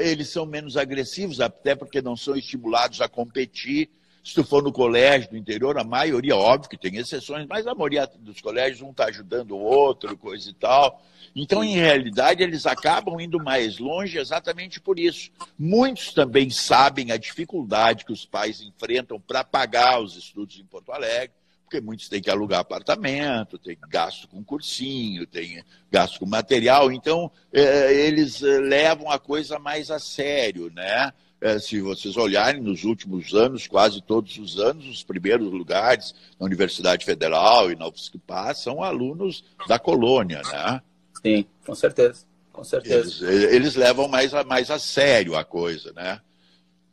eles 0.00 0.30
são 0.30 0.44
menos 0.44 0.76
agressivos, 0.76 1.40
até 1.40 1.76
porque 1.76 2.02
não 2.02 2.16
são 2.16 2.34
estimulados 2.34 3.00
a 3.00 3.08
competir. 3.08 3.88
Se 4.22 4.34
tu 4.34 4.44
for 4.44 4.62
no 4.62 4.72
colégio 4.72 5.30
do 5.30 5.36
interior, 5.36 5.76
a 5.78 5.84
maioria, 5.84 6.36
óbvio 6.36 6.70
que 6.70 6.78
tem 6.78 6.96
exceções, 6.96 7.44
mas 7.48 7.66
a 7.66 7.74
maioria 7.74 8.08
dos 8.20 8.40
colégios 8.40 8.80
um 8.80 8.90
está 8.90 9.06
ajudando 9.06 9.52
o 9.52 9.60
outro, 9.60 10.16
coisa 10.16 10.48
e 10.48 10.54
tal. 10.54 11.02
Então, 11.34 11.64
em 11.64 11.74
realidade, 11.74 12.42
eles 12.42 12.64
acabam 12.64 13.20
indo 13.20 13.42
mais 13.42 13.78
longe 13.78 14.18
exatamente 14.18 14.80
por 14.80 14.98
isso. 14.98 15.30
Muitos 15.58 16.12
também 16.12 16.50
sabem 16.50 17.10
a 17.10 17.16
dificuldade 17.16 18.04
que 18.04 18.12
os 18.12 18.24
pais 18.24 18.60
enfrentam 18.60 19.18
para 19.18 19.42
pagar 19.42 20.00
os 20.00 20.16
estudos 20.16 20.58
em 20.58 20.64
Porto 20.66 20.92
Alegre, 20.92 21.32
porque 21.64 21.80
muitos 21.80 22.08
têm 22.08 22.20
que 22.20 22.30
alugar 22.30 22.60
apartamento, 22.60 23.58
tem 23.58 23.76
gasto 23.88 24.28
com 24.28 24.44
cursinho, 24.44 25.26
tem 25.26 25.64
gasto 25.90 26.20
com 26.20 26.26
material, 26.26 26.92
então 26.92 27.32
é, 27.50 27.94
eles 28.06 28.42
eh, 28.42 28.58
levam 28.58 29.10
a 29.10 29.18
coisa 29.18 29.58
mais 29.58 29.90
a 29.90 29.98
sério, 29.98 30.70
né? 30.70 31.10
É, 31.42 31.58
se 31.58 31.80
vocês 31.80 32.16
olharem 32.16 32.60
nos 32.60 32.84
últimos 32.84 33.34
anos, 33.34 33.66
quase 33.66 34.00
todos 34.00 34.38
os 34.38 34.60
anos, 34.60 34.86
os 34.88 35.02
primeiros 35.02 35.52
lugares 35.52 36.14
na 36.38 36.46
Universidade 36.46 37.04
Federal 37.04 37.68
e 37.68 37.74
na 37.74 37.88
UFSCPA 37.88 38.54
são 38.54 38.80
alunos 38.80 39.44
da 39.66 39.76
colônia, 39.76 40.40
né? 40.42 40.80
Sim, 41.20 41.44
com 41.66 41.74
certeza. 41.74 42.24
Com 42.52 42.62
certeza. 42.62 43.28
Eles, 43.28 43.52
eles 43.52 43.74
levam 43.74 44.06
mais 44.06 44.32
a, 44.32 44.44
mais 44.44 44.70
a 44.70 44.78
sério 44.78 45.34
a 45.34 45.42
coisa, 45.42 45.92
né? 45.94 46.20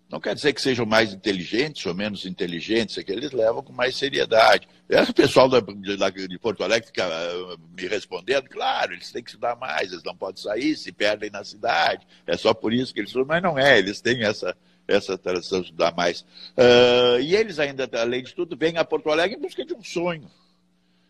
Não 0.09 0.19
quer 0.19 0.33
dizer 0.33 0.53
que 0.53 0.61
sejam 0.61 0.87
mais 0.87 1.13
inteligentes 1.13 1.85
ou 1.85 1.93
menos 1.93 2.25
inteligentes, 2.25 2.97
é 2.97 3.03
que 3.03 3.11
eles 3.11 3.31
levam 3.31 3.61
com 3.61 3.71
mais 3.71 3.95
seriedade. 3.95 4.67
Esse 4.89 5.13
pessoal 5.13 5.47
da, 5.47 5.59
de, 5.59 6.27
de, 6.27 6.39
Porto 6.39 6.63
Alegre 6.63 6.87
fica 6.87 7.07
uh, 7.07 7.59
me 7.79 7.87
respondendo, 7.87 8.49
claro, 8.49 8.93
eles 8.93 9.11
têm 9.11 9.21
que 9.21 9.29
estudar 9.29 9.55
mais, 9.55 9.91
eles 9.91 10.03
não 10.03 10.15
podem 10.15 10.41
sair, 10.41 10.75
se 10.75 10.91
perdem 10.91 11.29
na 11.29 11.43
cidade. 11.43 12.07
É 12.25 12.35
só 12.35 12.55
por 12.55 12.73
isso 12.73 12.91
que 12.91 12.99
eles 12.99 13.13
mas 13.13 13.43
não 13.43 13.57
é, 13.57 13.77
eles 13.77 14.01
têm 14.01 14.23
essa, 14.23 14.57
essa 14.87 15.15
tradição 15.15 15.59
de 15.59 15.67
estudar 15.67 15.93
mais. 15.95 16.21
Uh, 16.57 17.19
e 17.21 17.35
eles 17.35 17.59
ainda, 17.59 17.87
além 17.93 18.23
de 18.23 18.33
tudo, 18.33 18.57
vêm 18.57 18.77
a 18.77 18.83
Porto 18.83 19.11
Alegre 19.11 19.37
em 19.37 19.41
busca 19.41 19.63
de 19.63 19.75
um 19.75 19.83
sonho. 19.83 20.27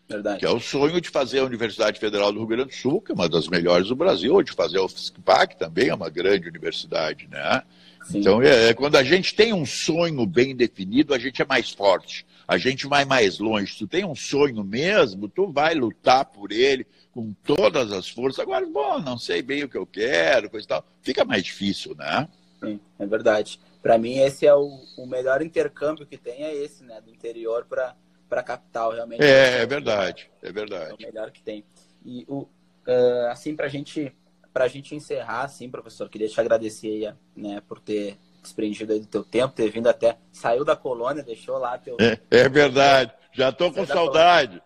Verdade. 0.06 0.40
Que 0.40 0.44
é 0.44 0.50
o 0.50 0.60
sonho 0.60 1.00
de 1.00 1.08
fazer 1.08 1.38
a 1.38 1.44
Universidade 1.44 1.98
Federal 1.98 2.32
do 2.32 2.40
Rio 2.40 2.48
Grande 2.48 2.70
do 2.70 2.74
Sul, 2.74 3.00
que 3.00 3.12
é 3.12 3.14
uma 3.14 3.28
das 3.28 3.48
melhores 3.48 3.88
do 3.88 3.96
Brasil, 3.96 4.34
ou 4.34 4.42
de 4.42 4.52
fazer 4.52 4.78
a 4.78 4.84
UFSCPAC, 4.84 5.56
também 5.56 5.88
é 5.88 5.94
uma 5.94 6.10
grande 6.10 6.48
universidade, 6.48 7.28
né? 7.28 7.62
Sim. 8.02 8.18
Então, 8.18 8.42
é, 8.42 8.68
é, 8.68 8.74
quando 8.74 8.96
a 8.96 9.02
gente 9.02 9.34
tem 9.34 9.52
um 9.52 9.66
sonho 9.66 10.26
bem 10.26 10.54
definido, 10.54 11.14
a 11.14 11.18
gente 11.18 11.40
é 11.40 11.44
mais 11.44 11.70
forte, 11.70 12.26
a 12.46 12.58
gente 12.58 12.86
vai 12.86 13.04
mais 13.04 13.38
longe. 13.38 13.72
Se 13.72 13.78
tu 13.78 13.86
tem 13.86 14.04
um 14.04 14.14
sonho 14.14 14.64
mesmo, 14.64 15.28
tu 15.28 15.52
vai 15.52 15.74
lutar 15.74 16.24
por 16.24 16.50
ele 16.50 16.86
com 17.12 17.32
todas 17.44 17.92
as 17.92 18.08
forças. 18.08 18.40
Agora, 18.40 18.66
bom, 18.66 18.98
não 19.00 19.18
sei 19.18 19.42
bem 19.42 19.64
o 19.64 19.68
que 19.68 19.76
eu 19.76 19.86
quero, 19.86 20.50
coisa 20.50 20.64
e 20.64 20.68
tal, 20.68 20.84
fica 21.02 21.24
mais 21.24 21.44
difícil, 21.44 21.94
né? 21.94 22.28
Sim, 22.58 22.80
é 22.98 23.06
verdade. 23.06 23.60
Para 23.82 23.96
mim, 23.96 24.18
esse 24.18 24.46
é 24.46 24.54
o, 24.54 24.80
o 24.96 25.06
melhor 25.06 25.42
intercâmbio 25.42 26.06
que 26.06 26.16
tem, 26.16 26.42
é 26.42 26.54
esse, 26.54 26.84
né? 26.84 27.00
Do 27.00 27.10
interior 27.10 27.64
para 27.68 27.94
para 28.30 28.40
a 28.40 28.44
capital, 28.44 28.92
realmente. 28.92 29.24
É, 29.24 29.60
é 29.60 29.66
verdade, 29.66 30.30
é 30.40 30.52
verdade. 30.52 30.92
É 30.92 30.94
o 30.94 31.06
melhor 31.08 31.32
que 31.32 31.42
tem. 31.42 31.64
E 32.06 32.24
o, 32.28 32.42
uh, 32.86 33.26
assim, 33.28 33.56
para 33.56 33.66
gente, 33.66 34.14
a 34.54 34.68
gente 34.68 34.94
encerrar, 34.94 35.44
assim, 35.44 35.70
professor, 35.70 36.08
queria 36.08 36.28
te 36.28 36.40
agradecer 36.40 37.06
aí, 37.06 37.14
né, 37.36 37.62
por 37.66 37.80
ter 37.80 38.18
desprendido 38.42 38.92
aí 38.92 39.00
do 39.00 39.06
teu 39.06 39.22
tempo, 39.22 39.54
ter 39.54 39.70
vindo 39.70 39.88
até, 39.88 40.18
saiu 40.32 40.64
da 40.64 40.74
colônia, 40.74 41.22
deixou 41.22 41.58
lá 41.58 41.78
teu... 41.78 41.96
É, 42.00 42.18
é 42.30 42.48
verdade, 42.48 43.12
já 43.32 43.50
estou 43.50 43.72
com 43.72 43.86
saudade. 43.86 44.62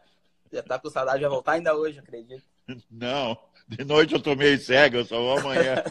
Já 0.53 0.61
está 0.61 0.79
com 0.79 0.89
saudade, 0.89 1.21
vai 1.21 1.31
voltar 1.31 1.53
ainda 1.53 1.75
hoje, 1.75 1.99
acredito. 1.99 2.45
Não, 2.91 3.37
de 3.69 3.85
noite 3.85 4.15
eu 4.15 4.23
tô 4.23 4.35
meio 4.35 4.59
cego, 4.59 4.97
eu 4.97 5.05
só 5.05 5.19
vou 5.19 5.39
amanhã. 5.39 5.83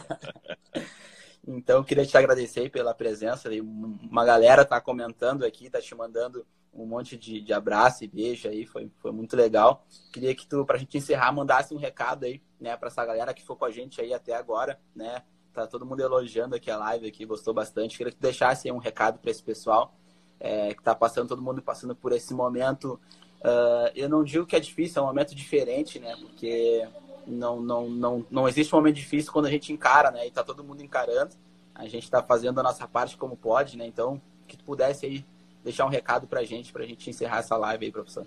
então, 1.46 1.84
queria 1.84 2.06
te 2.06 2.16
agradecer 2.16 2.70
pela 2.70 2.94
presença, 2.94 3.50
uma 3.50 4.24
galera 4.24 4.64
tá 4.64 4.80
comentando 4.80 5.44
aqui, 5.44 5.68
tá 5.70 5.80
te 5.80 5.94
mandando 5.94 6.46
um 6.74 6.86
monte 6.86 7.16
de, 7.16 7.40
de 7.40 7.52
abraço 7.52 8.04
e 8.04 8.08
beijo 8.08 8.48
aí, 8.48 8.66
foi, 8.66 8.90
foi 8.98 9.12
muito 9.12 9.36
legal. 9.36 9.86
Queria 10.12 10.34
que 10.34 10.46
tu, 10.46 10.64
pra 10.64 10.76
gente 10.76 10.98
encerrar, 10.98 11.32
mandasse 11.32 11.72
um 11.72 11.78
recado 11.78 12.24
aí, 12.24 12.42
né, 12.60 12.76
pra 12.76 12.88
essa 12.88 13.04
galera 13.04 13.32
que 13.32 13.42
ficou 13.42 13.56
com 13.56 13.64
a 13.64 13.70
gente 13.70 14.00
aí 14.00 14.12
até 14.12 14.34
agora, 14.34 14.78
né? 14.94 15.22
Tá 15.52 15.68
todo 15.68 15.86
mundo 15.86 16.00
elogiando 16.00 16.56
aqui 16.56 16.68
a 16.68 16.76
live 16.76 17.06
aqui, 17.06 17.24
gostou 17.24 17.54
bastante. 17.54 17.96
Queria 17.96 18.10
que 18.10 18.18
tu 18.18 18.22
deixasse 18.22 18.70
um 18.72 18.78
recado 18.78 19.20
para 19.20 19.30
esse 19.30 19.42
pessoal 19.42 19.94
é, 20.40 20.74
que 20.74 20.82
tá 20.82 20.96
passando, 20.96 21.28
todo 21.28 21.40
mundo 21.40 21.62
passando 21.62 21.94
por 21.94 22.12
esse 22.12 22.34
momento. 22.34 23.00
Uh, 23.40 23.86
eu 23.94 24.08
não 24.08 24.24
digo 24.24 24.46
que 24.46 24.56
é 24.56 24.60
difícil, 24.60 25.00
é 25.00 25.04
um 25.04 25.06
momento 25.06 25.32
diferente, 25.32 26.00
né? 26.00 26.16
Porque 26.16 26.88
não, 27.24 27.60
não, 27.60 27.88
não, 27.88 28.26
não 28.28 28.48
existe 28.48 28.74
um 28.74 28.78
momento 28.78 28.96
difícil 28.96 29.32
quando 29.32 29.46
a 29.46 29.50
gente 29.50 29.72
encara, 29.72 30.10
né? 30.10 30.26
E 30.26 30.30
tá 30.30 30.42
todo 30.42 30.64
mundo 30.64 30.82
encarando. 30.82 31.36
A 31.72 31.86
gente 31.86 32.10
tá 32.10 32.20
fazendo 32.20 32.58
a 32.58 32.62
nossa 32.62 32.88
parte 32.88 33.16
como 33.16 33.36
pode, 33.36 33.76
né? 33.76 33.86
Então, 33.86 34.20
que 34.48 34.56
tu 34.56 34.64
pudesse 34.64 35.06
aí 35.06 35.24
deixar 35.64 35.86
um 35.86 35.88
recado 35.88 36.26
para 36.26 36.40
a 36.40 36.44
gente, 36.44 36.70
para 36.70 36.84
a 36.84 36.86
gente 36.86 37.08
encerrar 37.08 37.38
essa 37.38 37.56
live 37.56 37.86
aí, 37.86 37.90
professor. 37.90 38.26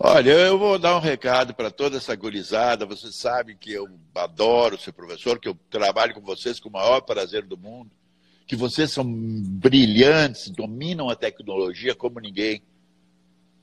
Olha, 0.00 0.30
eu 0.30 0.58
vou 0.58 0.78
dar 0.78 0.96
um 0.96 1.00
recado 1.00 1.54
para 1.54 1.70
toda 1.70 1.96
essa 1.96 2.14
gurizada. 2.14 2.86
Vocês 2.86 3.16
sabem 3.16 3.56
que 3.56 3.72
eu 3.72 3.88
adoro 4.14 4.78
ser 4.78 4.92
professor, 4.92 5.38
que 5.38 5.48
eu 5.48 5.56
trabalho 5.70 6.14
com 6.14 6.20
vocês 6.20 6.60
com 6.60 6.68
o 6.68 6.72
maior 6.72 7.00
prazer 7.00 7.44
do 7.44 7.56
mundo, 7.56 7.90
que 8.46 8.54
vocês 8.54 8.92
são 8.92 9.04
brilhantes, 9.04 10.50
dominam 10.50 11.08
a 11.08 11.16
tecnologia 11.16 11.94
como 11.94 12.20
ninguém. 12.20 12.62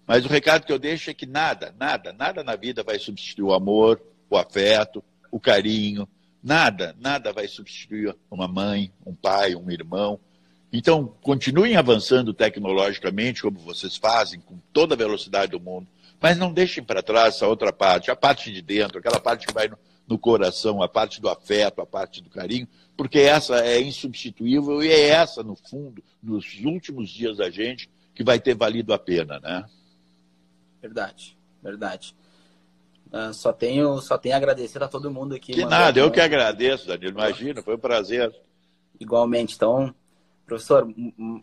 Mas 0.06 0.26
o 0.26 0.30
recado 0.30 0.66
que 0.66 0.74
eu 0.74 0.80
deixo 0.80 1.10
é 1.10 1.14
que 1.14 1.26
nada, 1.26 1.74
nada, 1.80 2.14
nada 2.14 2.44
na 2.44 2.56
vida 2.56 2.84
vai 2.84 3.00
substituir 3.00 3.46
o 3.46 3.54
amor, 3.54 4.02
o 4.30 4.38
afeto, 4.38 5.04
o 5.32 5.40
carinho. 5.40 6.08
Nada, 6.44 6.96
nada 7.00 7.34
vai 7.34 7.48
substituir 7.48 8.16
uma 8.30 8.48
mãe, 8.48 8.92
um 9.06 9.16
pai, 9.16 9.56
um 9.56 9.72
irmão, 9.72 10.20
então, 10.78 11.14
continuem 11.22 11.76
avançando 11.76 12.34
tecnologicamente, 12.34 13.42
como 13.42 13.60
vocês 13.60 13.96
fazem, 13.96 14.40
com 14.40 14.58
toda 14.74 14.96
a 14.96 14.98
velocidade 14.98 15.52
do 15.52 15.60
mundo, 15.60 15.88
mas 16.20 16.38
não 16.38 16.52
deixem 16.52 16.84
para 16.84 17.04
trás 17.04 17.36
essa 17.36 17.48
outra 17.48 17.72
parte, 17.72 18.10
a 18.10 18.16
parte 18.16 18.52
de 18.52 18.62
dentro, 18.62 19.00
aquela 19.00 19.20
parte 19.20 19.46
que 19.46 19.54
vai 19.54 19.68
no, 19.68 19.78
no 20.08 20.18
coração, 20.18 20.82
a 20.82 20.88
parte 20.88 21.22
do 21.22 21.30
afeto, 21.30 21.82
a 21.82 21.86
parte 21.86 22.22
do 22.22 22.30
carinho, 22.30 22.68
porque 22.98 23.20
essa 23.20 23.58
é 23.60 23.80
insubstituível 23.82 24.82
e 24.82 24.90
é 24.90 25.10
essa, 25.10 25.44
no 25.44 25.56
fundo, 25.56 26.04
nos 26.22 26.46
últimos 26.64 27.10
dias 27.10 27.38
da 27.38 27.50
gente, 27.50 27.90
que 28.14 28.24
vai 28.24 28.40
ter 28.40 28.56
valido 28.56 28.94
a 28.94 28.98
pena, 28.98 29.40
né? 29.40 29.66
Verdade, 30.82 31.38
verdade. 31.62 32.16
Uh, 33.12 33.34
só 33.34 33.54
tenho, 33.54 34.00
só 34.02 34.18
tenho 34.18 34.36
a 34.36 34.38
agradecer 34.38 34.82
a 34.82 34.88
todo 34.88 35.12
mundo 35.12 35.36
aqui. 35.36 35.54
Que 35.54 35.66
nada, 35.66 36.00
eu 36.00 36.12
que 36.12 36.20
agradeço, 36.20 36.88
Danilo. 36.88 37.12
Imagina, 37.12 37.62
foi 37.62 37.76
um 37.76 37.80
prazer. 37.80 38.34
Igualmente. 39.00 39.56
Então, 39.56 39.94
Professor, 40.46 40.88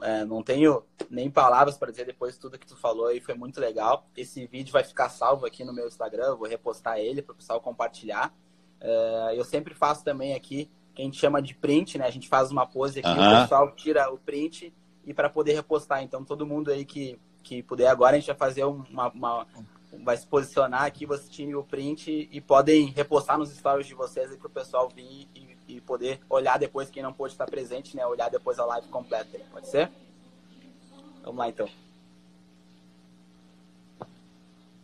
é, 0.03 0.25
não 0.25 0.43
tenho 0.43 0.85
nem 1.11 1.29
palavras 1.29 1.77
para 1.77 1.91
dizer 1.91 2.07
depois 2.07 2.35
de 2.35 2.41
tudo 2.41 2.59
que 2.59 2.67
tu 2.67 2.77
falou 2.77 3.11
e 3.11 3.21
foi 3.21 3.35
muito 3.35 3.61
legal. 3.61 4.07
Esse 4.17 4.47
vídeo 4.47 4.73
vai 4.73 4.85
ficar 4.85 5.09
salvo 5.09 5.45
aqui 5.45 5.65
no 5.65 5.73
meu 5.73 5.89
Instagram, 5.89 6.37
vou 6.37 6.49
repostar 6.49 6.99
ele 6.99 7.21
para 7.21 7.33
o 7.33 7.37
pessoal 7.37 7.61
compartilhar. 7.61 8.33
É, 8.81 9.35
eu 9.35 9.45
sempre 9.45 9.75
faço 9.75 10.05
também 10.05 10.35
aqui, 10.35 10.71
que 10.95 11.03
a 11.03 11.05
gente 11.05 11.19
chama 11.19 11.43
de 11.43 11.55
print, 11.55 11.99
né? 11.99 12.07
A 12.07 12.11
gente 12.11 12.29
faz 12.29 12.51
uma 12.51 12.67
pose 12.67 13.01
aqui, 13.01 13.09
uhum. 13.09 13.39
o 13.39 13.43
pessoal 13.43 13.75
tira 13.75 14.13
o 14.13 14.19
print 14.19 14.73
e 15.05 15.13
para 15.13 15.29
poder 15.29 15.55
repostar. 15.55 16.03
Então, 16.03 16.25
todo 16.25 16.47
mundo 16.47 16.71
aí 16.71 16.85
que, 16.85 17.19
que 17.43 17.63
puder 17.63 17.89
agora, 17.89 18.17
a 18.17 18.19
gente 18.19 18.29
vai 18.29 18.37
fazer 18.37 18.65
uma, 18.65 19.09
uma 19.09 19.47
vai 20.05 20.17
se 20.17 20.27
posicionar 20.27 20.85
aqui, 20.85 21.05
você 21.05 21.29
tire 21.29 21.55
o 21.55 21.65
print 21.65 22.29
e 22.31 22.41
podem 22.41 22.87
repostar 22.87 23.39
nos 23.39 23.51
stories 23.51 23.87
de 23.87 23.95
vocês 23.95 24.31
aí 24.31 24.37
para 24.37 24.47
o 24.47 24.51
pessoal 24.51 24.89
vir 24.89 25.29
e 25.35 25.52
e 25.77 25.81
poder 25.81 26.21
olhar 26.29 26.59
depois, 26.59 26.91
quem 26.91 27.03
não 27.03 27.13
pôde 27.13 27.33
estar 27.33 27.47
presente, 27.47 27.97
né? 27.97 28.07
Olhar 28.07 28.29
depois 28.31 28.59
a 28.59 28.65
live 28.65 28.89
completa. 28.89 29.39
Pode 29.51 29.69
ser? 29.69 29.91
Vamos 31.23 31.39
lá, 31.39 31.49
então. 31.49 31.69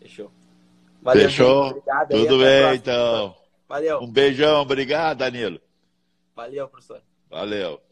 Fechou. 0.01 0.31
Valeu, 1.03 1.25
Fechou. 1.25 1.67
Obrigado, 1.69 2.09
Tudo 2.11 2.39
bem, 2.39 2.75
então. 2.75 3.37
Valeu. 3.69 4.01
Um 4.01 4.11
beijão. 4.11 4.63
Obrigado, 4.63 5.19
Danilo. 5.19 5.61
Valeu, 6.35 6.69
professor. 6.69 7.03
Valeu. 7.29 7.88